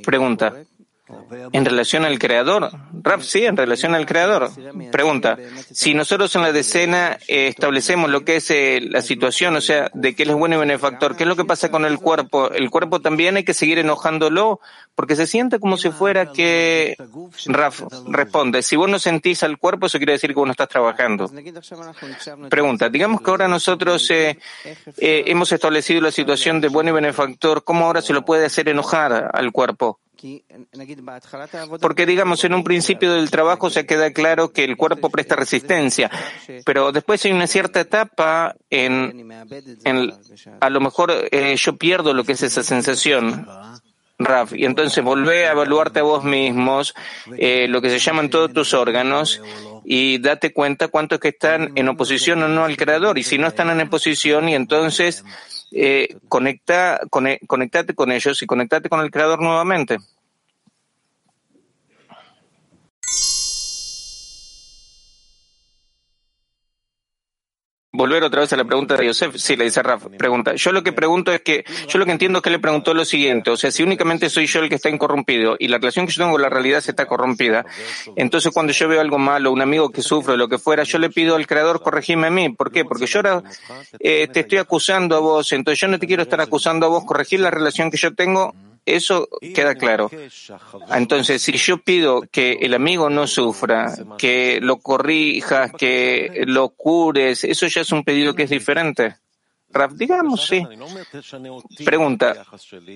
Pregunta. 0.04 0.54
En 1.52 1.66
relación 1.66 2.06
al 2.06 2.20
creador, 2.20 2.70
Raf, 3.02 3.24
sí, 3.24 3.46
en 3.46 3.58
relación 3.58 3.96
al 3.96 4.06
creador. 4.06 4.52
Pregunta, 4.92 5.38
si 5.72 5.94
nosotros 5.94 6.36
en 6.36 6.44
la 6.44 6.52
decena 6.52 7.18
eh, 7.28 7.48
establecemos 7.48 8.10
lo 8.10 8.24
que 8.24 8.38
es 8.38 8.52
eh, 8.52 8.80
la 8.82 9.02
situación, 9.02 9.56
o 9.56 9.62
sea, 9.62 9.90
de 9.94 10.16
que 10.16 10.24
él 10.24 10.30
es 10.30 10.36
bueno 10.36 10.56
y 10.56 10.60
benefactor, 10.60 11.16
¿qué 11.16 11.24
es 11.24 11.28
lo 11.28 11.36
que 11.36 11.46
pasa 11.46 11.72
con 11.72 11.86
el 11.86 11.98
cuerpo? 11.98 12.52
El 12.52 12.70
cuerpo 12.70 13.00
también 13.00 13.38
hay 13.38 13.44
que 13.44 13.54
seguir 13.54 13.80
enojándolo, 13.80 14.60
porque 14.94 15.16
se 15.16 15.26
siente 15.26 15.60
como 15.60 15.78
si 15.78 15.90
fuera 15.90 16.32
que, 16.32 16.96
Raf, 17.46 17.82
responde, 18.08 18.62
si 18.62 18.76
vos 18.76 18.90
no 18.90 19.00
sentís 19.00 19.42
al 19.44 19.58
cuerpo, 19.58 19.88
eso 19.88 19.98
quiere 19.98 20.14
decir 20.14 20.30
que 20.32 20.36
vos 20.36 20.48
no 20.48 20.52
estás 20.52 20.70
trabajando. 20.70 21.32
Pregunta, 22.50 22.90
digamos 22.90 23.22
que 23.22 23.32
ahora 23.32 23.48
nosotros 23.48 24.10
eh, 24.12 24.38
hemos 24.98 25.52
establecido 25.52 26.02
la 26.02 26.12
situación 26.12 26.62
de 26.62 26.68
bueno 26.68 26.92
y 26.92 26.94
benefactor, 26.94 27.64
¿cómo 27.64 27.86
ahora 27.86 28.02
se 28.02 28.14
lo 28.14 28.24
puede 28.24 28.46
hacer 28.46 28.70
enojar 28.70 29.32
al 29.34 29.52
cuerpo? 29.52 30.00
Porque, 31.82 32.06
digamos, 32.06 32.44
en 32.44 32.54
un 32.54 32.64
principio 32.64 33.14
del 33.14 33.32
trabajo 33.32 33.70
se 33.70 33.86
queda 33.86 34.12
claro 34.12 34.52
que 34.52 34.64
el 34.64 34.78
cuerpo 34.78 35.10
presta 35.10 35.36
resistencia, 35.36 36.12
pero 36.66 36.92
después 36.92 37.24
hay 37.26 37.32
una 37.32 37.48
cierta 37.48 37.80
etapa 37.80 38.56
en, 38.70 39.32
a 40.60 40.70
lo 40.70 40.82
mejor 40.82 41.14
eh, 41.32 41.56
yo 41.56 41.78
pierdo 41.78 42.14
lo 42.14 42.24
que 42.24 42.34
es 42.34 42.44
esa 42.44 42.64
sensación. 42.64 43.48
Raf, 44.22 44.52
y 44.54 44.66
entonces 44.66 45.02
volvé 45.02 45.48
a 45.48 45.54
evaluarte 45.54 46.02
a 46.02 46.04
vos 46.04 46.26
mismos, 46.26 46.94
eh, 47.38 47.68
lo 47.70 47.82
que 47.82 47.90
se 47.90 48.00
llaman 48.00 48.30
todos 48.30 48.52
tus 48.52 48.74
órganos, 48.74 49.42
y 49.86 50.18
date 50.18 50.52
cuenta 50.52 50.90
cuántos 50.90 51.22
que 51.22 51.30
están 51.30 51.72
en 51.76 51.88
oposición 51.88 52.44
o 52.44 52.50
no 52.50 52.66
al 52.66 52.76
creador, 52.76 53.18
y 53.18 53.24
si 53.24 53.38
no 53.38 53.48
están 53.48 53.70
en 53.70 53.80
oposición, 53.80 54.50
y 54.50 54.56
entonces 54.56 55.24
eh, 55.72 56.18
conecta, 56.28 57.02
conectate 57.10 57.94
con 57.94 58.12
ellos 58.12 58.42
y 58.42 58.46
conectate 58.46 58.90
con 58.90 59.02
el 59.02 59.12
creador 59.12 59.42
nuevamente. 59.42 59.98
Volver 68.00 68.24
otra 68.24 68.40
vez 68.40 68.54
a 68.54 68.56
la 68.56 68.64
pregunta 68.64 68.96
de 68.96 69.06
Yosef. 69.06 69.36
Sí, 69.36 69.58
le 69.58 69.66
dice 69.66 69.84
Rafa. 69.84 70.08
Pregunta. 70.10 70.56
Yo 70.56 70.72
lo 70.72 70.82
que 70.84 70.94
pregunto 70.94 71.34
es 71.34 71.42
que, 71.42 71.66
yo 71.88 72.00
lo 72.00 72.06
que 72.06 72.14
entiendo 72.14 72.40
es 72.40 72.44
que 72.44 72.50
le 72.50 72.60
preguntó 72.60 72.94
lo 72.94 73.04
siguiente. 73.04 73.52
O 73.52 73.58
sea, 73.58 73.72
si 73.72 73.84
únicamente 73.84 74.30
soy 74.30 74.48
yo 74.48 74.62
el 74.62 74.70
que 74.70 74.76
está 74.76 74.90
incorrompido 74.90 75.58
y 75.60 75.68
la 75.68 75.78
relación 75.78 76.06
que 76.08 76.14
yo 76.14 76.24
tengo 76.24 76.32
con 76.32 76.42
la 76.42 76.50
realidad 76.50 76.80
se 76.80 76.92
está 76.92 77.06
corrompida, 77.06 77.66
entonces 78.16 78.54
cuando 78.54 78.72
yo 78.72 78.88
veo 78.88 79.02
algo 79.02 79.18
malo, 79.20 79.52
un 79.52 79.62
amigo 79.62 79.90
que 79.90 80.02
sufre, 80.02 80.38
lo 80.38 80.48
que 80.48 80.58
fuera, 80.58 80.84
yo 80.84 80.98
le 80.98 81.10
pido 81.10 81.36
al 81.36 81.46
creador 81.46 81.82
corregirme 81.82 82.28
a 82.28 82.32
mí. 82.32 82.50
¿Por 82.50 82.72
qué? 82.72 82.86
Porque 82.86 83.06
yo 83.06 83.20
ahora 83.20 83.44
eh, 84.00 84.30
te 84.32 84.40
estoy 84.40 84.60
acusando 84.60 85.18
a 85.18 85.20
vos, 85.20 85.52
entonces 85.52 85.82
yo 85.82 85.90
no 85.90 86.00
te 86.00 86.08
quiero 86.08 86.24
estar 86.24 86.40
acusando 86.40 86.86
a 86.86 86.90
vos, 86.90 87.04
corregir 87.04 87.42
la 87.42 87.52
relación 87.52 87.92
que 87.92 87.98
yo 87.98 88.14
tengo 88.16 88.56
eso 88.96 89.28
queda 89.54 89.76
claro. 89.76 90.10
Entonces, 90.94 91.42
si 91.42 91.54
yo 91.54 91.78
pido 91.78 92.24
que 92.32 92.54
el 92.62 92.74
amigo 92.74 93.10
no 93.10 93.28
sufra, 93.28 93.94
que 94.18 94.60
lo 94.62 94.78
corrijas, 94.78 95.72
que 95.78 96.44
lo 96.48 96.70
cures, 96.70 97.44
eso 97.44 97.68
ya 97.68 97.82
es 97.82 97.92
un 97.92 98.04
pedido 98.04 98.36
que 98.36 98.44
es 98.44 98.50
diferente. 98.50 99.16
Raf, 99.72 99.94
digamos, 99.94 100.48
sí. 100.48 100.66
Pregunta. 101.86 102.44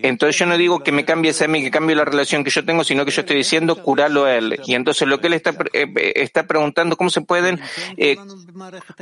Entonces 0.01 0.39
yo 0.39 0.45
no 0.47 0.57
digo 0.57 0.83
que 0.83 0.91
me 0.91 1.05
cambies 1.05 1.41
a 1.43 1.47
mí, 1.47 1.61
que 1.61 1.69
cambie 1.69 1.95
la 1.95 2.05
relación 2.05 2.43
que 2.43 2.49
yo 2.49 2.65
tengo, 2.65 2.83
sino 2.83 3.05
que 3.05 3.11
yo 3.11 3.21
estoy 3.21 3.37
diciendo 3.37 3.75
curarlo 3.75 4.25
a 4.25 4.35
él. 4.35 4.59
Y 4.65 4.73
entonces 4.73 5.07
lo 5.07 5.19
que 5.19 5.27
él 5.27 5.33
está, 5.33 5.55
eh, 5.73 6.13
está 6.15 6.47
preguntando, 6.47 6.97
¿cómo 6.97 7.11
se 7.11 7.21
pueden 7.21 7.59
eh, 7.97 8.17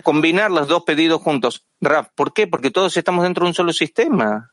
combinar 0.03 0.51
los 0.51 0.67
dos 0.67 0.83
pedidos 0.83 1.21
juntos? 1.21 1.65
Raf, 1.79 2.09
¿por 2.13 2.33
qué? 2.33 2.45
Porque 2.45 2.71
todos 2.71 2.95
estamos 2.97 3.23
dentro 3.23 3.45
de 3.45 3.49
un 3.49 3.55
solo 3.55 3.71
sistema. 3.71 4.51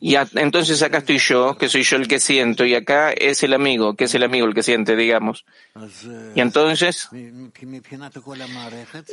Y 0.00 0.14
entonces 0.14 0.82
acá 0.82 0.98
estoy 0.98 1.18
yo, 1.18 1.56
que 1.56 1.68
soy 1.68 1.82
yo 1.82 1.96
el 1.96 2.08
que 2.08 2.18
siento, 2.20 2.64
y 2.64 2.74
acá 2.74 3.12
es 3.12 3.42
el 3.42 3.52
amigo, 3.52 3.94
que 3.94 4.04
es 4.04 4.14
el 4.14 4.22
amigo 4.22 4.46
el 4.46 4.54
que 4.54 4.62
siente, 4.62 4.96
digamos. 4.96 5.44
Y 6.34 6.40
entonces, 6.40 7.08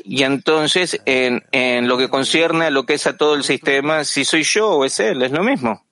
y 0.03 0.23
entonces 0.23 1.01
en, 1.05 1.43
en 1.51 1.88
lo 1.88 1.97
que 1.97 2.09
concierne 2.09 2.65
a 2.65 2.69
lo 2.69 2.86
que 2.86 2.93
es 2.95 3.07
a 3.07 3.17
todo 3.17 3.36
el 3.36 3.43
sistema, 3.43 4.03
si 4.03 4.25
soy 4.25 4.43
yo 4.43 4.69
o 4.69 4.86
es 4.86 4.99
él, 4.99 5.21
es 5.21 5.31
lo 5.31 5.43
mismo. 5.43 5.83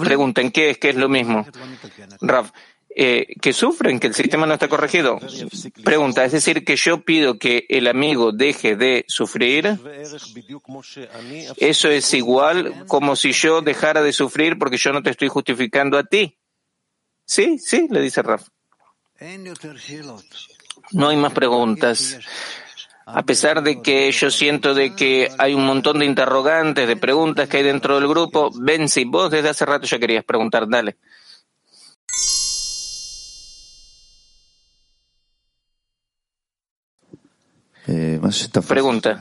Pregunten, 0.00 0.52
¿qué 0.52 0.70
es? 0.70 0.78
¿Qué 0.78 0.90
es 0.90 0.96
lo 0.96 1.08
mismo? 1.08 1.44
Rav, 2.20 2.52
eh, 2.90 3.34
que 3.40 3.52
sufren, 3.52 4.00
que 4.00 4.08
el 4.08 4.14
sistema 4.14 4.46
no 4.46 4.54
está 4.54 4.68
corregido. 4.68 5.18
Pregunta, 5.84 6.24
es 6.24 6.32
decir, 6.32 6.64
que 6.64 6.76
yo 6.76 7.02
pido 7.02 7.38
que 7.38 7.66
el 7.68 7.86
amigo 7.86 8.32
deje 8.32 8.76
de 8.76 9.04
sufrir. 9.08 9.78
Eso 11.58 11.88
es 11.90 12.14
igual 12.14 12.86
como 12.86 13.14
si 13.14 13.32
yo 13.32 13.60
dejara 13.60 14.02
de 14.02 14.12
sufrir 14.12 14.58
porque 14.58 14.78
yo 14.78 14.92
no 14.92 15.02
te 15.02 15.10
estoy 15.10 15.28
justificando 15.28 15.98
a 15.98 16.04
ti. 16.04 16.38
Sí, 17.24 17.58
sí, 17.58 17.86
le 17.90 18.00
dice 18.00 18.22
Raf. 18.22 18.48
No 20.92 21.08
hay 21.08 21.16
más 21.16 21.32
preguntas. 21.32 22.18
A 23.04 23.22
pesar 23.22 23.62
de 23.62 23.80
que 23.80 24.10
yo 24.12 24.30
siento 24.30 24.74
de 24.74 24.94
que 24.94 25.30
hay 25.38 25.54
un 25.54 25.64
montón 25.64 25.98
de 25.98 26.04
interrogantes, 26.04 26.86
de 26.86 26.96
preguntas 26.96 27.48
que 27.48 27.58
hay 27.58 27.62
dentro 27.62 27.98
del 27.98 28.08
grupo, 28.08 28.50
ven 28.54 28.88
si 28.88 29.04
vos 29.04 29.30
desde 29.30 29.48
hace 29.50 29.64
rato 29.64 29.86
ya 29.86 29.98
querías 29.98 30.24
preguntar, 30.24 30.68
dale. 30.68 30.96
Pregunta. 38.66 39.20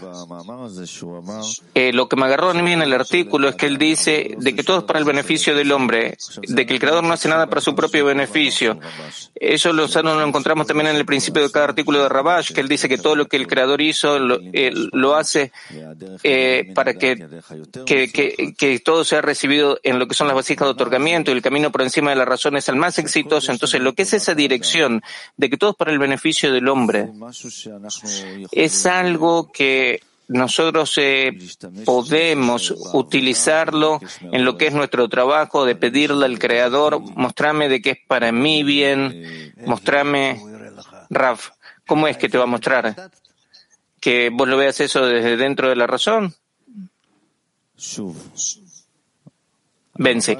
Eh, 1.73 1.93
lo 1.93 2.09
que 2.09 2.15
me 2.17 2.25
agarró 2.25 2.49
a 2.49 2.53
mí 2.53 2.73
en 2.73 2.81
el 2.81 2.93
artículo 2.93 3.47
es 3.47 3.55
que 3.55 3.65
él 3.65 3.77
dice 3.77 4.35
de 4.37 4.55
que 4.55 4.63
todo 4.63 4.79
es 4.79 4.83
para 4.83 4.99
el 4.99 5.05
beneficio 5.05 5.55
del 5.55 5.71
hombre, 5.71 6.17
de 6.41 6.65
que 6.65 6.73
el 6.73 6.79
creador 6.79 7.03
no 7.03 7.13
hace 7.13 7.29
nada 7.29 7.47
para 7.47 7.61
su 7.61 7.73
propio 7.73 8.03
beneficio. 8.03 8.77
Eso 9.35 9.71
lo, 9.71 9.87
lo 9.87 10.27
encontramos 10.27 10.67
también 10.67 10.87
en 10.87 10.97
el 10.97 11.05
principio 11.05 11.43
de 11.43 11.51
cada 11.51 11.65
artículo 11.65 12.03
de 12.03 12.09
Rabash, 12.09 12.51
que 12.51 12.59
él 12.59 12.67
dice 12.67 12.89
que 12.89 12.97
todo 12.97 13.15
lo 13.15 13.27
que 13.27 13.37
el 13.37 13.47
creador 13.47 13.81
hizo 13.81 14.19
lo, 14.19 14.39
eh, 14.41 14.73
hace 15.15 15.51
eh, 16.23 16.71
para 16.75 16.95
que, 16.95 17.25
que, 17.85 18.11
que, 18.11 18.53
que, 18.57 18.79
todo 18.79 19.05
sea 19.05 19.21
recibido 19.21 19.79
en 19.83 19.97
lo 19.97 20.07
que 20.07 20.13
son 20.13 20.27
las 20.27 20.35
vasijas 20.35 20.67
de 20.67 20.71
otorgamiento 20.71 21.31
y 21.31 21.35
el 21.35 21.41
camino 21.41 21.71
por 21.71 21.81
encima 21.83 22.09
de 22.09 22.17
la 22.17 22.25
razón 22.25 22.57
es 22.57 22.67
el 22.67 22.75
más 22.75 22.99
exitoso. 22.99 23.51
Entonces, 23.51 23.79
lo 23.81 23.93
que 23.93 24.03
es 24.03 24.13
esa 24.13 24.35
dirección 24.35 25.01
de 25.37 25.49
que 25.49 25.57
todo 25.57 25.71
es 25.71 25.75
para 25.77 25.91
el 25.91 25.99
beneficio 25.99 26.51
del 26.51 26.67
hombre, 26.67 27.09
es 28.57 28.87
algo 28.87 29.51
que 29.51 30.01
nosotros 30.27 30.93
eh, 30.97 31.37
podemos 31.85 32.73
utilizarlo 32.93 33.99
en 34.21 34.43
lo 34.43 34.57
que 34.57 34.67
es 34.67 34.73
nuestro 34.73 35.07
trabajo 35.07 35.63
de 35.63 35.75
pedirle 35.75 36.25
al 36.25 36.39
Creador, 36.39 36.99
mostrarme 36.99 37.69
de 37.69 37.81
que 37.81 37.91
es 37.91 37.97
para 38.07 38.31
mí 38.31 38.63
bien, 38.63 39.53
mostrarme, 39.65 40.41
Raf, 41.09 41.51
¿cómo 41.85 42.07
es 42.07 42.17
que 42.17 42.29
te 42.29 42.37
va 42.37 42.43
a 42.43 42.47
mostrar? 42.47 43.11
¿Que 44.01 44.29
vos 44.33 44.47
lo 44.47 44.57
veas 44.57 44.79
eso 44.81 45.05
desde 45.05 45.37
dentro 45.37 45.69
de 45.69 45.75
la 45.75 45.87
razón? 45.87 46.33
Vence. 49.97 50.37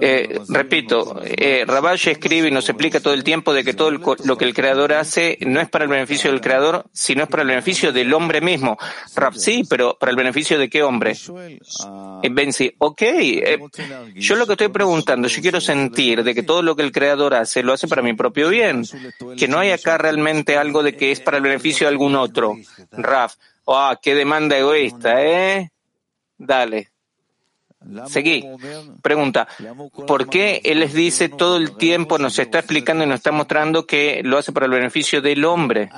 Eh, 0.00 0.40
repito, 0.48 1.20
eh, 1.24 1.64
Rabash 1.66 2.08
escribe 2.08 2.48
y 2.48 2.50
nos 2.50 2.68
explica 2.68 3.00
todo 3.00 3.14
el 3.14 3.24
tiempo 3.24 3.52
de 3.52 3.64
que 3.64 3.74
todo 3.74 3.90
lo 3.90 4.38
que 4.38 4.44
el 4.44 4.54
creador 4.54 4.92
hace 4.92 5.38
no 5.40 5.60
es 5.60 5.68
para 5.68 5.84
el 5.84 5.90
beneficio 5.90 6.30
del 6.30 6.40
creador, 6.40 6.86
sino 6.92 7.24
es 7.24 7.28
para 7.28 7.42
el 7.42 7.48
beneficio 7.48 7.92
del 7.92 8.12
hombre 8.12 8.40
mismo. 8.40 8.78
Rab, 9.14 9.34
sí, 9.34 9.64
pero 9.68 9.96
¿para 9.98 10.10
el 10.10 10.16
beneficio 10.16 10.58
de 10.58 10.68
qué 10.68 10.82
hombre? 10.82 11.16
Eh, 12.22 12.74
ok, 12.78 13.02
eh, 13.02 13.58
yo 14.14 14.36
lo 14.36 14.46
que 14.46 14.52
estoy 14.52 14.68
preguntando, 14.68 15.28
yo 15.28 15.42
quiero 15.42 15.60
sentir 15.60 16.22
de 16.22 16.34
que 16.34 16.42
todo 16.42 16.62
lo 16.62 16.76
que 16.76 16.82
el 16.82 16.92
creador 16.92 17.34
hace 17.34 17.62
lo 17.62 17.72
hace 17.72 17.88
para 17.88 18.02
mi 18.02 18.14
propio 18.14 18.48
bien, 18.48 18.84
que 19.36 19.48
no 19.48 19.58
hay 19.58 19.70
acá 19.70 19.98
realmente 19.98 20.56
algo 20.56 20.82
de 20.82 20.96
que 20.96 21.12
es 21.12 21.20
para 21.20 21.38
el 21.38 21.42
beneficio 21.42 21.86
de 21.86 21.92
algún 21.92 22.16
otro. 22.16 22.56
Raf, 22.92 23.34
oh, 23.64 23.92
qué 24.00 24.14
demanda 24.14 24.56
egoísta, 24.56 25.22
¿eh? 25.22 25.70
Dale. 26.38 26.95
Seguí. 28.08 28.44
Pregunta, 29.02 29.48
¿por 30.06 30.28
qué 30.28 30.60
Él 30.64 30.80
les 30.80 30.92
dice 30.92 31.28
todo 31.28 31.56
el 31.56 31.76
tiempo, 31.76 32.18
nos 32.18 32.38
está 32.38 32.58
explicando 32.58 33.04
y 33.04 33.06
nos 33.06 33.16
está 33.16 33.32
mostrando 33.32 33.86
que 33.86 34.20
lo 34.24 34.38
hace 34.38 34.52
para 34.52 34.66
el 34.66 34.72
beneficio 34.72 35.20
del 35.20 35.44
hombre? 35.44 35.90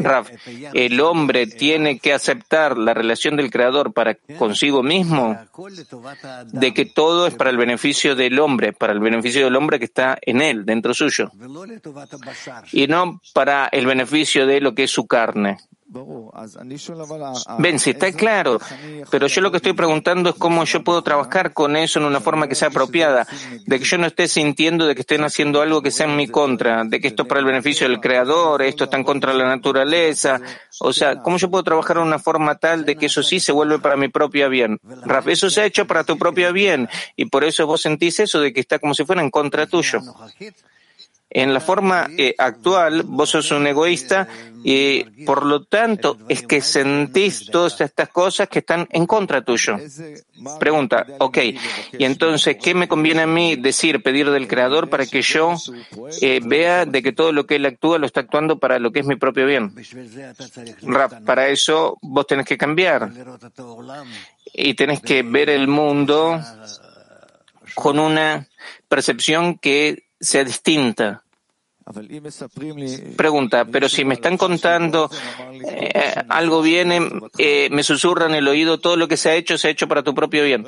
Raf, 0.00 0.30
¿el 0.74 1.00
hombre 1.00 1.46
tiene 1.46 1.98
que 1.98 2.12
aceptar 2.12 2.78
la 2.78 2.94
relación 2.94 3.36
del 3.36 3.50
Creador 3.50 3.92
para 3.92 4.14
consigo 4.38 4.82
mismo? 4.82 5.36
De 6.52 6.72
que 6.72 6.86
todo 6.86 7.26
es 7.26 7.34
para 7.34 7.50
el 7.50 7.56
beneficio 7.56 8.14
del 8.14 8.38
hombre, 8.38 8.72
para 8.72 8.92
el 8.92 9.00
beneficio 9.00 9.44
del 9.44 9.56
hombre 9.56 9.78
que 9.78 9.86
está 9.86 10.18
en 10.22 10.42
él, 10.42 10.64
dentro 10.64 10.94
suyo. 10.94 11.30
Y 12.72 12.86
no 12.86 13.20
para 13.32 13.66
el 13.66 13.86
beneficio 13.86 14.46
de 14.46 14.60
lo 14.60 14.74
que 14.74 14.84
es 14.84 14.90
su 14.90 15.06
carne. 15.06 15.58
Ven, 17.58 17.78
si 17.80 17.90
está 17.90 18.12
claro, 18.12 18.60
pero 19.10 19.26
yo 19.26 19.40
lo 19.40 19.50
que 19.50 19.56
estoy 19.56 19.72
preguntando 19.72 20.30
es 20.30 20.36
cómo 20.36 20.64
yo 20.64 20.84
puedo 20.84 21.02
trabajar 21.02 21.52
con 21.52 21.76
eso 21.76 21.98
en 21.98 22.04
una 22.04 22.20
forma 22.20 22.46
que 22.46 22.54
sea 22.54 22.68
apropiada, 22.68 23.26
de 23.66 23.78
que 23.78 23.84
yo 23.84 23.98
no 23.98 24.06
esté 24.06 24.28
sintiendo 24.28 24.86
de 24.86 24.94
que 24.94 25.00
estén 25.00 25.24
haciendo 25.24 25.62
algo 25.62 25.82
que 25.82 25.90
sea 25.90 26.06
en 26.06 26.16
mi 26.16 26.28
contra, 26.28 26.84
de 26.84 27.00
que 27.00 27.08
esto 27.08 27.22
es 27.22 27.28
para 27.28 27.40
el 27.40 27.46
beneficio 27.46 27.88
del 27.88 28.00
creador, 28.00 28.62
esto 28.62 28.84
está 28.84 28.96
en 28.96 29.04
contra 29.04 29.32
de 29.32 29.38
la 29.38 29.48
naturaleza, 29.48 30.40
o 30.80 30.92
sea, 30.92 31.20
cómo 31.22 31.38
yo 31.38 31.50
puedo 31.50 31.64
trabajar 31.64 31.96
en 31.96 32.04
una 32.04 32.18
forma 32.18 32.54
tal 32.54 32.84
de 32.84 32.96
que 32.96 33.06
eso 33.06 33.22
sí 33.22 33.40
se 33.40 33.52
vuelve 33.52 33.78
para 33.80 33.96
mi 33.96 34.08
propio 34.08 34.48
bien. 34.48 34.78
Eso 35.26 35.50
se 35.50 35.62
ha 35.62 35.64
hecho 35.64 35.86
para 35.86 36.04
tu 36.04 36.16
propio 36.18 36.52
bien 36.52 36.88
y 37.16 37.26
por 37.26 37.42
eso 37.42 37.66
vos 37.66 37.82
sentís 37.82 38.20
eso 38.20 38.40
de 38.40 38.52
que 38.52 38.60
está 38.60 38.78
como 38.78 38.94
si 38.94 39.04
fuera 39.04 39.22
en 39.22 39.30
contra 39.30 39.66
tuyo. 39.66 40.00
En 41.32 41.54
la 41.54 41.60
forma 41.60 42.08
eh, 42.18 42.34
actual, 42.36 43.04
vos 43.04 43.30
sos 43.30 43.52
un 43.52 43.64
egoísta 43.64 44.26
y 44.64 45.04
por 45.24 45.46
lo 45.46 45.62
tanto 45.62 46.18
es 46.28 46.42
que 46.42 46.60
sentís 46.60 47.46
todas 47.46 47.80
estas 47.80 48.08
cosas 48.08 48.48
que 48.48 48.58
están 48.58 48.88
en 48.90 49.06
contra 49.06 49.42
tuyo. 49.42 49.76
Pregunta, 50.58 51.06
ok, 51.18 51.38
y 51.92 52.04
entonces, 52.04 52.56
¿qué 52.60 52.74
me 52.74 52.88
conviene 52.88 53.22
a 53.22 53.26
mí 53.28 53.54
decir, 53.54 54.02
pedir 54.02 54.28
del 54.28 54.48
Creador 54.48 54.90
para 54.90 55.06
que 55.06 55.22
yo 55.22 55.54
eh, 56.20 56.40
vea 56.44 56.84
de 56.84 57.00
que 57.00 57.12
todo 57.12 57.30
lo 57.30 57.46
que 57.46 57.56
Él 57.56 57.66
actúa 57.66 57.98
lo 57.98 58.06
está 58.06 58.20
actuando 58.20 58.58
para 58.58 58.80
lo 58.80 58.90
que 58.90 59.00
es 59.00 59.06
mi 59.06 59.16
propio 59.16 59.46
bien? 59.46 59.72
para 61.24 61.48
eso 61.48 61.96
vos 62.02 62.26
tenés 62.26 62.46
que 62.46 62.58
cambiar 62.58 63.10
y 64.52 64.74
tenés 64.74 65.00
que 65.00 65.22
ver 65.22 65.48
el 65.48 65.68
mundo 65.68 66.40
con 67.74 68.00
una 68.00 68.48
percepción 68.88 69.56
que 69.56 70.09
sea 70.20 70.44
distinta. 70.44 71.22
Pregunta, 73.16 73.64
pero 73.64 73.88
si 73.88 74.04
me 74.04 74.14
están 74.14 74.36
contando 74.36 75.10
eh, 75.68 76.14
algo 76.28 76.62
viene, 76.62 77.00
eh, 77.38 77.68
me 77.70 77.82
susurran 77.82 78.34
el 78.34 78.48
oído, 78.48 78.78
todo 78.78 78.96
lo 78.96 79.08
que 79.08 79.16
se 79.16 79.30
ha 79.30 79.34
hecho 79.34 79.58
se 79.58 79.68
ha 79.68 79.70
hecho 79.70 79.88
para 79.88 80.02
tu 80.02 80.14
propio 80.14 80.44
bien. 80.44 80.66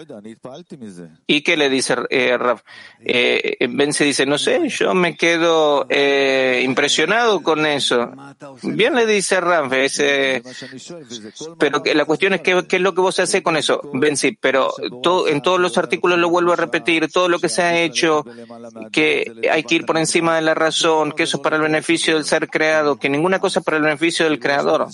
¿Y 1.27 1.43
qué 1.43 1.57
le 1.57 1.69
dice 1.69 1.97
eh, 2.11 2.37
Raf? 2.37 2.63
Eh, 3.01 3.57
ben 3.69 3.93
se 3.93 4.05
dice, 4.05 4.27
no 4.27 4.39
sé, 4.39 4.69
yo 4.69 4.95
me 4.95 5.17
quedo 5.17 5.87
eh, 5.89 6.63
impresionado 6.65 7.43
con 7.43 7.67
eso. 7.67 8.13
Bien 8.63 8.95
le 8.95 9.07
dice 9.07 9.41
Raf, 9.41 9.73
pero 11.59 11.83
que, 11.83 11.95
la 11.95 12.05
cuestión 12.05 12.35
es 12.35 12.41
qué, 12.41 12.65
qué 12.69 12.77
es 12.77 12.83
lo 12.83 12.95
que 12.95 13.01
vos 13.01 13.19
haces 13.19 13.43
con 13.43 13.57
eso. 13.57 13.81
Ben 13.95 14.13
pero 14.41 14.73
todo, 15.03 15.27
en 15.27 15.41
todos 15.43 15.59
los 15.59 15.79
artículos 15.79 16.19
lo 16.19 16.29
vuelvo 16.29 16.53
a 16.53 16.57
repetir, 16.57 17.11
todo 17.11 17.29
lo 17.29 17.39
que 17.39 17.49
se 17.49 17.63
ha 17.63 17.81
hecho, 17.81 18.25
que 18.93 19.33
hay 19.51 19.65
que 19.65 19.77
ir 19.77 19.87
por 19.87 19.97
encima 19.97 20.37
de 20.37 20.43
la 20.43 20.55
razón, 20.55 21.12
que 21.15 21.25
eso 21.25 21.39
es 21.39 21.43
para 21.43 21.57
el 21.57 21.63
beneficio 21.63 22.15
del 22.15 22.25
ser 22.25 22.49
creado, 22.49 22.97
que 22.97 23.09
ninguna 23.09 23.39
cosa 23.39 23.61
es 23.61 23.65
para 23.65 23.77
el 23.77 23.83
beneficio 23.83 24.25
del 24.27 24.39
creador. 24.39 24.89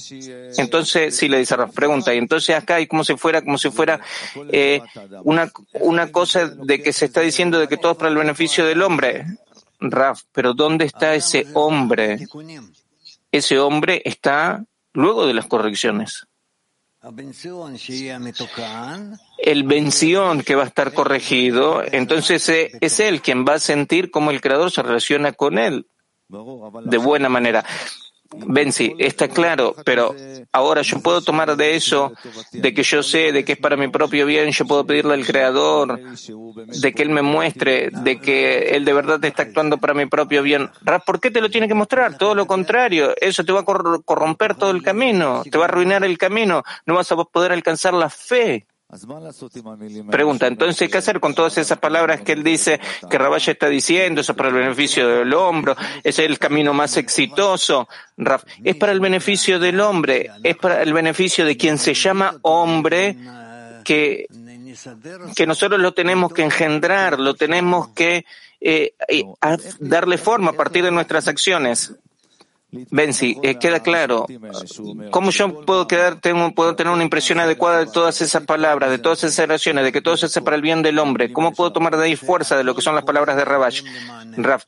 Entonces, 0.57 1.17
sí 1.17 1.29
le 1.29 1.39
dice 1.39 1.57
Raf, 1.57 1.75
pregunta, 1.75 2.15
y 2.15 2.19
entonces 2.19 2.57
acá 2.57 2.77
hay 2.77 2.87
como 2.87 3.05
si 3.05 3.17
fuera, 3.17 3.43
como 3.43 3.59
si 3.59 3.71
fuera 3.71 4.01
eh, 4.51 4.83
una, 5.25 5.51
una 5.81 6.11
cosa 6.13 6.47
de 6.47 6.83
que 6.83 6.93
se 6.93 7.07
está 7.07 7.21
diciendo 7.21 7.59
de 7.59 7.69
que 7.69 7.77
todo 7.77 7.93
es 7.93 7.99
para 7.99 8.11
el 8.11 8.17
beneficio 8.17 8.65
del 8.67 8.83
hombre. 8.83 9.27
Raf, 9.81 10.23
pero 10.33 10.55
¿dónde 10.55 10.85
está 10.85 11.15
ese 11.15 11.47
hombre? 11.55 12.27
Ese 13.31 13.59
hombre 13.59 14.03
está 14.05 14.65
luego 14.93 15.27
de 15.27 15.35
las 15.35 15.47
correcciones. 15.47 16.27
El 19.39 19.63
bención 19.63 20.43
que 20.43 20.57
va 20.57 20.65
a 20.65 20.67
estar 20.67 20.93
corregido, 20.93 21.83
entonces 21.93 22.49
eh, 22.49 22.73
es 22.81 22.99
él 22.99 23.23
quien 23.23 23.45
va 23.45 23.55
a 23.55 23.59
sentir 23.61 24.11
cómo 24.11 24.33
el 24.33 24.41
creador 24.41 24.73
se 24.73 24.83
relaciona 24.83 25.33
con 25.33 25.59
él 25.59 25.87
de 26.29 26.99
buena 26.99 27.29
manera. 27.29 27.65
Benzi, 28.31 28.95
está 28.99 29.29
claro, 29.29 29.75
pero 29.87 30.15
ahora 30.53 30.83
yo 30.83 31.01
puedo 31.01 31.23
tomar 31.23 31.57
de 31.57 31.77
eso, 31.77 32.13
de 32.53 32.75
que 32.75 32.83
yo 32.83 33.03
sé, 33.03 33.33
de 33.33 33.43
que 33.43 33.53
es 33.53 33.59
para 33.59 33.75
mi 33.75 33.89
propio 33.89 34.27
bien, 34.27 34.51
yo 34.51 34.67
puedo 34.67 34.85
pedirle 34.85 35.15
al 35.15 35.25
Creador, 35.25 35.99
de 36.67 36.93
que 36.93 37.03
Él 37.03 37.09
me 37.09 37.23
muestre, 37.23 37.89
de 37.91 38.21
que 38.21 38.77
Él 38.77 38.85
de 38.85 38.93
verdad 38.93 39.25
está 39.25 39.45
actuando 39.45 39.79
para 39.79 39.95
mi 39.95 40.05
propio 40.05 40.43
bien. 40.43 40.71
¿Por 41.07 41.21
qué 41.21 41.31
te 41.31 41.41
lo 41.41 41.49
tiene 41.49 41.69
que 41.69 41.75
mostrar? 41.75 42.19
Todo 42.19 42.35
lo 42.35 42.47
contrario, 42.47 43.15
eso 43.19 43.45
te 43.45 43.53
va 43.53 43.61
a 43.61 43.65
corromper 43.65 44.57
todo 44.57 44.73
el 44.73 44.83
camino, 44.83 45.43
te 45.51 45.57
va 45.57 45.65
a 45.65 45.69
arruinar 45.69 46.05
el 46.05 46.19
camino, 46.19 46.63
no 46.85 46.95
vas 46.95 47.11
a 47.11 47.17
poder 47.17 47.53
alcanzar 47.53 47.95
la 47.95 48.11
fe. 48.11 48.67
Pregunta, 50.11 50.47
entonces, 50.47 50.91
¿qué 50.91 50.97
hacer 50.97 51.21
con 51.21 51.35
todas 51.35 51.59
esas 51.59 51.77
palabras 51.79 52.23
que 52.23 52.33
él 52.33 52.43
dice 52.43 52.81
que 53.11 53.19
Rabaya 53.19 53.53
está 53.53 53.69
diciendo? 53.69 54.23
Eso 54.23 54.33
es 54.33 54.39
para 54.39 54.49
el 54.49 54.55
beneficio 54.55 55.07
del 55.07 55.35
hombro, 55.35 55.77
es 56.03 56.19
el 56.19 56.39
camino 56.39 56.73
más 56.73 56.97
exitoso. 56.97 57.87
es 58.65 58.77
para 58.77 58.93
el 58.93 59.01
beneficio 59.01 59.59
del 59.59 59.79
hombre, 59.81 60.31
es 60.43 60.57
para 60.57 60.83
el 60.83 60.95
beneficio 60.95 61.45
de 61.45 61.59
quien 61.59 61.77
se 61.77 61.93
llama 61.93 62.39
hombre, 62.41 63.15
que, 63.85 64.27
que 65.37 65.47
nosotros 65.47 65.79
lo 65.79 65.93
tenemos 65.93 66.33
que 66.33 66.45
engendrar, 66.45 67.21
lo 67.21 67.35
tenemos 67.35 67.89
que 67.89 68.25
eh, 68.59 68.95
darle 69.81 70.17
forma 70.17 70.53
a 70.53 70.55
partir 70.55 70.83
de 70.83 70.91
nuestras 70.91 71.29
acciones. 71.29 71.93
Benzi, 72.71 73.39
eh, 73.43 73.59
queda 73.59 73.81
claro. 73.81 74.27
¿Cómo 75.11 75.31
yo 75.31 75.65
puedo 75.65 75.87
tener 75.87 76.93
una 76.93 77.03
impresión 77.03 77.41
adecuada 77.41 77.79
de 77.79 77.87
todas 77.87 78.21
esas 78.21 78.45
palabras, 78.45 78.91
de 78.91 78.99
todas 78.99 79.25
esas 79.25 79.39
oraciones, 79.45 79.85
de 79.85 79.93
que 79.93 80.03
todo 80.03 80.17
se 80.17 80.27
hace 80.27 80.43
para 80.43 80.57
el 80.57 80.63
bien 80.63 80.83
del 80.83 80.99
hombre? 80.99 81.33
¿Cómo 81.33 81.53
puedo 81.53 81.73
tomar 81.73 81.97
de 81.97 82.05
ahí 82.05 82.17
fuerza 82.17 82.57
de 82.57 82.65
lo 82.65 82.75
que 82.75 82.83
son 82.83 82.95
las 82.95 83.05
palabras 83.05 83.37
de 83.37 83.45
Rabash? 83.45 83.83
Raf, 84.37 84.65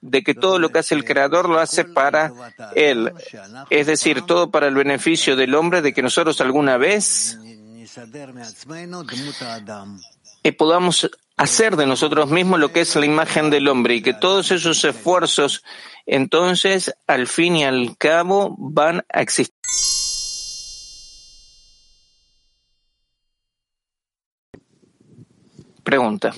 de 0.00 0.22
que 0.22 0.34
todo 0.34 0.58
lo 0.58 0.70
que 0.70 0.78
hace 0.78 0.94
el 0.94 1.04
Creador 1.04 1.48
lo 1.48 1.58
hace 1.58 1.84
para 1.84 2.32
Él. 2.74 3.12
Es 3.68 3.86
decir, 3.86 4.22
todo 4.22 4.50
para 4.50 4.66
el 4.66 4.74
beneficio 4.74 5.36
del 5.36 5.54
hombre, 5.54 5.82
de 5.82 5.92
que 5.92 6.02
nosotros 6.02 6.40
alguna 6.40 6.78
vez 6.78 7.38
eh, 10.42 10.52
podamos 10.52 11.10
hacer 11.36 11.76
de 11.76 11.86
nosotros 11.86 12.30
mismos 12.30 12.60
lo 12.60 12.72
que 12.72 12.82
es 12.82 12.94
la 12.96 13.06
imagen 13.06 13.50
del 13.50 13.68
hombre 13.68 13.96
y 13.96 14.02
que 14.02 14.14
todos 14.14 14.50
esos 14.50 14.84
esfuerzos 14.84 15.62
entonces 16.06 16.94
al 17.06 17.26
fin 17.26 17.56
y 17.56 17.64
al 17.64 17.96
cabo 17.96 18.56
van 18.58 19.04
a 19.12 19.22
existir. 19.22 20.01
Pregunta. 25.82 26.32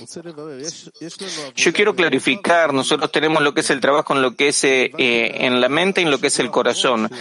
Yo 1.55 1.71
quiero 1.71 1.95
clarificar, 1.95 2.73
nosotros 2.73 3.11
tenemos 3.11 3.43
lo 3.43 3.53
que 3.53 3.59
es 3.59 3.69
el 3.69 3.79
trabajo 3.79 4.15
en 4.15 4.23
lo 4.23 4.35
que 4.35 4.47
es 4.47 4.63
eh, 4.63 4.91
en 4.97 5.61
la 5.61 5.69
mente 5.69 6.01
y 6.01 6.05
en 6.05 6.09
lo 6.09 6.17
que 6.17 6.27
es 6.27 6.39
el 6.39 6.49
corazón. 6.49 7.11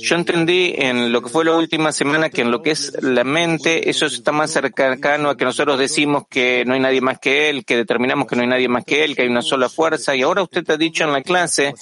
Yo 0.00 0.16
entendí 0.16 0.74
en 0.78 1.12
lo 1.12 1.20
que 1.20 1.28
fue 1.28 1.44
la 1.44 1.52
última 1.52 1.92
semana 1.92 2.30
que 2.30 2.40
en 2.40 2.50
lo 2.50 2.62
que 2.62 2.70
es 2.70 2.96
la 3.02 3.22
mente, 3.22 3.90
eso 3.90 4.06
está 4.06 4.32
más 4.32 4.50
cercano 4.50 5.28
a 5.28 5.36
que 5.36 5.44
nosotros 5.44 5.78
decimos 5.78 6.24
que 6.28 6.64
no 6.66 6.72
hay 6.72 6.80
nadie 6.80 7.02
más 7.02 7.18
que 7.18 7.50
él, 7.50 7.66
que 7.66 7.76
determinamos 7.76 8.26
que 8.28 8.36
no 8.36 8.42
hay 8.42 8.48
nadie 8.48 8.68
más 8.68 8.86
que 8.86 9.04
él, 9.04 9.14
que 9.14 9.22
hay 9.22 9.28
una 9.28 9.42
sola 9.42 9.68
fuerza. 9.68 10.16
Y 10.16 10.22
ahora 10.22 10.42
usted 10.42 10.68
ha 10.70 10.78
dicho 10.78 11.04
en 11.04 11.12
la 11.12 11.22
clase 11.22 11.74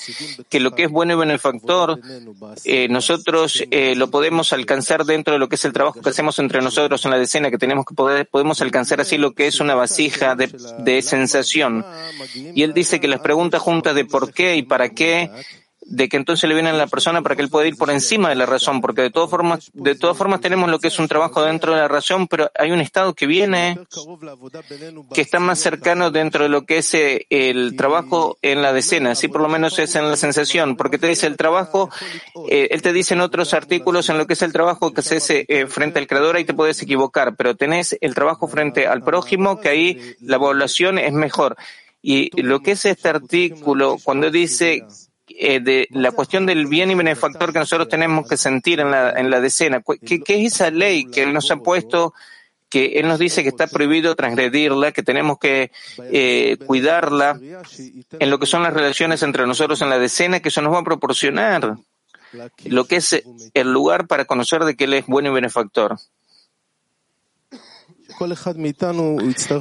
que 0.48 0.58
lo 0.58 0.72
que 0.72 0.84
es 0.84 0.90
bueno 0.90 1.12
y 1.12 1.16
benefactor, 1.16 2.00
eh, 2.64 2.88
nosotros 2.88 3.62
eh, 3.70 3.94
lo 3.94 4.10
podemos 4.10 4.52
alcanzar 4.52 5.04
dentro 5.04 5.34
de 5.34 5.38
lo 5.38 5.48
que 5.48 5.54
es 5.54 5.64
el 5.64 5.72
trabajo 5.72 6.00
que 6.00 6.10
hacemos 6.10 6.40
entre 6.40 6.60
nosotros 6.60 7.04
en 7.04 7.12
la 7.12 7.18
decena, 7.18 7.52
que 7.52 7.58
tenemos 7.58 7.84
que 7.84 7.94
poder, 7.94 8.26
podemos 8.26 8.60
alcanzar 8.60 9.00
así 9.00 9.16
lo 9.16 9.32
que 9.32 9.46
es 9.46 9.60
una 9.60 9.76
base 9.76 9.91
hija 10.00 10.34
de, 10.34 11.02
sensación. 11.02 11.84
Y 12.54 12.62
él 12.62 12.74
dice 12.74 13.00
que 13.00 13.08
las 13.08 13.20
preguntas 13.20 13.60
juntas 13.60 13.94
de 13.94 14.04
por 14.04 14.32
qué 14.32 14.56
y 14.56 14.62
para 14.62 14.90
qué 14.90 15.30
de 15.84 16.08
que 16.08 16.16
entonces 16.16 16.48
le 16.48 16.54
vienen 16.54 16.74
a 16.74 16.78
la 16.78 16.86
persona 16.86 17.22
para 17.22 17.34
que 17.34 17.42
él 17.42 17.48
pueda 17.48 17.66
ir 17.66 17.76
por 17.76 17.90
encima 17.90 18.28
de 18.28 18.34
la 18.34 18.46
razón, 18.46 18.80
porque 18.80 19.02
de 19.02 19.10
todas 19.10 19.28
formas, 19.28 19.70
de 19.74 19.94
todas 19.94 20.16
formas 20.16 20.40
tenemos 20.40 20.70
lo 20.70 20.78
que 20.78 20.88
es 20.88 20.98
un 20.98 21.08
trabajo 21.08 21.42
dentro 21.42 21.72
de 21.72 21.80
la 21.80 21.88
razón, 21.88 22.28
pero 22.28 22.50
hay 22.54 22.70
un 22.70 22.80
estado 22.80 23.14
que 23.14 23.26
viene 23.26 23.78
que 25.12 25.20
está 25.20 25.40
más 25.40 25.58
cercano 25.58 26.10
dentro 26.10 26.44
de 26.44 26.50
lo 26.50 26.64
que 26.64 26.78
es 26.78 26.94
eh, 26.94 27.26
el 27.30 27.76
trabajo 27.76 28.38
en 28.42 28.62
la 28.62 28.72
decena, 28.72 29.12
así 29.12 29.28
por 29.28 29.40
lo 29.40 29.48
menos 29.48 29.78
es 29.78 29.94
en 29.96 30.08
la 30.08 30.16
sensación, 30.16 30.76
porque 30.76 30.98
te 30.98 31.08
dice 31.08 31.26
el 31.26 31.36
trabajo, 31.36 31.90
eh, 32.48 32.68
él 32.70 32.82
te 32.82 32.92
dice 32.92 33.14
en 33.14 33.20
otros 33.20 33.52
artículos 33.52 34.08
en 34.08 34.18
lo 34.18 34.26
que 34.26 34.34
es 34.34 34.42
el 34.42 34.52
trabajo 34.52 34.92
que 34.92 35.02
se 35.02 35.16
hace 35.16 35.44
eh, 35.48 35.66
frente 35.66 35.98
al 35.98 36.06
creador, 36.06 36.36
ahí 36.36 36.44
te 36.44 36.54
puedes 36.54 36.80
equivocar, 36.82 37.34
pero 37.36 37.56
tenés 37.56 37.96
el 38.00 38.14
trabajo 38.14 38.46
frente 38.46 38.86
al 38.86 39.02
prójimo, 39.02 39.60
que 39.60 39.68
ahí 39.68 40.14
la 40.20 40.36
evaluación 40.36 40.98
es 40.98 41.12
mejor. 41.12 41.56
Y 42.04 42.42
lo 42.42 42.60
que 42.60 42.72
es 42.72 42.84
este 42.84 43.08
artículo, 43.08 43.96
cuando 44.02 44.28
dice 44.28 44.84
eh, 45.44 45.58
de 45.58 45.88
la 45.90 46.12
cuestión 46.12 46.46
del 46.46 46.68
bien 46.68 46.92
y 46.92 46.94
benefactor 46.94 47.52
que 47.52 47.58
nosotros 47.58 47.88
tenemos 47.88 48.28
que 48.28 48.36
sentir 48.36 48.78
en 48.78 48.92
la, 48.92 49.10
en 49.10 49.28
la 49.28 49.40
decena. 49.40 49.82
¿Qué, 49.82 50.22
es 50.24 50.54
esa 50.54 50.70
ley 50.70 51.06
que 51.06 51.24
Él 51.24 51.32
nos 51.32 51.50
ha 51.50 51.56
puesto? 51.56 52.14
que 52.68 53.00
Él 53.00 53.06
nos 53.06 53.18
dice 53.18 53.42
que 53.42 53.50
está 53.50 53.66
prohibido 53.66 54.14
transgredirla, 54.14 54.92
que 54.92 55.02
tenemos 55.02 55.38
que 55.38 55.72
eh, 56.10 56.56
cuidarla 56.64 57.38
en 58.18 58.30
lo 58.30 58.38
que 58.38 58.46
son 58.46 58.62
las 58.62 58.72
relaciones 58.72 59.22
entre 59.22 59.46
nosotros 59.46 59.82
en 59.82 59.90
la 59.90 59.98
decena, 59.98 60.40
que 60.40 60.48
eso 60.48 60.62
nos 60.62 60.72
va 60.72 60.78
a 60.78 60.84
proporcionar 60.84 61.76
lo 62.64 62.84
que 62.86 62.96
es 62.96 63.22
el 63.52 63.70
lugar 63.70 64.06
para 64.06 64.24
conocer 64.24 64.64
de 64.64 64.74
que 64.74 64.84
Él 64.84 64.94
es 64.94 65.06
bueno 65.06 65.28
y 65.28 65.34
benefactor 65.34 65.98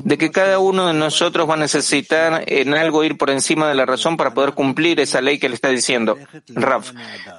de 0.03 0.17
que 0.17 0.31
cada 0.31 0.59
uno 0.59 0.87
de 0.87 0.93
nosotros 0.93 1.49
va 1.49 1.55
a 1.55 1.57
necesitar 1.57 2.43
en 2.47 2.73
algo 2.73 3.03
ir 3.03 3.17
por 3.17 3.29
encima 3.29 3.67
de 3.67 3.75
la 3.75 3.85
razón 3.85 4.17
para 4.17 4.33
poder 4.33 4.53
cumplir 4.53 4.99
esa 4.99 5.21
ley 5.21 5.39
que 5.39 5.49
le 5.49 5.55
está 5.55 5.69
diciendo. 5.69 6.17
Raf, 6.49 6.91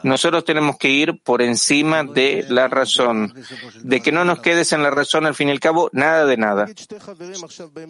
nosotros 0.02 0.44
tenemos 0.44 0.76
que 0.78 0.88
ir 0.88 1.20
por 1.22 1.42
encima 1.42 2.04
de 2.04 2.44
la 2.48 2.68
razón, 2.68 3.34
de 3.82 4.00
que 4.00 4.12
no 4.12 4.24
nos 4.24 4.40
quedes 4.40 4.72
en 4.72 4.82
la 4.82 4.90
razón 4.90 5.26
al 5.26 5.34
fin 5.34 5.48
y 5.48 5.52
al 5.52 5.60
cabo, 5.60 5.90
nada 5.92 6.24
de 6.24 6.36
nada. 6.36 6.66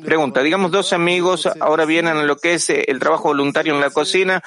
Pregunta, 0.05 0.43
digamos 0.43 0.71
dos 0.71 0.93
amigos 0.93 1.49
ahora 1.61 1.85
vienen 1.85 2.17
a 2.17 2.23
lo 2.23 2.37
que 2.37 2.55
es 2.55 2.71
el 2.71 2.99
trabajo 2.99 3.29
voluntario 3.29 3.75
en 3.75 3.81
la 3.81 3.91
cocina 3.91 4.43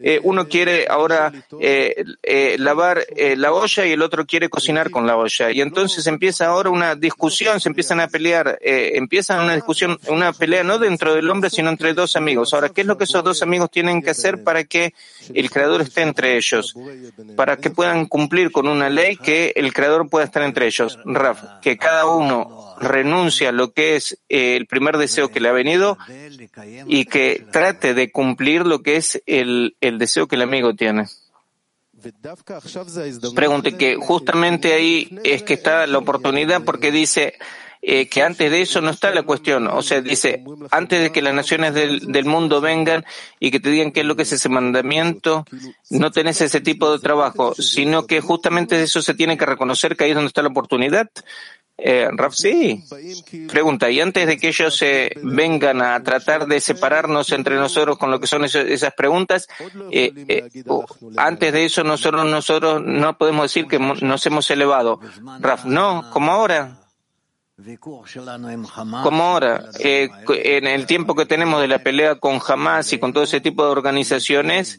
eh, 0.00 0.20
uno 0.22 0.48
quiere 0.48 0.86
ahora 0.88 1.32
eh, 1.60 2.04
eh, 2.22 2.56
lavar 2.58 3.06
la 3.36 3.52
olla 3.52 3.86
y 3.86 3.92
el 3.92 4.02
otro 4.02 4.26
quiere 4.26 4.48
cocinar 4.48 4.90
con 4.90 5.06
la 5.06 5.16
olla. 5.16 5.50
Y 5.50 5.60
entonces 5.60 6.06
empieza 6.06 6.46
ahora 6.46 6.70
una 6.70 6.94
discusión, 6.94 7.60
se 7.60 7.68
empiezan 7.68 8.00
a 8.00 8.08
pelear, 8.08 8.58
empieza 8.60 9.40
una 9.40 9.54
discusión, 9.54 9.98
una 10.08 10.32
pelea 10.32 10.64
no 10.64 10.78
dentro 10.78 11.14
del 11.14 11.30
hombre, 11.30 11.50
sino 11.50 11.70
entre 11.70 11.94
dos 11.94 12.16
amigos. 12.16 12.54
Ahora, 12.54 12.68
¿qué 12.68 12.82
es 12.82 12.86
lo 12.86 12.98
que 12.98 13.04
esos 13.04 13.22
dos 13.22 13.42
amigos 13.42 13.70
tienen 13.70 14.02
que 14.02 14.10
hacer 14.10 14.42
para 14.42 14.64
que 14.64 14.94
el 15.32 15.50
creador 15.50 15.82
esté 15.82 16.02
entre 16.02 16.36
ellos? 16.36 16.74
Para 17.36 17.56
que 17.56 17.70
puedan 17.70 18.06
cumplir 18.06 18.50
con 18.50 18.68
una 18.68 18.88
ley 18.88 19.16
que 19.16 19.52
el 19.56 19.72
creador 19.72 20.08
pueda 20.08 20.24
estar 20.24 20.42
entre 20.42 20.66
ellos. 20.66 20.98
Raf, 21.04 21.60
que 21.62 21.76
cada 21.76 22.06
uno 22.06 22.74
renuncia 22.80 23.50
a 23.50 23.52
lo 23.52 23.72
que 23.72 23.96
es 23.96 24.18
el 24.28 24.66
primer 24.66 24.98
deseo 24.98 25.28
que 25.28 25.40
le 25.40 25.48
ha 25.48 25.52
venido 25.52 25.96
y 26.86 27.06
que 27.06 27.44
trate 27.50 27.94
de 27.94 28.10
cumplir 28.10 28.66
lo 28.66 28.82
que 28.82 28.96
es 28.96 29.22
el, 29.26 29.76
el 29.88 29.98
deseo 29.98 30.26
que 30.26 30.36
el 30.36 30.42
amigo 30.42 30.74
tiene. 30.74 31.06
Pregunte 33.34 33.76
que 33.76 33.96
justamente 33.96 34.74
ahí 34.74 35.18
es 35.24 35.42
que 35.42 35.54
está 35.54 35.86
la 35.86 35.98
oportunidad 35.98 36.62
porque 36.64 36.90
dice 36.90 37.34
eh, 37.86 38.08
que 38.08 38.22
antes 38.22 38.50
de 38.50 38.62
eso 38.62 38.80
no 38.80 38.90
está 38.90 39.10
la 39.10 39.22
cuestión. 39.22 39.66
O 39.68 39.82
sea, 39.82 40.00
dice, 40.00 40.42
antes 40.70 41.02
de 41.02 41.12
que 41.12 41.20
las 41.20 41.34
naciones 41.34 41.74
del, 41.74 42.00
del, 42.00 42.24
mundo 42.24 42.62
vengan 42.62 43.04
y 43.38 43.50
que 43.50 43.60
te 43.60 43.70
digan 43.70 43.92
qué 43.92 44.00
es 44.00 44.06
lo 44.06 44.16
que 44.16 44.22
es 44.22 44.32
ese 44.32 44.48
mandamiento, 44.48 45.44
no 45.90 46.10
tenés 46.10 46.40
ese 46.40 46.62
tipo 46.62 46.90
de 46.90 46.98
trabajo, 46.98 47.54
sino 47.54 48.06
que 48.06 48.22
justamente 48.22 48.82
eso 48.82 49.02
se 49.02 49.12
tiene 49.12 49.36
que 49.36 49.44
reconocer 49.44 49.96
que 49.96 50.04
ahí 50.04 50.10
es 50.10 50.16
donde 50.16 50.28
está 50.28 50.40
la 50.40 50.48
oportunidad. 50.48 51.10
Eh, 51.76 52.08
Raf, 52.12 52.34
sí. 52.34 52.84
Pregunta, 53.48 53.90
y 53.90 54.00
antes 54.00 54.26
de 54.26 54.38
que 54.38 54.48
ellos 54.48 54.76
se 54.76 55.12
vengan 55.22 55.82
a 55.82 56.00
tratar 56.02 56.46
de 56.46 56.60
separarnos 56.60 57.32
entre 57.32 57.56
nosotros 57.56 57.98
con 57.98 58.10
lo 58.10 58.20
que 58.20 58.28
son 58.28 58.44
esas 58.44 58.94
preguntas, 58.94 59.48
eh, 59.90 60.12
eh, 60.28 60.64
antes 61.16 61.52
de 61.52 61.64
eso 61.64 61.82
nosotros, 61.82 62.26
nosotros 62.26 62.82
no 62.84 63.18
podemos 63.18 63.44
decir 63.44 63.66
que 63.66 63.78
nos 63.78 64.24
hemos 64.26 64.50
elevado. 64.50 65.00
Raf, 65.40 65.64
no, 65.64 66.10
como 66.10 66.30
ahora. 66.30 66.83
Como 69.04 69.22
ahora, 69.22 69.66
eh, 69.78 70.08
en 70.28 70.66
el 70.66 70.86
tiempo 70.86 71.14
que 71.14 71.24
tenemos 71.24 71.60
de 71.60 71.68
la 71.68 71.78
pelea 71.78 72.16
con 72.16 72.40
Hamas 72.44 72.92
y 72.92 72.98
con 72.98 73.12
todo 73.12 73.22
ese 73.22 73.40
tipo 73.40 73.64
de 73.64 73.70
organizaciones, 73.70 74.76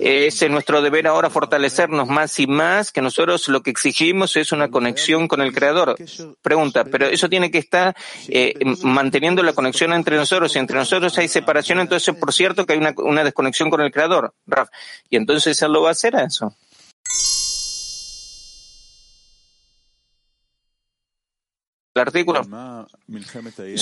es 0.00 0.50
nuestro 0.50 0.82
deber 0.82 1.06
ahora 1.06 1.30
fortalecernos 1.30 2.08
más 2.08 2.40
y 2.40 2.48
más, 2.48 2.90
que 2.90 3.00
nosotros 3.00 3.48
lo 3.48 3.62
que 3.62 3.70
exigimos 3.70 4.34
es 4.34 4.50
una 4.50 4.70
conexión 4.70 5.28
con 5.28 5.40
el 5.40 5.52
Creador. 5.52 5.94
Pregunta, 6.42 6.84
pero 6.84 7.06
eso 7.06 7.28
tiene 7.28 7.52
que 7.52 7.58
estar 7.58 7.94
eh, 8.26 8.54
manteniendo 8.82 9.44
la 9.44 9.52
conexión 9.52 9.92
entre 9.92 10.16
nosotros. 10.16 10.50
Si 10.52 10.58
entre 10.58 10.78
nosotros 10.78 11.16
hay 11.16 11.28
separación, 11.28 11.78
entonces 11.78 12.12
por 12.16 12.32
cierto 12.32 12.66
que 12.66 12.72
hay 12.72 12.80
una, 12.80 12.92
una 12.96 13.22
desconexión 13.22 13.70
con 13.70 13.82
el 13.82 13.92
Creador, 13.92 14.34
Raf. 14.48 14.68
Y 15.08 15.16
entonces 15.16 15.62
él 15.62 15.72
lo 15.72 15.82
va 15.82 15.90
a 15.90 15.92
hacer 15.92 16.16
a 16.16 16.24
eso. 16.24 16.56
El 21.94 22.00
artículo 22.02 22.42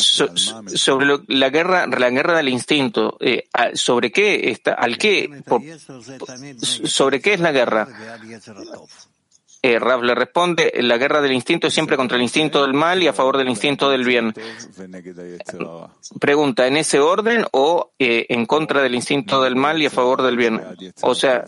sobre 0.04 1.18
la 1.28 1.50
guerra 1.50 1.86
la 1.86 2.10
guerra 2.10 2.36
del 2.36 2.48
instinto 2.48 3.16
eh, 3.20 3.48
sobre 3.74 4.10
qué 4.10 4.50
está 4.50 4.72
al 4.74 4.96
qué 4.96 5.42
sobre 6.84 7.20
qué 7.20 7.34
es 7.34 7.40
la 7.40 7.52
guerra 7.52 7.86
eh, 9.60 9.78
Rav 9.78 10.02
le 10.04 10.14
responde 10.14 10.72
la 10.76 10.96
guerra 10.96 11.20
del 11.20 11.32
instinto 11.32 11.66
es 11.66 11.74
siempre 11.74 11.96
contra 11.96 12.16
el 12.16 12.22
instinto 12.22 12.62
del 12.62 12.74
mal 12.74 13.02
y 13.02 13.08
a 13.08 13.12
favor 13.12 13.36
del 13.36 13.48
instinto 13.48 13.90
del 13.90 14.04
bien. 14.04 14.32
Pregunta 16.20 16.68
en 16.68 16.76
ese 16.76 17.00
orden 17.00 17.44
o 17.50 17.90
eh, 17.98 18.26
en 18.28 18.46
contra 18.46 18.82
del 18.82 18.94
instinto 18.94 19.42
del 19.42 19.56
mal 19.56 19.82
y 19.82 19.86
a 19.86 19.90
favor 19.90 20.22
del 20.22 20.36
bien 20.36 20.62
o 21.00 21.14
sea 21.14 21.44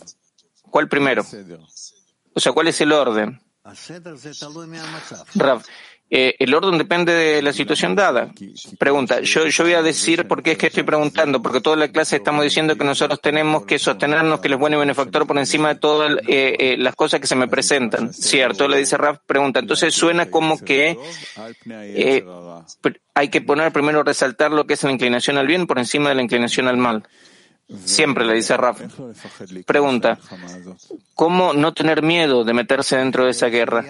cuál 0.62 0.88
primero 0.88 1.24
o 2.34 2.40
sea 2.40 2.52
cuál 2.52 2.68
es 2.68 2.80
el 2.80 2.92
orden 2.92 3.40
Rav 5.34 5.62
eh, 6.12 6.34
el 6.40 6.52
orden 6.52 6.76
depende 6.76 7.12
de 7.14 7.40
la 7.40 7.52
situación 7.52 7.94
dada. 7.94 8.32
Pregunta, 8.78 9.20
yo, 9.20 9.46
yo 9.46 9.64
voy 9.64 9.74
a 9.74 9.82
decir 9.82 10.26
por 10.26 10.42
qué 10.42 10.52
es 10.52 10.58
que 10.58 10.66
estoy 10.66 10.82
preguntando, 10.82 11.40
porque 11.40 11.60
toda 11.60 11.76
la 11.76 11.88
clase 11.88 12.16
estamos 12.16 12.42
diciendo 12.42 12.76
que 12.76 12.84
nosotros 12.84 13.20
tenemos 13.20 13.64
que 13.64 13.78
sostenernos 13.78 14.40
que 14.40 14.48
es 14.48 14.58
bueno 14.58 14.76
y 14.76 14.80
benefactor 14.80 15.26
por 15.26 15.38
encima 15.38 15.68
de 15.68 15.74
todas 15.76 16.18
eh, 16.26 16.56
eh, 16.58 16.76
las 16.78 16.96
cosas 16.96 17.20
que 17.20 17.28
se 17.28 17.36
me 17.36 17.46
presentan. 17.46 18.12
Cierto, 18.12 18.66
le 18.66 18.78
dice 18.78 18.96
Raf, 18.96 19.18
pregunta. 19.24 19.60
Entonces 19.60 19.94
suena 19.94 20.30
como 20.30 20.58
que 20.58 20.98
hay 23.14 23.28
que 23.28 23.40
poner 23.40 23.72
primero 23.72 24.02
resaltar 24.02 24.50
lo 24.50 24.66
que 24.66 24.74
es 24.74 24.82
la 24.82 24.90
inclinación 24.90 25.38
al 25.38 25.46
bien 25.46 25.68
por 25.68 25.78
encima 25.78 26.08
de 26.08 26.16
la 26.16 26.22
inclinación 26.22 26.66
al 26.66 26.76
mal. 26.76 27.04
Siempre 27.84 28.24
le 28.24 28.34
dice 28.34 28.56
Raf. 28.56 28.80
Pregunta, 29.64 30.18
¿cómo 31.14 31.52
no 31.52 31.72
tener 31.72 32.02
miedo 32.02 32.44
de 32.44 32.52
meterse 32.52 32.96
dentro 32.96 33.24
de 33.24 33.30
esa 33.30 33.46
guerra? 33.46 33.84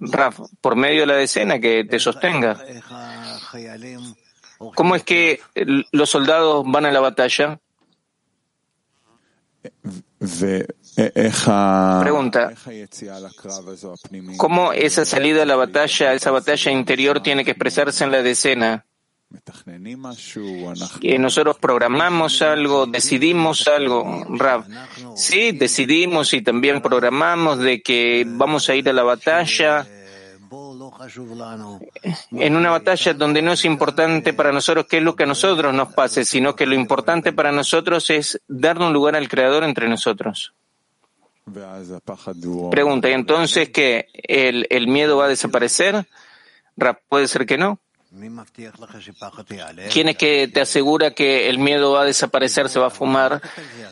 Raf, 0.00 0.40
por 0.60 0.76
medio 0.76 1.00
de 1.00 1.06
la 1.06 1.16
decena 1.16 1.58
que 1.58 1.84
te 1.84 1.98
sostenga. 1.98 2.58
¿Cómo 4.74 4.94
es 4.96 5.04
que 5.04 5.40
los 5.92 6.10
soldados 6.10 6.64
van 6.66 6.86
a 6.86 6.92
la 6.92 7.00
batalla? 7.00 7.60
Pregunta, 12.00 12.52
¿cómo 14.36 14.72
esa 14.72 15.04
salida 15.04 15.42
a 15.42 15.46
la 15.46 15.56
batalla, 15.56 16.12
esa 16.12 16.30
batalla 16.30 16.72
interior 16.72 17.22
tiene 17.22 17.44
que 17.44 17.52
expresarse 17.52 18.04
en 18.04 18.12
la 18.12 18.22
decena? 18.22 18.84
Que 21.00 21.18
nosotros 21.18 21.58
programamos 21.58 22.40
algo, 22.40 22.86
decidimos 22.86 23.68
algo, 23.68 24.24
Rav. 24.30 24.64
Sí, 25.16 25.52
decidimos 25.52 26.32
y 26.32 26.42
también 26.42 26.80
programamos 26.80 27.58
de 27.58 27.82
que 27.82 28.24
vamos 28.26 28.68
a 28.68 28.74
ir 28.74 28.88
a 28.88 28.92
la 28.92 29.02
batalla 29.02 29.86
en 32.32 32.56
una 32.56 32.70
batalla 32.70 33.14
donde 33.14 33.42
no 33.42 33.52
es 33.52 33.64
importante 33.64 34.32
para 34.32 34.52
nosotros 34.52 34.86
qué 34.88 34.98
es 34.98 35.02
lo 35.02 35.14
que 35.14 35.24
a 35.24 35.26
nosotros 35.26 35.74
nos 35.74 35.92
pase, 35.92 36.24
sino 36.24 36.56
que 36.56 36.66
lo 36.66 36.74
importante 36.74 37.32
para 37.32 37.52
nosotros 37.52 38.08
es 38.10 38.40
darle 38.48 38.86
un 38.86 38.92
lugar 38.92 39.14
al 39.14 39.28
Creador 39.28 39.64
entre 39.64 39.88
nosotros. 39.88 40.54
Pregunta, 42.70 43.08
¿y 43.08 43.12
entonces 43.12 43.70
que 43.70 44.08
el, 44.14 44.66
el 44.70 44.88
miedo 44.88 45.16
va 45.18 45.26
a 45.26 45.28
desaparecer? 45.28 46.06
Puede 47.08 47.28
ser 47.28 47.46
que 47.46 47.58
no. 47.58 47.78
¿Quién 49.92 50.08
es 50.08 50.16
que 50.16 50.48
te 50.48 50.60
asegura 50.60 51.12
que 51.12 51.48
el 51.48 51.58
miedo 51.58 51.92
va 51.92 52.02
a 52.02 52.04
desaparecer, 52.04 52.68
se 52.68 52.78
va 52.78 52.86
a 52.86 52.90
fumar, 52.90 53.42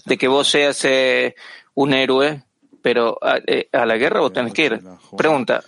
de 0.05 0.17
que 0.17 0.29
vos 0.29 0.49
seas 0.49 0.85
eh, 0.85 1.35
un 1.75 1.93
héroe? 1.93 2.43
Pero 2.83 3.19
a, 3.21 3.39
eh, 3.47 3.69
a, 3.73 3.85
la 3.85 3.97
guerra 3.97 4.21
vos 4.21 4.33
tenés 4.33 4.53
que 4.53 4.67
ir. 4.67 4.83
Pregunta. 5.17 5.63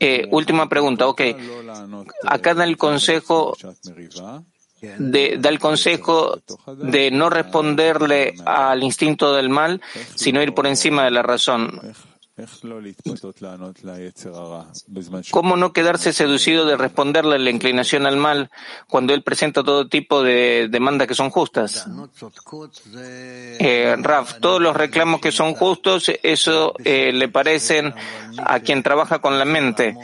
Eh, 0.00 0.26
última 0.30 0.68
pregunta, 0.68 1.06
ok. 1.06 1.20
Acá 2.24 2.54
da 2.54 2.64
el 2.64 2.76
consejo 2.76 3.56
de, 4.98 5.36
da 5.38 5.48
el 5.48 5.58
consejo 5.58 6.40
de 6.76 7.10
no 7.10 7.30
responderle 7.30 8.34
al 8.44 8.82
instinto 8.82 9.34
del 9.34 9.48
mal, 9.48 9.80
sino 10.14 10.42
ir 10.42 10.54
por 10.54 10.66
encima 10.66 11.04
de 11.04 11.10
la 11.10 11.22
razón. 11.22 11.80
¿Cómo 15.30 15.56
no 15.56 15.72
quedarse 15.72 16.12
seducido 16.12 16.66
de 16.66 16.76
responderle 16.76 17.36
a 17.36 17.38
la 17.38 17.50
inclinación 17.50 18.06
al 18.06 18.18
mal 18.18 18.50
cuando 18.88 19.14
él 19.14 19.22
presenta 19.22 19.64
todo 19.64 19.88
tipo 19.88 20.22
de 20.22 20.68
demandas 20.70 21.08
que 21.08 21.14
son 21.14 21.30
justas? 21.30 21.86
Eh, 22.94 23.96
Raf, 23.98 24.38
todos 24.40 24.60
los 24.60 24.76
reclamos 24.76 25.22
que 25.22 25.32
son 25.32 25.54
justos, 25.54 26.12
eso 26.22 26.74
eh, 26.84 27.10
le 27.12 27.28
parecen 27.28 27.94
a 28.38 28.60
quien 28.60 28.82
trabaja 28.82 29.20
con 29.20 29.38
la 29.38 29.46
mente, 29.46 29.96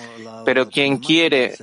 pero 0.46 0.70
quien 0.70 0.98
quiere 0.98 1.54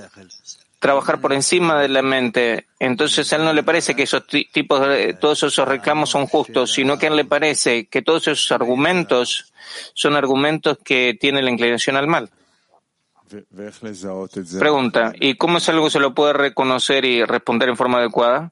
trabajar 0.80 1.20
por 1.20 1.32
encima 1.32 1.78
de 1.80 1.88
la 1.88 2.02
mente. 2.02 2.66
Entonces 2.80 3.32
a 3.32 3.36
él 3.36 3.44
no 3.44 3.52
le 3.52 3.62
parece 3.62 3.94
que 3.94 4.02
esos 4.02 4.26
tipos 4.26 4.80
de, 4.80 5.14
todos 5.14 5.42
esos 5.42 5.68
reclamos 5.68 6.10
son 6.10 6.26
justos, 6.26 6.72
sino 6.72 6.98
que 6.98 7.06
a 7.06 7.10
él 7.10 7.16
le 7.16 7.26
parece 7.26 7.86
que 7.86 8.02
todos 8.02 8.26
esos 8.26 8.50
argumentos 8.50 9.52
son 9.94 10.16
argumentos 10.16 10.78
que 10.82 11.16
tienen 11.20 11.44
la 11.44 11.50
inclinación 11.50 11.96
al 11.96 12.08
mal. 12.08 12.30
Pregunta, 14.58 15.12
¿y 15.20 15.36
cómo 15.36 15.58
es 15.58 15.68
algo 15.68 15.84
que 15.84 15.90
se 15.90 16.00
lo 16.00 16.14
puede 16.14 16.32
reconocer 16.32 17.04
y 17.04 17.24
responder 17.24 17.68
en 17.68 17.76
forma 17.76 17.98
adecuada? 17.98 18.50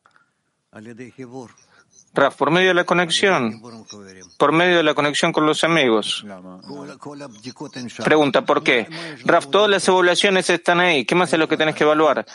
Raf, 2.19 2.35
por 2.37 2.51
medio 2.51 2.69
de 2.69 2.75
la 2.75 2.85
conexión, 2.85 3.63
por 4.39 4.51
medio 4.51 4.79
de 4.79 4.83
la 4.83 4.95
conexión 4.95 5.33
con 5.33 5.47
los 5.47 5.63
amigos. 5.63 6.25
Pregunta, 8.05 8.45
¿por 8.45 8.65
qué? 8.65 8.89
Raf, 9.25 9.47
todas 9.47 9.71
las 9.71 9.87
evaluaciones 9.87 10.51
están 10.51 10.81
ahí. 10.81 11.05
¿Qué 11.05 11.15
más 11.15 11.33
es 11.33 11.39
lo 11.39 11.47
que 11.47 11.57
tienes 11.57 11.77
que 11.77 11.85
evaluar? 11.85 12.27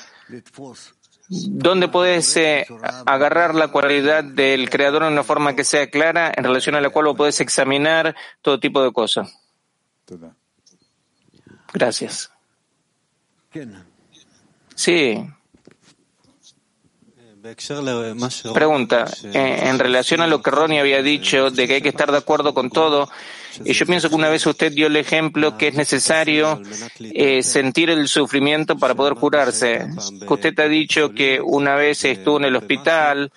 ¿Dónde 1.27 1.89
puedes 1.89 2.35
eh, 2.37 2.65
agarrar 3.05 3.55
la 3.55 3.69
cualidad 3.69 4.23
del 4.23 4.69
creador 4.69 5.03
en 5.03 5.13
una 5.13 5.23
forma 5.23 5.53
que 5.53 5.65
sea 5.65 5.89
clara, 5.89 6.31
en 6.33 6.45
relación 6.45 6.75
a 6.75 6.81
la 6.81 6.89
cual 6.89 7.07
vos 7.07 7.17
puedes 7.17 7.41
examinar 7.41 8.15
todo 8.41 8.59
tipo 8.59 8.81
de 8.81 8.93
cosas? 8.93 9.37
Gracias. 11.73 12.31
Sí. 14.75 15.29
Pregunta, 18.53 19.05
eh, 19.33 19.63
en 19.63 19.77
relación 19.77 20.21
a 20.21 20.27
lo 20.27 20.41
que 20.41 20.49
Ronnie 20.49 20.79
había 20.79 21.01
dicho 21.01 21.51
de 21.51 21.67
que 21.67 21.73
hay 21.75 21.81
que 21.81 21.89
estar 21.89 22.09
de 22.09 22.17
acuerdo 22.17 22.53
con 22.53 22.69
todo, 22.69 23.09
y 23.65 23.73
yo 23.73 23.85
pienso 23.85 24.07
que 24.07 24.15
una 24.15 24.29
vez 24.29 24.45
usted 24.45 24.71
dio 24.71 24.87
el 24.87 24.95
ejemplo 24.95 25.57
que 25.57 25.67
es 25.67 25.75
necesario 25.75 26.61
eh, 26.99 27.43
sentir 27.43 27.89
el 27.89 28.07
sufrimiento 28.07 28.77
para 28.77 28.95
poder 28.95 29.15
curarse. 29.15 29.87
Usted 30.25 30.57
ha 30.59 30.67
dicho 30.69 31.13
que 31.13 31.41
una 31.41 31.75
vez 31.75 32.05
estuvo 32.05 32.37
en 32.37 32.45
el 32.45 32.55
hospital 32.55 33.31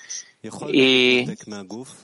y 0.68 1.26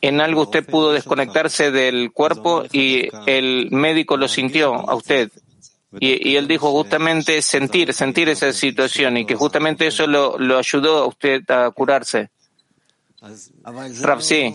en 0.01 0.21
algo 0.21 0.43
usted 0.43 0.67
pudo 0.67 0.93
desconectarse 0.93 1.71
del 1.71 2.11
cuerpo 2.11 2.65
y 2.73 3.09
el 3.27 3.71
médico 3.71 4.17
lo 4.17 4.27
sintió 4.27 4.75
a 4.75 4.95
usted. 4.97 5.31
Y, 6.01 6.37
él 6.37 6.49
dijo 6.49 6.71
justamente 6.71 7.43
sentir, 7.43 7.93
sentir 7.93 8.29
esa 8.29 8.53
situación 8.53 9.19
y 9.19 9.27
que 9.27 9.35
justamente 9.35 9.87
eso 9.87 10.07
lo, 10.07 10.39
lo 10.39 10.59
ayudó 10.59 10.99
a 10.99 11.07
usted 11.07 11.43
a 11.51 11.71
curarse. 11.71 12.31
sí. 14.21 14.55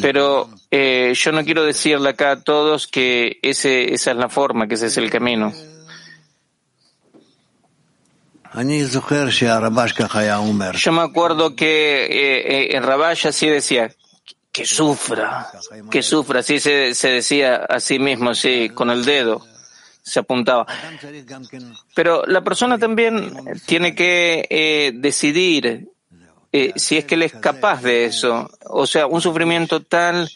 Pero 0.00 0.48
eh, 0.70 1.12
yo 1.14 1.32
no 1.32 1.44
quiero 1.44 1.64
decirle 1.64 2.08
acá 2.08 2.32
a 2.32 2.40
todos 2.40 2.86
que 2.86 3.38
ese, 3.42 3.92
esa 3.92 4.10
es 4.12 4.16
la 4.16 4.28
forma, 4.28 4.66
que 4.66 4.74
ese 4.74 4.86
es 4.86 4.96
el 4.96 5.10
camino. 5.10 5.52
Yo 10.76 10.90
me 10.92 11.02
acuerdo 11.02 11.54
que 11.54 12.06
eh, 12.06 12.76
eh, 12.76 12.80
Rabash 12.80 13.28
así 13.28 13.46
decía, 13.46 13.94
que 14.52 14.64
sufra, 14.64 15.50
que 15.90 16.02
sufra, 16.02 16.40
así 16.40 16.58
se, 16.58 16.94
se 16.94 17.08
decía 17.08 17.56
a 17.56 17.78
sí 17.80 17.98
mismo, 17.98 18.34
sí, 18.34 18.70
con 18.70 18.90
el 18.90 19.04
dedo 19.04 19.46
se 20.02 20.20
apuntaba. 20.20 20.66
Pero 21.94 22.24
la 22.26 22.42
persona 22.42 22.78
también 22.78 23.32
tiene 23.66 23.94
que 23.94 24.46
eh, 24.50 24.92
decidir 24.94 25.88
eh, 26.52 26.72
si 26.76 26.96
es 26.96 27.04
que 27.04 27.14
él 27.14 27.22
es 27.22 27.32
capaz 27.34 27.82
de 27.82 28.06
eso. 28.06 28.50
O 28.66 28.86
sea, 28.86 29.06
un 29.06 29.20
sufrimiento 29.20 29.82
tal 29.82 30.30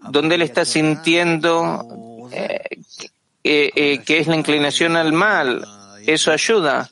donde 0.00 0.36
él 0.36 0.42
está 0.42 0.64
sintiendo 0.64 2.28
eh, 2.32 3.70
eh, 3.74 3.98
que 4.04 4.18
es 4.18 4.26
la 4.26 4.36
inclinación 4.36 4.96
al 4.96 5.12
mal. 5.12 5.66
Eso 6.06 6.32
ayuda. 6.32 6.90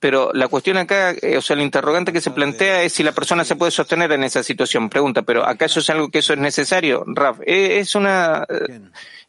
Pero 0.00 0.30
la 0.32 0.48
cuestión 0.48 0.76
acá, 0.76 1.10
eh, 1.10 1.36
o 1.36 1.42
sea, 1.42 1.54
el 1.54 1.62
interrogante 1.62 2.12
que 2.12 2.20
se 2.20 2.30
plantea 2.30 2.82
es 2.82 2.92
si 2.92 3.02
la 3.02 3.12
persona 3.12 3.44
se 3.44 3.56
puede 3.56 3.72
sostener 3.72 4.12
en 4.12 4.22
esa 4.22 4.42
situación. 4.42 4.88
Pregunta, 4.88 5.22
¿pero 5.22 5.44
acaso 5.44 5.80
es 5.80 5.90
algo 5.90 6.08
que 6.08 6.20
eso 6.20 6.32
es 6.32 6.38
necesario? 6.38 7.04
Raf, 7.06 7.40
eh, 7.44 7.78
es 7.80 7.94
una 7.94 8.46
eh, 8.48 8.80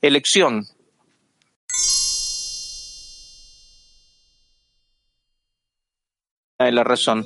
elección. 0.01 0.67
La 6.59 6.83
razón. 6.83 7.25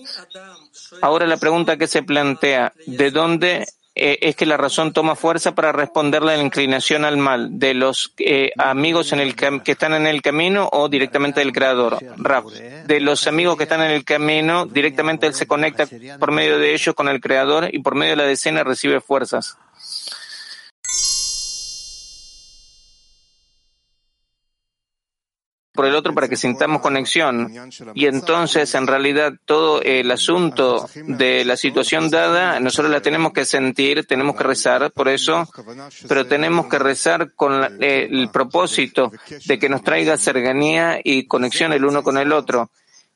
Ahora 1.02 1.26
la 1.26 1.38
pregunta 1.38 1.76
que 1.76 1.88
se 1.88 2.04
plantea, 2.04 2.72
¿de 2.86 3.10
dónde 3.10 3.66
eh, 3.96 4.18
es 4.22 4.36
que 4.36 4.48
la 4.48 4.58
razón 4.58 4.92
toma 4.92 5.16
fuerza 5.16 5.54
para 5.54 5.72
responderle 5.72 6.34
a 6.34 6.38
la 6.38 6.44
inclinación 6.44 7.06
al 7.06 7.18
mal 7.18 7.60
de 7.60 7.76
los 7.76 8.14
eh, 8.18 8.52
amigos 8.58 9.14
en 9.14 9.20
el 9.20 9.36
que 9.36 9.72
están 9.72 9.94
en 9.94 10.08
el 10.08 10.24
camino 10.24 10.68
o 10.72 10.90
directamente 10.90 11.42
del 11.42 11.52
creador. 11.52 12.00
de 12.86 13.00
los 13.00 13.28
amigos 13.28 13.56
que 13.56 13.64
están 13.64 13.82
en 13.82 13.92
el 13.92 14.04
camino, 14.04 14.66
directamente 14.66 15.28
él 15.28 15.36
se 15.36 15.46
conecta 15.46 15.86
por 16.20 16.32
medio 16.32 16.58
de 16.58 16.74
ellos 16.74 16.96
con 16.96 17.08
el 17.08 17.22
creador 17.22 17.70
y 17.72 17.80
por 17.80 17.94
medio 17.94 18.14
de 18.14 18.18
la 18.18 18.24
decena 18.24 18.64
recibe 18.64 19.00
fuerzas. 19.00 19.58
Por 25.84 25.90
el 25.90 25.98
otro 25.98 26.14
para 26.14 26.30
que 26.30 26.38
sintamos 26.38 26.82
conexión. 26.82 27.52
Y 27.94 28.06
entonces, 28.06 28.74
en 28.74 28.88
realidad, 28.88 29.34
todo 29.44 29.82
el 29.82 30.10
asunto 30.12 30.90
de 30.96 31.44
la 31.44 31.58
situación 31.58 32.10
dada, 32.10 32.62
nosotros 32.62 32.90
la 32.90 33.02
tenemos 33.02 33.34
que 33.34 33.44
sentir, 33.44 34.06
tenemos 34.06 34.38
que 34.38 34.46
rezar 34.46 34.92
por 34.94 35.10
eso, 35.10 35.46
pero 36.08 36.26
tenemos 36.26 36.68
que 36.68 36.80
rezar 36.80 37.34
con 37.34 37.84
el 37.84 38.30
propósito 38.30 39.12
de 39.46 39.60
que 39.60 39.68
nos 39.68 39.84
traiga 39.84 40.16
cercanía 40.16 41.02
y 41.04 41.28
conexión 41.28 41.74
el 41.74 41.84
uno 41.84 42.02
con 42.02 42.18
el 42.18 42.32
otro. 42.32 42.72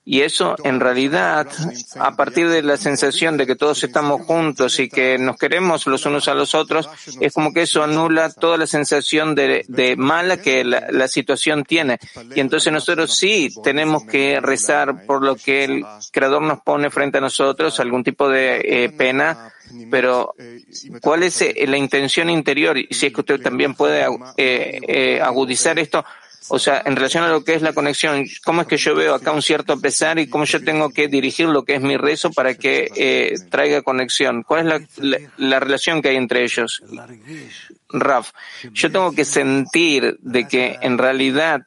Y 0.09 0.21
eso, 0.21 0.55
en 0.63 0.79
realidad, 0.79 1.49
a 1.99 2.15
partir 2.15 2.47
de 2.47 2.63
la 2.63 2.77
sensación 2.77 3.35
de 3.35 3.45
que 3.45 3.57
todos 3.57 3.83
estamos 3.83 4.21
juntos 4.21 4.79
y 4.79 4.87
que 4.87 5.17
nos 5.17 5.35
queremos 5.35 5.85
los 5.85 6.05
unos 6.05 6.29
a 6.29 6.33
los 6.33 6.55
otros, 6.55 6.89
es 7.19 7.33
como 7.33 7.51
que 7.51 7.63
eso 7.63 7.83
anula 7.83 8.29
toda 8.29 8.57
la 8.57 8.67
sensación 8.67 9.35
de, 9.35 9.95
mala 9.97 10.37
que 10.37 10.63
la, 10.63 11.07
situación 11.09 11.65
tiene. 11.65 11.99
Y 12.33 12.39
entonces 12.39 12.71
nosotros 12.71 13.17
sí 13.17 13.49
tenemos 13.61 14.05
que 14.05 14.39
rezar 14.39 15.05
por 15.05 15.25
lo 15.25 15.35
que 15.35 15.65
el 15.65 15.85
Creador 16.13 16.41
nos 16.41 16.61
pone 16.61 16.89
frente 16.89 17.17
a 17.17 17.21
nosotros, 17.21 17.77
algún 17.81 18.05
tipo 18.05 18.29
de 18.29 18.61
eh, 18.63 18.89
pena, 18.89 19.51
pero 19.91 20.35
¿cuál 21.01 21.23
es 21.23 21.41
eh, 21.41 21.65
la 21.67 21.75
intención 21.75 22.29
interior? 22.29 22.77
Si 22.91 23.07
es 23.07 23.13
que 23.13 23.19
usted 23.19 23.41
también 23.41 23.75
puede 23.75 24.05
eh, 24.37 25.19
agudizar 25.21 25.77
esto, 25.79 26.05
o 26.49 26.59
sea, 26.59 26.81
en 26.85 26.95
relación 26.95 27.23
a 27.23 27.29
lo 27.29 27.43
que 27.43 27.55
es 27.55 27.61
la 27.61 27.73
conexión, 27.73 28.25
¿cómo 28.43 28.61
es 28.61 28.67
que 28.67 28.77
yo 28.77 28.95
veo 28.95 29.15
acá 29.15 29.31
un 29.31 29.41
cierto 29.41 29.79
pesar 29.79 30.17
y 30.19 30.27
cómo 30.27 30.45
yo 30.45 30.63
tengo 30.63 30.89
que 30.89 31.07
dirigir 31.07 31.47
lo 31.47 31.63
que 31.63 31.75
es 31.75 31.81
mi 31.81 31.97
rezo 31.97 32.31
para 32.31 32.55
que 32.55 32.89
eh, 32.95 33.35
traiga 33.49 33.81
conexión? 33.81 34.43
¿Cuál 34.43 34.71
es 34.71 34.97
la, 35.37 35.59
relación 35.59 36.01
que 36.01 36.09
hay 36.09 36.15
entre 36.15 36.43
ellos? 36.43 36.81
Raf, 37.89 38.31
yo 38.71 38.91
tengo 38.91 39.11
que 39.13 39.25
sentir 39.25 40.17
de 40.21 40.47
que 40.47 40.77
en 40.81 40.97
realidad 40.97 41.61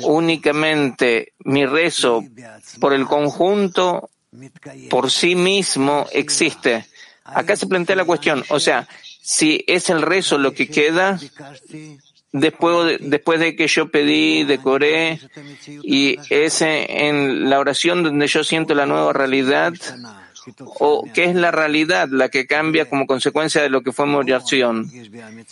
únicamente 0.00 1.32
mi 1.40 1.66
rezo 1.66 2.24
por 2.80 2.94
el 2.94 3.06
conjunto, 3.06 4.10
por 4.90 5.10
sí 5.10 5.34
mismo, 5.34 6.06
existe. 6.12 6.86
Acá 7.24 7.56
se 7.56 7.66
plantea 7.66 7.96
la 7.96 8.04
cuestión, 8.04 8.44
o 8.48 8.60
sea, 8.60 8.86
si 9.22 9.64
es 9.66 9.88
el 9.88 10.02
rezo 10.02 10.36
lo 10.36 10.52
que 10.52 10.68
queda, 10.68 11.18
después 12.34 12.86
de, 12.86 13.08
después 13.08 13.38
de 13.38 13.54
que 13.54 13.68
yo 13.68 13.88
pedí, 13.88 14.42
decoré, 14.42 15.20
y 15.82 16.16
es 16.30 16.60
en 16.62 17.48
la 17.48 17.60
oración 17.60 18.02
donde 18.02 18.26
yo 18.26 18.42
siento 18.42 18.74
la 18.74 18.86
nueva 18.86 19.12
realidad, 19.12 19.72
o 20.80 21.04
qué 21.14 21.24
es 21.24 21.36
la 21.36 21.52
realidad 21.52 22.08
la 22.10 22.28
que 22.28 22.46
cambia 22.46 22.86
como 22.90 23.06
consecuencia 23.06 23.62
de 23.62 23.70
lo 23.70 23.82
que 23.82 23.92
fue 23.92 24.06
mi 24.06 24.16
oración. 24.16 24.90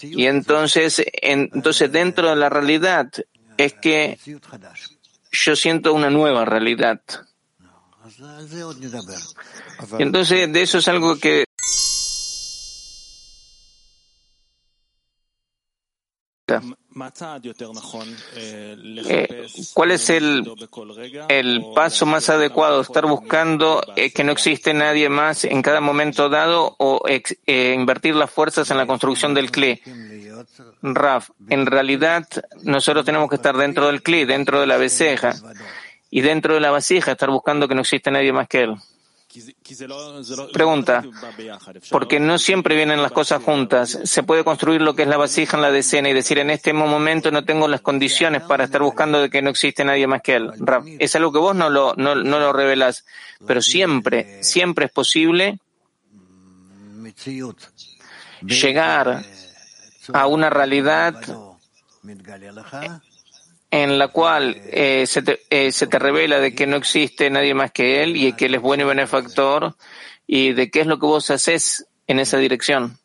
Y 0.03 0.27
entonces, 0.27 1.03
entonces 1.23 1.91
dentro 1.91 2.29
de 2.29 2.37
la 2.37 2.49
realidad 2.49 3.09
es 3.57 3.75
que 3.75 4.19
yo 5.31 5.57
siento 5.57 5.95
una 5.95 6.11
nueva 6.11 6.45
realidad. 6.45 7.01
Y 9.99 10.03
entonces 10.03 10.53
de 10.53 10.63
eso 10.63 10.79
es 10.79 10.89
algo 10.89 11.17
que 11.17 11.45
Eh, 18.37 19.47
¿Cuál 19.75 19.91
es 19.93 20.11
el, 20.11 20.51
el 21.29 21.65
paso 21.75 22.07
más 22.07 22.29
adecuado? 22.31 22.81
¿Estar 22.81 23.07
buscando 23.07 23.83
eh, 23.97 24.13
que 24.13 24.25
no 24.25 24.33
existe 24.33 24.75
nadie 24.75 25.09
más 25.09 25.45
en 25.45 25.63
cada 25.63 25.81
momento 25.81 26.29
dado 26.29 26.75
o 26.79 27.03
eh, 27.09 27.75
invertir 27.75 28.15
las 28.15 28.31
fuerzas 28.31 28.71
en 28.71 28.77
la 28.77 28.87
construcción 28.87 29.35
del 29.35 29.51
CLI? 29.51 29.81
Raf, 30.83 31.31
en 31.49 31.67
realidad 31.67 32.27
nosotros 32.63 33.05
tenemos 33.05 33.29
que 33.29 33.37
estar 33.37 33.57
dentro 33.57 33.87
del 33.87 34.03
CLI, 34.03 34.25
dentro 34.25 34.61
de 34.61 34.67
la 34.67 34.77
vasija, 34.77 35.35
y 36.11 36.21
dentro 36.21 36.55
de 36.55 36.61
la 36.61 36.71
vasija 36.71 37.13
estar 37.13 37.31
buscando 37.31 37.69
que 37.69 37.75
no 37.75 37.83
existe 37.83 38.11
nadie 38.11 38.33
más 38.33 38.49
que 38.49 38.63
él. 38.63 38.77
Pregunta, 40.53 41.03
porque 41.91 42.21
no 42.21 42.39
siempre 42.39 42.77
vienen 42.77 43.01
las 43.01 43.13
cosas 43.13 43.43
juntas. 43.43 43.99
Se 44.05 44.23
puede 44.23 44.45
construir 44.45 44.83
lo 44.83 44.95
que 44.95 45.03
es 45.03 45.09
la 45.09 45.17
vasija 45.17 45.57
en 45.57 45.63
la 45.63 45.71
decena 45.71 46.11
y 46.11 46.13
decir 46.13 46.39
en 46.39 46.51
este 46.51 46.73
momento 46.73 47.31
no 47.31 47.45
tengo 47.45 47.67
las 47.69 47.81
condiciones 47.81 48.43
para 48.43 48.65
estar 48.65 48.83
buscando 48.83 49.21
de 49.21 49.31
que 49.31 49.41
no 49.41 49.51
existe 49.51 49.85
nadie 49.85 50.07
más 50.07 50.23
que 50.23 50.35
él. 50.35 50.51
Es 50.99 51.17
algo 51.17 51.33
que 51.33 51.39
vos 51.39 51.57
no 51.57 51.71
lo, 51.71 51.95
no, 51.97 52.15
no 52.15 52.39
lo 52.39 52.53
revelás, 52.53 53.07
pero 53.47 53.63
siempre, 53.63 54.43
siempre 54.43 54.87
es 54.87 54.93
posible 54.93 55.59
llegar 58.43 59.25
a 60.13 60.27
una 60.27 60.51
realidad 60.51 61.15
en 63.73 63.99
la 63.99 64.09
cual 64.09 64.61
eh, 64.67 65.07
se, 65.07 65.23
te, 65.23 65.41
eh, 65.49 65.73
se 65.73 65.87
te 65.87 65.99
revela 65.99 66.39
de 66.41 66.55
que 66.55 66.67
no 66.67 66.77
existe 66.77 67.31
nadie 67.31 67.55
más 67.55 67.73
que 67.73 68.03
Él 68.03 68.17
y 68.19 68.35
que 68.35 68.45
Él 68.45 68.55
es 68.55 68.61
bueno 68.61 68.85
y 68.85 68.87
benefactor 68.87 69.75
y 70.27 70.53
de 70.53 70.71
qué 70.71 70.83
es 70.83 70.87
lo 70.87 70.99
que 70.99 71.07
vos 71.07 71.31
haces 71.31 71.87
en 72.07 72.21
esa 72.21 72.37
dirección. 72.37 72.99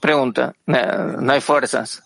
Pregunta, 0.00 0.54
no, 0.64 1.32
hay 1.32 1.42
fuerzas. 1.42 2.02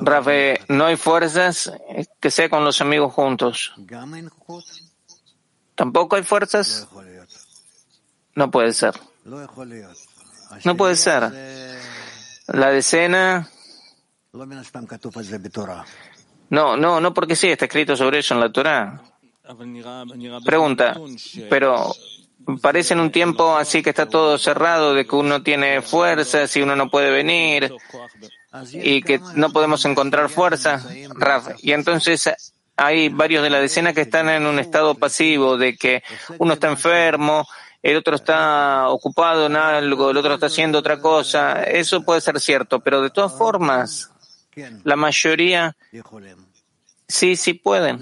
Rafe, 0.00 0.60
no 0.68 0.86
hay 0.86 0.96
fuerzas 0.96 1.70
que 2.18 2.30
sea 2.30 2.48
con 2.48 2.64
los 2.64 2.80
amigos 2.80 3.12
juntos. 3.12 3.74
¿Tampoco 5.74 6.16
hay 6.16 6.22
fuerzas? 6.22 6.88
No 8.34 8.50
puede 8.50 8.72
ser. 8.72 8.94
No 10.64 10.74
puede 10.74 10.96
ser. 10.96 11.30
La 12.46 12.70
decena 12.70 13.50
no, 16.50 16.76
no, 16.76 17.00
no 17.00 17.12
porque 17.12 17.36
sí, 17.36 17.48
está 17.48 17.64
escrito 17.64 17.96
sobre 17.96 18.20
eso 18.20 18.34
en 18.34 18.40
la 18.40 18.52
Torah. 18.52 19.00
Pregunta, 20.44 20.96
pero 21.48 21.92
parece 22.60 22.94
en 22.94 23.00
un 23.00 23.10
tiempo 23.10 23.56
así 23.56 23.82
que 23.82 23.90
está 23.90 24.08
todo 24.08 24.38
cerrado, 24.38 24.94
de 24.94 25.06
que 25.06 25.16
uno 25.16 25.42
tiene 25.42 25.82
fuerzas 25.82 26.56
y 26.56 26.62
uno 26.62 26.76
no 26.76 26.88
puede 26.88 27.10
venir 27.10 27.72
y 28.72 29.02
que 29.02 29.20
no 29.34 29.50
podemos 29.50 29.84
encontrar 29.84 30.28
fuerza, 30.28 30.82
Y 31.62 31.72
entonces 31.72 32.54
hay 32.76 33.08
varios 33.08 33.42
de 33.42 33.50
la 33.50 33.60
decena 33.60 33.92
que 33.92 34.02
están 34.02 34.28
en 34.28 34.46
un 34.46 34.58
estado 34.58 34.94
pasivo, 34.94 35.56
de 35.56 35.76
que 35.76 36.02
uno 36.38 36.54
está 36.54 36.68
enfermo, 36.68 37.46
el 37.82 37.96
otro 37.96 38.16
está 38.16 38.88
ocupado 38.88 39.46
en 39.46 39.56
algo, 39.56 40.10
el 40.10 40.16
otro 40.16 40.34
está 40.34 40.46
haciendo 40.46 40.78
otra 40.78 41.00
cosa. 41.00 41.62
Eso 41.62 42.02
puede 42.02 42.20
ser 42.20 42.40
cierto, 42.40 42.80
pero 42.80 43.00
de 43.00 43.10
todas 43.10 43.32
formas, 43.32 44.10
la 44.84 44.96
mayoría 44.96 45.76
sí, 47.06 47.36
sí 47.36 47.54
pueden. 47.54 48.00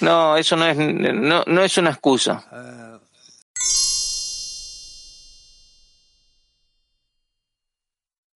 No, 0.00 0.36
eso 0.36 0.56
no 0.56 0.66
es, 0.66 0.76
no, 0.76 1.44
no 1.46 1.62
es 1.62 1.78
una 1.78 1.90
excusa. 1.90 2.44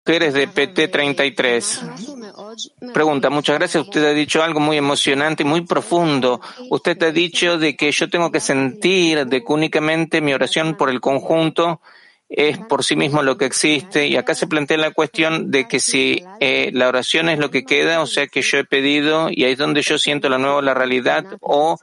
Mujeres 0.07 0.35
de 0.35 0.49
PT33. 0.49 2.93
Pregunta, 2.95 3.29
muchas 3.29 3.59
gracias. 3.59 3.83
Usted 3.83 4.05
ha 4.05 4.13
dicho 4.13 4.41
algo 4.41 4.61
muy 4.61 4.77
emocionante 4.77 5.43
y 5.43 5.47
muy 5.47 5.63
profundo. 5.63 6.41
Usted 6.71 7.03
ha 7.03 7.11
dicho 7.11 7.59
de 7.59 7.77
que 7.77 7.91
yo 7.91 8.09
tengo 8.09 8.31
que 8.31 8.39
sentir 8.39 9.27
de 9.27 9.43
que 9.43 9.53
únicamente 9.53 10.21
mi 10.21 10.33
oración 10.33 10.77
por 10.77 10.91
el 10.91 11.01
conjunto 11.01 11.81
es 12.29 12.59
por 12.59 12.85
sí 12.85 12.97
mismo 12.97 13.23
lo 13.23 13.39
que 13.39 13.45
existe. 13.45 14.07
Y 14.09 14.17
acá 14.17 14.35
se 14.35 14.47
plantea 14.47 14.77
la 14.79 14.91
cuestión 14.91 15.51
de 15.51 15.69
que 15.69 15.81
si 15.81 16.25
eh, 16.41 16.71
la 16.73 16.89
oración 16.89 17.29
es 17.29 17.39
lo 17.39 17.51
que 17.51 17.65
queda, 17.65 18.01
o 18.03 18.07
sea 18.07 18.27
que 18.27 18.43
yo 18.43 18.59
he 18.59 18.65
pedido 18.65 19.29
y 19.31 19.45
ahí 19.45 19.53
es 19.53 19.59
donde 19.59 19.83
yo 19.83 19.99
siento 19.99 20.29
la 20.29 20.39
nueva 20.39 20.63
la 20.63 20.75
realidad, 20.75 21.25
o 21.41 21.79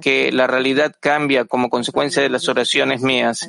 que 0.00 0.30
la 0.32 0.46
realidad 0.46 0.94
cambia 1.00 1.44
como 1.44 1.70
consecuencia 1.70 2.22
de 2.22 2.28
las 2.28 2.48
oraciones 2.48 3.00
mías. 3.00 3.48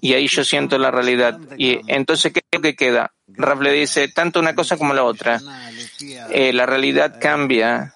Y 0.00 0.14
ahí 0.14 0.26
yo 0.28 0.44
siento 0.44 0.78
la 0.78 0.90
realidad. 0.90 1.38
Y 1.58 1.80
entonces, 1.88 2.32
¿qué 2.32 2.40
es 2.40 2.58
lo 2.58 2.62
que 2.62 2.74
queda? 2.74 3.12
Raf 3.28 3.60
le 3.60 3.72
dice 3.72 4.08
tanto 4.08 4.40
una 4.40 4.54
cosa 4.54 4.76
como 4.76 4.94
la 4.94 5.04
otra. 5.04 5.40
Eh, 6.30 6.52
la 6.52 6.66
realidad 6.66 7.18
cambia 7.20 7.94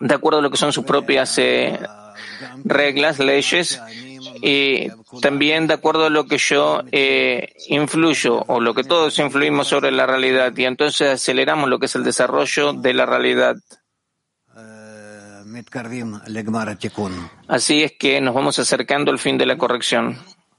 de 0.00 0.14
acuerdo 0.14 0.38
a 0.40 0.42
lo 0.42 0.50
que 0.50 0.56
son 0.56 0.72
sus 0.72 0.84
propias 0.84 1.38
eh, 1.38 1.78
reglas, 2.64 3.18
leyes, 3.18 3.80
y 4.42 4.88
también 5.20 5.66
de 5.66 5.74
acuerdo 5.74 6.06
a 6.06 6.10
lo 6.10 6.26
que 6.26 6.38
yo 6.38 6.82
eh, 6.92 7.52
influyo 7.68 8.42
o 8.46 8.60
lo 8.60 8.74
que 8.74 8.84
todos 8.84 9.18
influimos 9.18 9.68
sobre 9.68 9.90
la 9.90 10.06
realidad 10.06 10.52
y 10.56 10.64
entonces 10.64 11.12
aceleramos 11.12 11.68
lo 11.68 11.78
que 11.78 11.86
es 11.86 11.94
el 11.94 12.04
desarrollo 12.04 12.72
de 12.72 12.94
la 12.94 13.06
realidad. 13.06 13.56
Así 17.48 17.82
es 17.82 17.92
que 17.92 18.20
nos 18.20 18.34
vamos 18.34 18.58
acercando 18.58 19.10
al 19.10 19.18
fin 19.18 19.38
de 19.38 19.46
la 19.46 19.56
corrección. 19.56 20.18